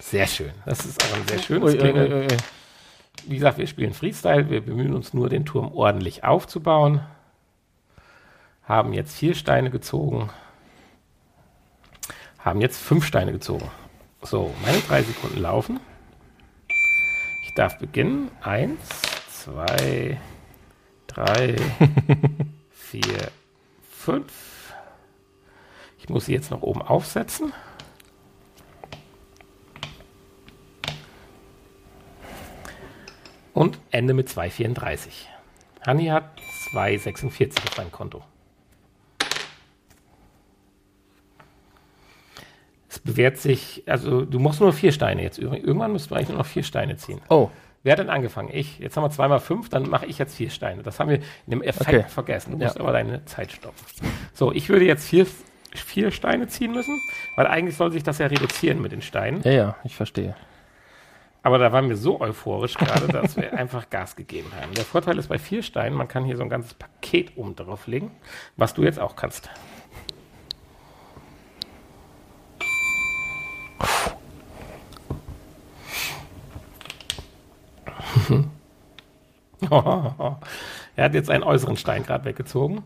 [0.00, 0.52] Sehr schön.
[0.64, 2.28] Das ist auch ein sehr schönes Klingeln.
[3.26, 4.48] Wie gesagt, wir spielen Freestyle.
[4.48, 7.02] Wir bemühen uns nur, den Turm ordentlich aufzubauen.
[8.64, 10.30] Haben jetzt vier Steine gezogen.
[12.38, 13.70] Haben jetzt fünf Steine gezogen.
[14.22, 15.80] So, meine drei Sekunden laufen.
[17.50, 18.30] Ich darf beginnen.
[18.42, 18.78] Eins,
[19.28, 20.20] zwei,
[21.08, 21.56] drei,
[22.70, 23.32] vier,
[23.90, 24.72] fünf.
[25.98, 27.52] Ich muss sie jetzt noch oben aufsetzen.
[33.52, 35.08] Und Ende mit 2,34.
[35.84, 36.40] Hanni hat
[36.72, 38.22] 2,46 auf seinem Konto.
[42.90, 45.38] Es bewährt sich, also du musst nur vier Steine jetzt.
[45.38, 47.20] Ir- Irgendwann müsst du eigentlich nur noch vier Steine ziehen.
[47.30, 47.48] Oh,
[47.82, 48.50] Wer hat denn angefangen?
[48.52, 48.78] Ich.
[48.78, 50.82] Jetzt haben wir zweimal fünf, dann mache ich jetzt vier Steine.
[50.82, 52.04] Das haben wir in dem Effekt Okay.
[52.08, 52.50] vergessen.
[52.52, 52.64] Du Ja.
[52.66, 53.78] musst aber deine Zeit stoppen.
[54.34, 55.26] So, ich würde jetzt vier,
[55.74, 57.00] vier Steine ziehen müssen,
[57.36, 59.40] weil eigentlich soll sich das ja reduzieren mit den Steinen.
[59.44, 60.36] ja, ja, ich verstehe.
[61.42, 64.74] Aber da waren wir so euphorisch gerade, dass wir einfach Gas gegeben haben.
[64.74, 67.86] Der Vorteil ist bei vier Steinen, man kann hier so ein ganzes Paket oben drauf
[67.86, 68.10] legen,
[68.58, 69.48] was du jetzt auch kannst.
[80.96, 82.82] er hat jetzt einen äußeren Stein gerade weggezogen.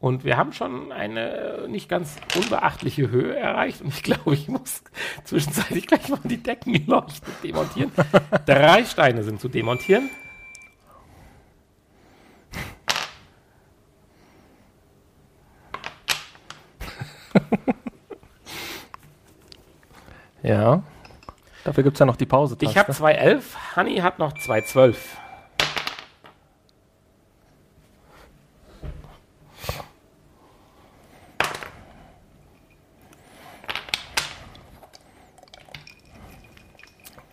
[0.00, 3.82] Und wir haben schon eine nicht ganz unbeachtliche Höhe erreicht.
[3.82, 4.82] Und ich glaube, ich muss
[5.24, 7.92] zwischenzeitlich gleich mal die Deckenleuchte demontieren.
[8.46, 10.10] Drei Steine sind zu demontieren.
[20.42, 20.82] Ja.
[21.64, 22.56] Dafür gibt es ja noch die Pause.
[22.60, 23.42] Ich habe 2,11,
[23.76, 24.96] Hanni hat noch 2,12.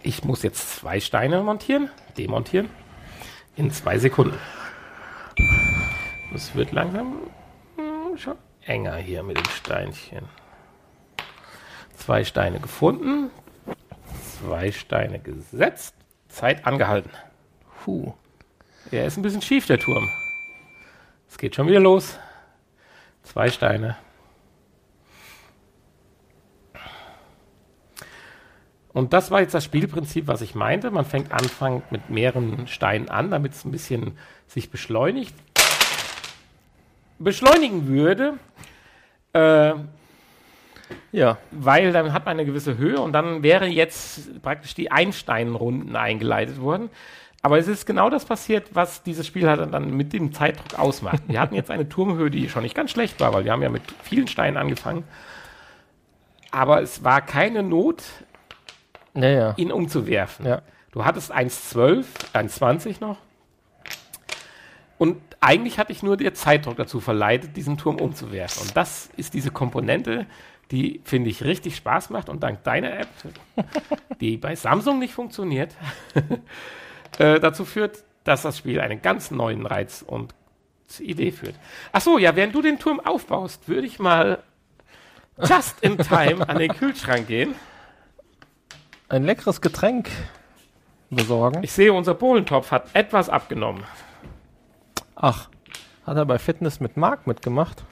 [0.02, 2.70] Ich muss jetzt zwei Steine montieren, demontieren,
[3.56, 4.38] in zwei Sekunden.
[6.34, 7.16] Es wird langsam
[7.76, 10.26] hm, schon enger hier mit den Steinchen.
[11.96, 13.32] Zwei Steine gefunden,
[14.40, 15.96] Zwei Steine gesetzt.
[16.30, 17.12] Zeit angehalten.
[17.84, 18.14] Puh.
[18.90, 20.10] Er ist ein bisschen schief, der Turm.
[21.28, 22.18] Es geht schon wieder los.
[23.24, 23.98] Zwei Steine.
[28.94, 30.90] Und das war jetzt das Spielprinzip, was ich meinte.
[30.92, 34.18] Man fängt Anfang mit mehreren Steinen an, damit es ein bisschen
[34.48, 35.36] sich beschleunigt.
[37.20, 38.34] Beschleunigen würde.
[39.34, 39.74] Äh,
[41.12, 41.38] Ja.
[41.52, 46.60] weil dann hat man eine gewisse Höhe und dann wäre jetzt praktisch die Einsteinrunden eingeleitet
[46.62, 46.90] worden.
[47.42, 51.22] Aber es ist genau das passiert, was dieses Spiel halt dann mit dem Zeitdruck ausmacht.
[51.28, 53.70] Wir hatten jetzt eine Turmhöhe, die schon nicht ganz schlecht war, weil wir haben ja
[53.70, 55.04] mit vielen Steinen angefangen.
[56.52, 58.04] Aber es war keine Not,
[59.14, 59.54] Ja, ja.
[59.58, 60.46] ihn umzuwerfen.
[60.46, 60.62] Ja.
[60.92, 63.18] Du hattest 1,12, 1,20 noch.
[64.98, 68.64] Und eigentlich hatte ich nur der Zeitdruck dazu verleitet, diesen Turm umzuwerfen.
[68.68, 70.26] Und das ist diese Komponente,
[70.72, 73.08] die, finde ich, richtig Spaß macht und dank deiner App,
[74.20, 75.76] die bei Samsung nicht funktioniert,
[77.18, 80.36] äh, dazu führt, dass das Spiel einen ganz neuen Reiz und
[81.00, 81.56] Idee führt.
[81.92, 84.44] Ach so, ja, während du den Turm aufbaust, würde ich mal
[85.38, 87.56] just in time an den Kühlschrank gehen.
[89.10, 90.08] Ein leckeres Getränk
[91.10, 91.64] besorgen.
[91.64, 93.84] Ich sehe, unser Bohlentopf hat etwas abgenommen.
[95.16, 95.50] Ach,
[96.06, 97.84] hat er bei Fitness mit Marc mitgemacht?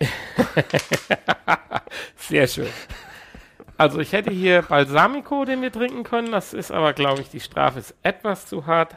[2.16, 2.68] Sehr schön.
[3.78, 6.32] Also ich hätte hier Balsamico, den wir trinken können.
[6.32, 8.96] Das ist aber, glaube ich, die Strafe ist etwas zu hart.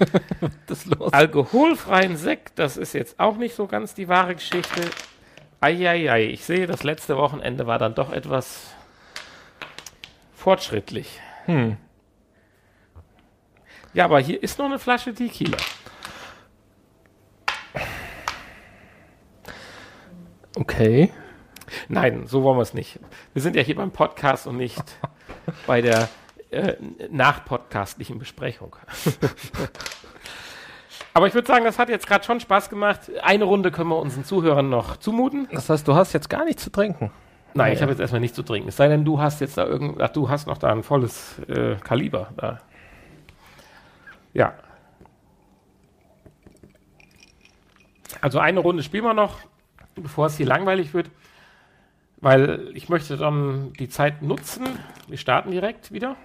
[0.66, 1.14] das los.
[1.14, 4.82] Alkoholfreien Sekt, das ist jetzt auch nicht so ganz die wahre Geschichte.
[5.62, 8.74] Eieiei, ich sehe, das letzte Wochenende war dann doch etwas
[10.44, 11.20] fortschrittlich.
[11.46, 11.78] Hm.
[13.94, 15.56] Ja, aber hier ist noch eine Flasche Tequila.
[20.54, 21.10] Okay.
[21.88, 23.00] Nein, so wollen wir es nicht.
[23.32, 24.82] Wir sind ja hier beim Podcast und nicht
[25.66, 26.10] bei der
[26.50, 26.74] äh,
[27.10, 28.76] nachpodcastlichen Besprechung.
[31.14, 33.10] Aber ich würde sagen, das hat jetzt gerade schon Spaß gemacht.
[33.22, 35.48] Eine Runde können wir unseren Zuhörern noch zumuten.
[35.52, 37.12] Das heißt, du hast jetzt gar nichts zu trinken.
[37.56, 38.68] Nein, ich habe jetzt erstmal nichts zu trinken.
[38.68, 41.38] Es sei denn, du hast jetzt da irgend, ach, du hast noch da ein volles
[41.48, 42.60] äh, Kaliber da.
[44.32, 44.54] Ja.
[48.20, 49.38] Also eine Runde spielen wir noch,
[49.94, 51.10] bevor es hier langweilig wird,
[52.16, 54.66] weil ich möchte dann die Zeit nutzen.
[55.06, 56.16] Wir starten direkt wieder.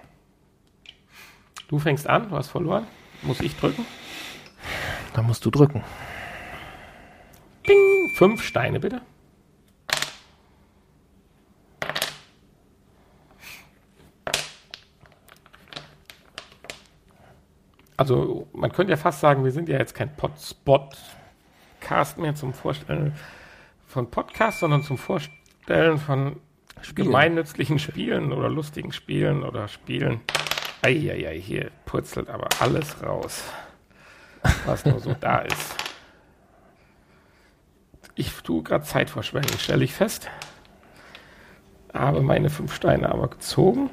[1.68, 2.88] Du fängst an, du hast verloren.
[3.22, 3.86] Muss ich drücken?
[5.14, 5.84] Da musst du drücken.
[7.68, 9.02] Ding, fünf Steine bitte.
[18.00, 23.14] Also man könnte ja fast sagen, wir sind ja jetzt kein Podspot-Cast mehr zum Vorstellen
[23.88, 26.40] von Podcasts, sondern zum Vorstellen von
[26.82, 27.08] Spielen.
[27.08, 30.22] gemeinnützlichen Spielen oder lustigen Spielen oder Spielen.
[30.82, 33.44] Eieiei, hier purzelt aber alles raus,
[34.66, 35.76] was nur so da ist.
[38.16, 40.30] Ich tue gerade Zeitverschwendung, stelle ich fest.
[41.94, 43.90] Habe meine fünf Steine aber gezogen.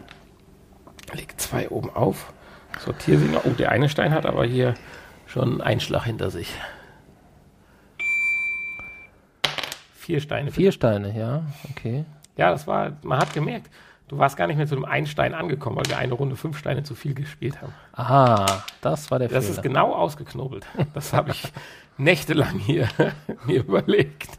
[1.12, 2.32] Leg zwei oben auf.
[2.78, 3.44] Sortiere sie noch.
[3.44, 4.74] Oh, der eine Stein hat aber hier
[5.26, 6.52] schon einen Einschlag hinter sich.
[9.94, 10.52] Vier Steine.
[10.52, 12.04] Vier Steine, ja, okay.
[12.36, 13.70] Ja, das war, man hat gemerkt,
[14.08, 16.58] du warst gar nicht mehr zu dem einen Stein angekommen, weil wir eine Runde fünf
[16.58, 17.72] Steine zu viel gespielt haben.
[17.92, 19.48] Aha, das war der das Fehler.
[19.48, 20.64] Das ist genau ausgeknobelt.
[20.94, 21.42] Das habe ich
[21.96, 22.88] nächtelang hier
[23.46, 24.30] mir überlegt.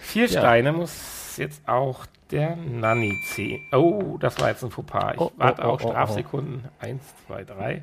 [0.00, 0.40] Vier ja.
[0.40, 3.60] Steine muss jetzt auch der Nanny ziehen.
[3.72, 5.14] Oh, das war jetzt ein Fauxpas.
[5.14, 6.64] Ich oh, warte oh, auch oh, oh, Strafsekunden.
[6.80, 7.82] Eins, zwei, drei.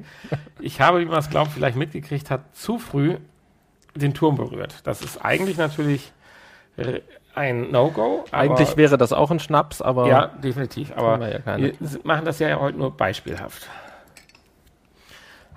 [0.60, 3.18] Ich habe, wie man es glaubt, vielleicht mitgekriegt hat, zu früh
[3.96, 4.86] den Turm berührt.
[4.86, 6.12] Das ist eigentlich natürlich
[7.36, 8.26] ein No-Go.
[8.32, 10.08] Eigentlich wäre das auch ein Schnaps, aber.
[10.08, 10.92] Ja, definitiv.
[10.96, 11.74] Aber wir, ja wir
[12.04, 13.68] machen das ja heute nur beispielhaft.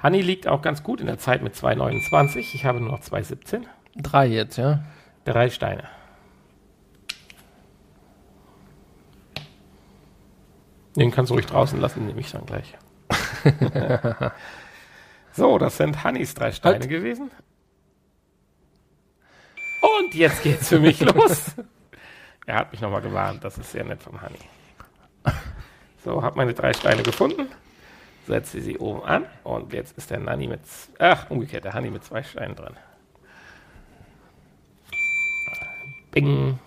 [0.03, 2.55] Honey liegt auch ganz gut in der Zeit mit 2,29.
[2.55, 3.63] Ich habe nur noch 2,17.
[3.97, 4.81] Drei jetzt, ja?
[5.25, 5.85] Drei Steine.
[10.97, 12.77] Den kannst du ruhig draußen lassen, nehme ich dann gleich.
[15.33, 16.89] so, das sind Honeys drei Steine halt.
[16.89, 17.31] gewesen.
[19.81, 21.53] Und jetzt geht's für mich los.
[22.47, 24.39] Er hat mich nochmal gewarnt, das ist sehr nett vom Honey.
[26.05, 27.49] So, habe meine drei Steine gefunden,
[28.27, 30.61] setze sie oben an und jetzt ist der Nanny mit,
[30.99, 32.77] ach, umgekehrt, der Honey mit zwei Steinen dran.
[36.13, 36.59] Bing.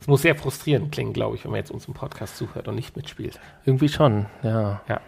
[0.00, 2.74] Es muss sehr frustrierend klingen, glaube ich, wenn man jetzt uns im Podcast zuhört und
[2.74, 3.38] nicht mitspielt.
[3.64, 4.80] Irgendwie schon, ja.
[4.88, 5.00] Ja.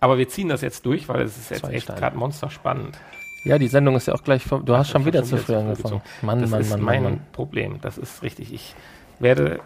[0.00, 2.98] Aber wir ziehen das jetzt durch, weil es ist jetzt Zwei echt gerade monster spannend.
[3.44, 4.44] Ja, die Sendung ist ja auch gleich.
[4.44, 6.02] Du hast schon wieder zu früh angefangen.
[6.20, 7.20] Mann, das Mann, ist Mann, mein Mann.
[7.32, 7.80] Problem.
[7.80, 8.52] Das ist richtig.
[8.52, 8.74] Ich
[9.20, 9.60] werde,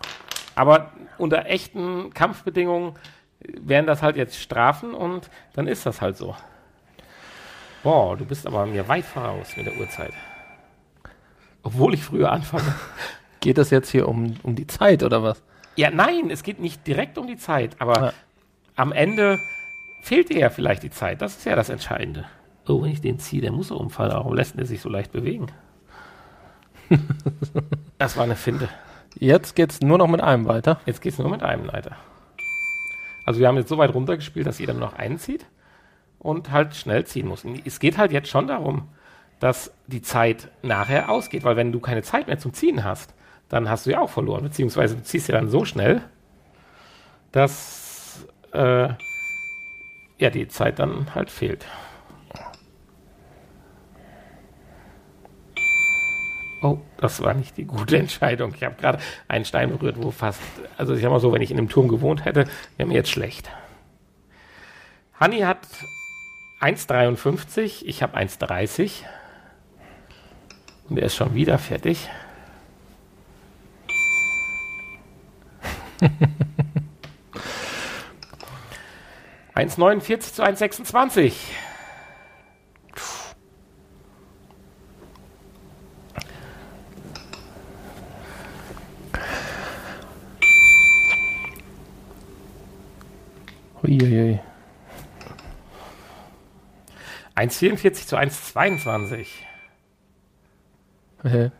[0.54, 2.94] aber unter echten Kampfbedingungen
[3.40, 6.36] wären das halt jetzt Strafen und dann ist das halt so.
[7.82, 10.12] Boah, du bist aber mir weit voraus mit der Uhrzeit.
[11.62, 12.74] Obwohl ich früher anfange.
[13.40, 15.42] Geht das jetzt hier um, um die Zeit oder was?
[15.76, 18.12] Ja, nein, es geht nicht direkt um die Zeit, aber ja.
[18.76, 19.38] am Ende
[20.02, 21.22] fehlt dir ja vielleicht die Zeit.
[21.22, 22.26] Das ist ja das Entscheidende.
[22.68, 24.12] Oh, wenn ich den ziehe, der muss er umfallen.
[24.12, 25.46] Warum lässt er sich so leicht bewegen?
[27.98, 28.68] das war eine Finte.
[29.18, 30.80] Jetzt geht es nur noch mit einem weiter.
[30.86, 31.96] Jetzt geht es nur mit einem weiter.
[33.24, 35.46] Also wir haben jetzt so weit runtergespielt, dass jeder nur noch einen zieht
[36.18, 37.44] und halt schnell ziehen muss.
[37.64, 38.88] Es geht halt jetzt schon darum,
[39.40, 43.14] dass die Zeit nachher ausgeht, weil wenn du keine Zeit mehr zum Ziehen hast,
[43.50, 44.44] dann hast du ja auch verloren.
[44.44, 46.00] Beziehungsweise du ziehst ja dann so schnell,
[47.32, 48.88] dass äh,
[50.18, 51.66] ja die Zeit dann halt fehlt.
[56.62, 58.54] Oh, das war nicht die gute Entscheidung.
[58.54, 58.98] Ich habe gerade
[59.28, 60.40] einen Stein berührt, wo fast,
[60.76, 62.44] also ich sag mal so, wenn ich in einem Turm gewohnt hätte,
[62.76, 63.50] wäre mir jetzt schlecht.
[65.18, 65.66] Hanni hat
[66.60, 69.02] 1,53, ich habe 1,30.
[70.88, 72.08] Und er ist schon wieder fertig.
[79.54, 81.32] Eins neunundvierzig zu 1,26.
[93.82, 94.40] Uiuiui.
[97.34, 99.26] 1,44 zu 1,22.
[101.22, 101.50] Hä?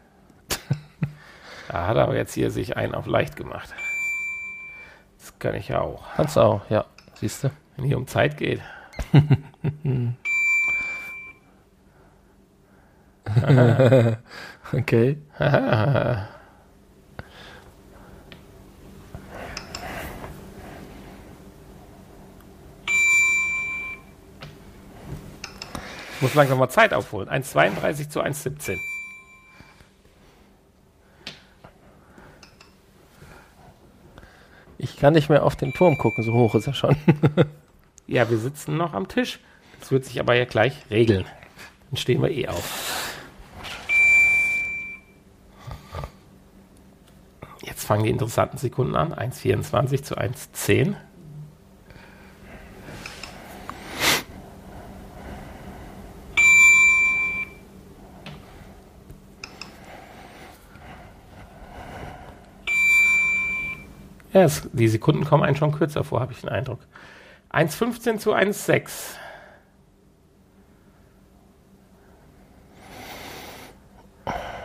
[1.68, 3.72] Da hat er aber jetzt hier sich einen auf leicht gemacht.
[5.40, 6.02] Kann ich ja auch.
[6.16, 6.84] Kannst du auch, ja.
[7.14, 7.50] Siehst du?
[7.76, 8.60] Wenn hier um Zeit geht.
[14.72, 15.18] Okay.
[26.14, 27.28] Ich muss langsam mal Zeit aufholen.
[27.28, 28.78] 1,32 zu 1,17.
[34.82, 36.96] Ich kann nicht mehr auf den Turm gucken, so hoch ist er schon.
[38.06, 39.38] Ja, wir sitzen noch am Tisch.
[39.78, 41.26] Das wird sich aber ja gleich regeln.
[41.88, 43.14] Dann stehen wir eh auf.
[47.62, 49.14] Jetzt fangen die interessanten Sekunden an.
[49.14, 50.96] 1,24 zu 1,10.
[64.44, 66.80] Es, die Sekunden kommen einen schon kürzer vor, habe ich den Eindruck.
[67.52, 68.90] 1,15 zu 1,6.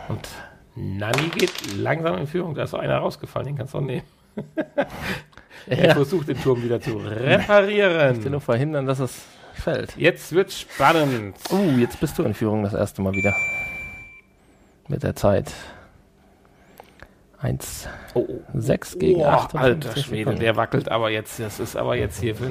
[0.08, 0.28] Und
[0.74, 2.54] Nani geht langsam in Führung.
[2.54, 4.02] Da ist so einer rausgefallen, den kannst du auch nehmen.
[5.68, 5.94] Er Ja.
[5.94, 8.30] versucht den Turm wieder zu Ich will reparieren.
[8.30, 9.24] nur verhindern, dass es
[9.54, 9.96] fällt.
[9.96, 11.34] Jetzt wird spannend.
[11.50, 13.34] Uh, jetzt bist du in Führung das erste Mal wieder.
[14.86, 15.52] Mit der Zeit.
[17.38, 18.40] 1, Oh, oh.
[18.54, 19.54] 6 gegen Oh, 8.
[19.54, 21.38] alter Schwede, der wackelt aber jetzt.
[21.38, 22.50] Das ist aber jetzt hier für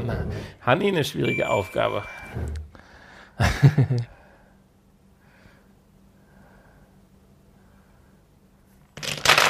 [0.61, 2.03] Hanni eine schwierige Aufgabe.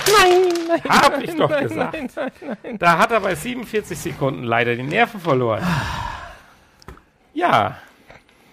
[0.08, 1.94] Nein, nein, Hab ich doch nein, gesagt.
[1.94, 2.78] Nein, nein, nein.
[2.80, 5.64] Da hat er bei 47 Sekunden leider die Nerven verloren.
[7.34, 7.78] Ja,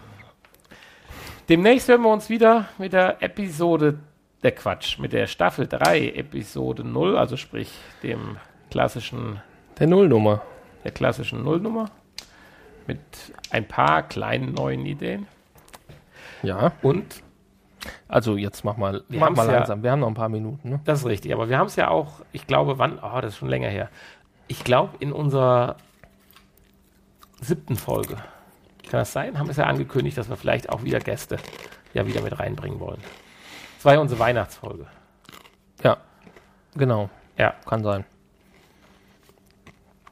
[1.49, 3.99] Demnächst hören wir uns wieder mit der Episode,
[4.43, 8.37] der Quatsch, mit der Staffel 3, Episode 0, also sprich dem
[8.71, 9.41] klassischen,
[9.79, 10.43] der Nullnummer.
[10.85, 11.91] der klassischen Nullnummer.
[12.87, 12.99] Mit
[13.51, 15.27] ein paar kleinen neuen Ideen.
[16.43, 16.73] Ja.
[16.83, 17.23] Und,
[18.09, 19.83] Also jetzt mach mal, Wir mach mal ja- langsam.
[19.83, 20.69] Wir haben noch ein paar Minuten.
[20.71, 20.81] Ne?
[20.85, 23.37] das ist richtig, aber wir haben es ja auch, ich glaube, wann, oh, das ist
[23.39, 23.89] schon länger her.
[24.49, 25.77] Ich glaube, in unserer
[27.41, 28.17] siebten Folge.
[28.93, 29.39] Kann das sein?
[29.39, 31.39] Haben wir es ja angekündigt, dass wir vielleicht auch wieder Gäste
[31.95, 33.01] ja wieder mit reinbringen wollen.
[33.77, 34.87] Das war ja unsere Weihnachtsfolge.
[35.83, 35.97] Ja.
[36.75, 37.09] Genau.
[37.39, 38.05] Ja, Kann sein.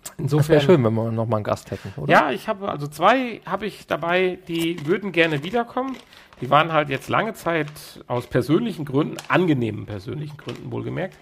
[0.03, 0.49] Das insofern.
[0.49, 2.11] wäre schön, wenn wir noch mal einen Gast hätten, oder?
[2.11, 5.95] Ja, ich habe also zwei habe ich dabei, die würden gerne wiederkommen.
[6.41, 7.71] Die waren halt jetzt lange Zeit
[8.07, 11.19] aus persönlichen Gründen, angenehmen persönlichen Gründen wohlgemerkt.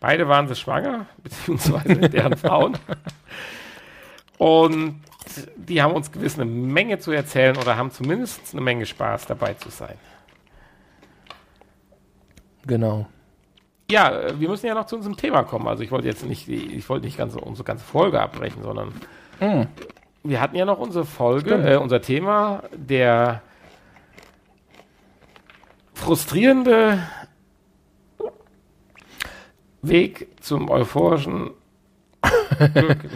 [0.00, 2.76] Beide waren sie schwanger, beziehungsweise deren Frauen.
[4.36, 5.00] Und
[5.56, 9.54] die haben uns gewiss eine Menge zu erzählen oder haben zumindest eine Menge Spaß dabei
[9.54, 9.96] zu sein.
[12.66, 13.06] Genau.
[13.90, 15.66] Ja, äh, wir müssen ja noch zu unserem Thema kommen.
[15.68, 18.92] Also ich wollte jetzt nicht, ich wollte nicht ganz unsere ganze Folge abbrechen, sondern
[20.24, 23.42] wir hatten ja noch unsere Folge, äh, unser Thema der
[25.94, 27.02] frustrierende
[29.82, 31.50] Weg zum euphorischen.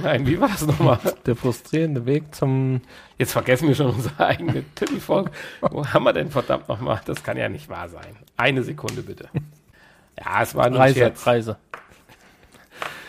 [0.02, 0.98] Nein, wie war das nochmal?
[1.26, 2.80] Der frustrierende Weg zum.
[3.18, 5.30] Jetzt vergessen wir schon unsere eigene Titelfolge.
[5.60, 7.00] Wo haben wir denn verdammt nochmal?
[7.04, 8.16] Das kann ja nicht wahr sein.
[8.36, 9.28] Eine Sekunde bitte.
[10.18, 10.98] Ja, es war nur ein Reise.
[10.98, 11.26] Scherz.
[11.26, 11.56] Reise.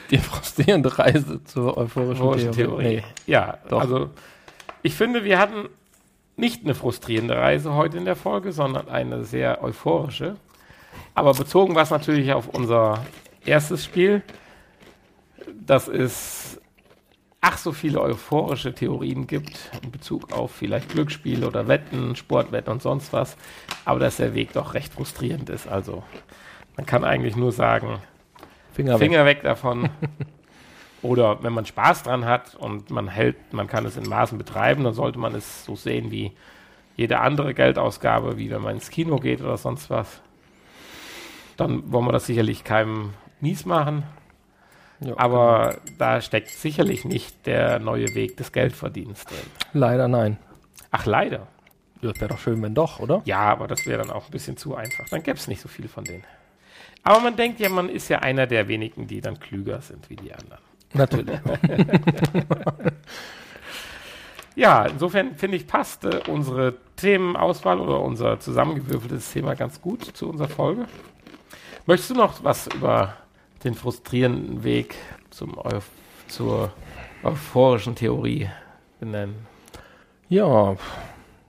[0.09, 2.83] Die frustrierende Reise zur euphorischen Euphorischen Theorie.
[2.83, 3.03] Theorie.
[3.25, 3.81] Ja, Doch.
[3.81, 4.09] also
[4.81, 5.69] ich finde, wir hatten
[6.35, 10.35] nicht eine frustrierende Reise heute in der Folge, sondern eine sehr euphorische.
[11.15, 13.05] Aber bezogen war es natürlich auf unser
[13.45, 14.21] erstes Spiel,
[15.65, 16.59] dass es
[17.41, 22.81] ach so viele euphorische Theorien gibt in Bezug auf vielleicht Glücksspiele oder Wetten, Sportwetten und
[22.81, 23.35] sonst was,
[23.83, 25.67] aber dass der Weg doch recht frustrierend ist.
[25.67, 26.03] Also
[26.77, 27.99] man kann eigentlich nur sagen,
[28.71, 28.99] Finger, weg.
[28.99, 29.89] Finger weg davon.
[31.03, 34.85] Oder wenn man Spaß dran hat und man hält, man kann es in Maßen betreiben,
[34.85, 36.31] dann sollte man es so sehen wie
[36.95, 40.21] jede andere Geldausgabe, wie wenn man ins Kino geht oder sonst was.
[41.57, 44.03] Dann wollen wir das sicherlich keinem mies machen.
[45.05, 49.37] Ja, Aber da steckt sicherlich nicht der neue Weg des Geldverdienens drin.
[49.73, 50.37] Leider nein.
[50.91, 51.47] Ach, leider.
[52.01, 53.21] Ja, wäre doch schön, wenn doch, oder?
[53.25, 55.07] Ja, aber das wäre dann auch ein bisschen zu einfach.
[55.09, 56.23] Dann gäbe es nicht so viel von denen.
[57.03, 60.15] Aber man denkt ja, man ist ja einer der wenigen, die dann klüger sind wie
[60.15, 60.61] die anderen.
[60.93, 61.39] Natürlich.
[64.55, 70.29] Ja, insofern finde ich, passt äh, unsere Themenauswahl oder unser zusammengewürfeltes Thema ganz gut zu
[70.29, 70.85] unserer Folge.
[71.85, 73.13] Möchtest du noch was über
[73.63, 74.95] den frustrierenden Weg
[75.29, 75.89] zum Euph
[76.27, 76.71] zur
[77.23, 78.49] euphorischen Theorie
[78.99, 79.47] benennen?
[80.29, 80.75] ja.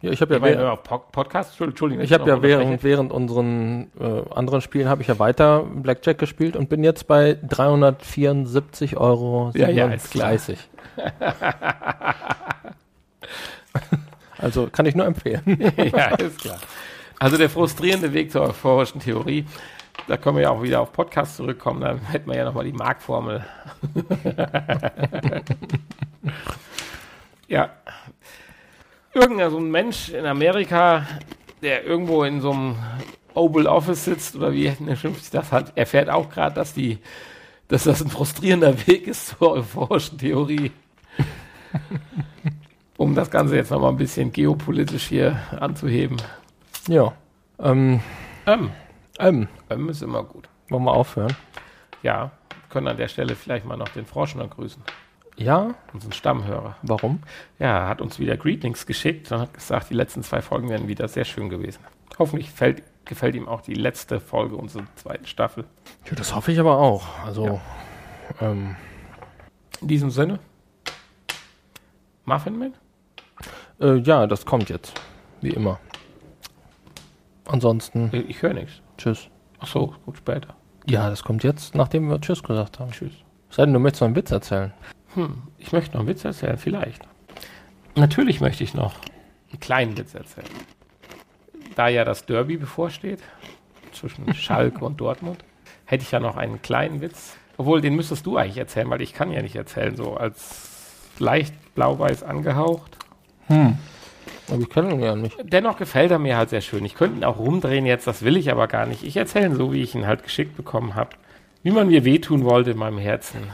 [0.04, 0.76] Ja, ich habe ja, Ich meine,
[1.12, 2.04] Podcast, Entschuldigung.
[2.04, 6.56] ich habe ja während, während unseren äh, anderen Spielen habe ich ja weiter Blackjack gespielt
[6.56, 9.50] und bin jetzt bei 374 Euro.
[9.54, 10.36] Ja, ja, ist klar.
[10.36, 10.58] 37.
[14.36, 15.40] also kann ich nur empfehlen.
[15.94, 16.58] ja, ist klar.
[17.18, 19.46] Also der frustrierende Weg zur euphorischen Theorie,
[20.06, 22.72] da können wir ja auch wieder auf Podcast zurückkommen, dann hätten wir ja nochmal die
[22.72, 23.44] Markformel.
[27.48, 27.70] ja.
[29.12, 31.06] Irgendein so ein Mensch in Amerika,
[31.62, 32.76] der irgendwo in so einem
[33.34, 36.98] Oval Office sitzt oder wie schimpft sich das hat, erfährt auch gerade, dass die,
[37.68, 40.72] dass das ein frustrierender Weg ist zur euphorischen Theorie.
[42.96, 46.16] um das Ganze jetzt nochmal ein bisschen geopolitisch hier anzuheben.
[46.88, 47.12] ja.
[47.58, 48.00] Ähm,
[48.46, 48.70] Ähm,
[49.18, 50.48] ähm, ähm ist immer gut.
[50.68, 51.34] wollen wir aufhören?
[52.02, 52.32] Ja,
[52.70, 54.82] können an der Stelle vielleicht mal noch den Frosch noch grüßen,
[55.36, 56.76] Ja, unseren Stammhörer.
[56.82, 57.22] warum?
[57.58, 60.88] Ja, er hat uns wieder Greetings geschickt und hat gesagt, die letzten zwei Folgen wären
[60.88, 61.80] wieder sehr schön gewesen.
[62.18, 65.64] Hoffentlich fällt, gefällt ihm auch die letzte Folge unserer zweiten Staffel.
[66.06, 67.04] Ja, das hoffe ich aber auch.
[67.24, 67.60] Also,
[68.40, 68.76] ähm,
[69.80, 70.38] In diesem Sinne,
[72.24, 72.74] Muffin Man?
[73.80, 75.00] äh, ja, das kommt jetzt.
[75.40, 75.78] Wie immer.
[77.46, 78.80] Ansonsten, Äh, Ich höre nichts.
[78.98, 79.28] Tschüss.
[79.60, 80.54] Ach so, gut später.
[80.86, 82.90] Ja, das kommt jetzt, nachdem wir Tschüss gesagt haben.
[82.90, 83.12] Tschüss.
[83.50, 84.72] Sei denn, du möchtest noch einen Witz erzählen.
[85.14, 87.02] Hm, ich möchte noch einen Witz erzählen, vielleicht.
[87.94, 88.94] Natürlich möchte ich noch
[89.50, 90.48] einen kleinen Witz erzählen.
[91.76, 93.20] Da ja das Derby bevorsteht,
[93.92, 95.44] zwischen Schalke und Dortmund,
[95.86, 97.36] hätte ich ja noch einen kleinen Witz.
[97.56, 101.54] Obwohl, den müsstest du eigentlich erzählen, weil ich kann ja nicht erzählen, so als leicht
[101.74, 102.96] blau-weiß angehaucht.
[104.48, 105.36] Aber ich kenne ihn ja nicht.
[105.42, 106.84] Dennoch gefällt er mir halt sehr schön.
[106.84, 109.02] Ich könnte ihn auch rumdrehen jetzt, das will ich aber gar nicht.
[109.02, 111.10] Ich erzähle ihn so, wie ich ihn halt geschickt bekommen habe.
[111.62, 113.50] Wie man mir wehtun wollte in meinem Herzen.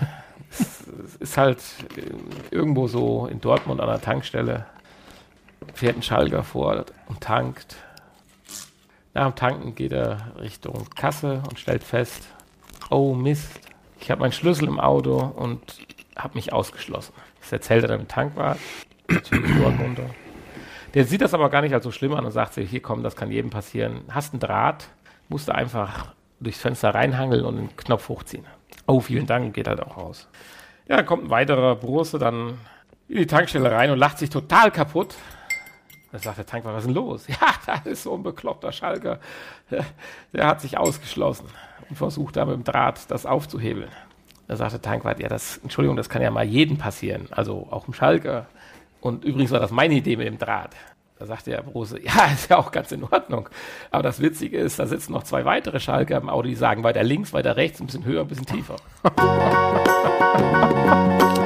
[0.50, 1.58] es, ist halt
[1.96, 4.66] äh, irgendwo so in Dortmund an der Tankstelle.
[5.74, 7.76] Fährt ein Schalker vor und tankt.
[9.14, 12.28] Nach dem Tanken geht er Richtung Kasse und stellt fest,
[12.90, 13.60] oh Mist,
[14.00, 15.60] ich habe meinen Schlüssel im Auto und
[16.16, 17.12] habe mich ausgeschlossen.
[17.40, 18.58] Das erzählt er dann im Tankwart,
[19.08, 20.10] natürlich Dortmunder.
[20.94, 23.02] Der sieht das aber gar nicht als so schlimm an und sagt sich, hier komm,
[23.02, 24.02] das kann jedem passieren.
[24.10, 24.88] Hast einen Draht,
[25.28, 28.44] musst du einfach durchs Fenster reinhangeln und den Knopf hochziehen.
[28.86, 30.28] Oh, vielen Dank, geht halt auch raus.
[30.88, 32.58] Ja, dann kommt ein weiterer Burse dann
[33.08, 35.14] in die Tankstelle rein und lacht sich total kaputt.
[36.10, 37.26] Dann sagt der Tankwart, was ist denn los?
[37.28, 39.20] Ja, da ist so ein bekloppter Schalker.
[40.32, 41.46] Der hat sich ausgeschlossen
[41.88, 43.90] und versucht da mit dem Draht das aufzuhebeln.
[44.48, 47.86] Da sagt der Tankwart, ja, das, Entschuldigung, das kann ja mal jedem passieren, also auch
[47.86, 48.46] im Schalker.
[49.00, 50.74] Und übrigens war das meine Idee mit dem Draht.
[51.18, 53.48] Da sagte der Brose, ja, ist ja auch ganz in Ordnung.
[53.90, 57.02] Aber das Witzige ist, da sitzen noch zwei weitere Schalker im Auto, die sagen weiter
[57.02, 58.76] links, weiter rechts, ein bisschen höher, ein bisschen tiefer.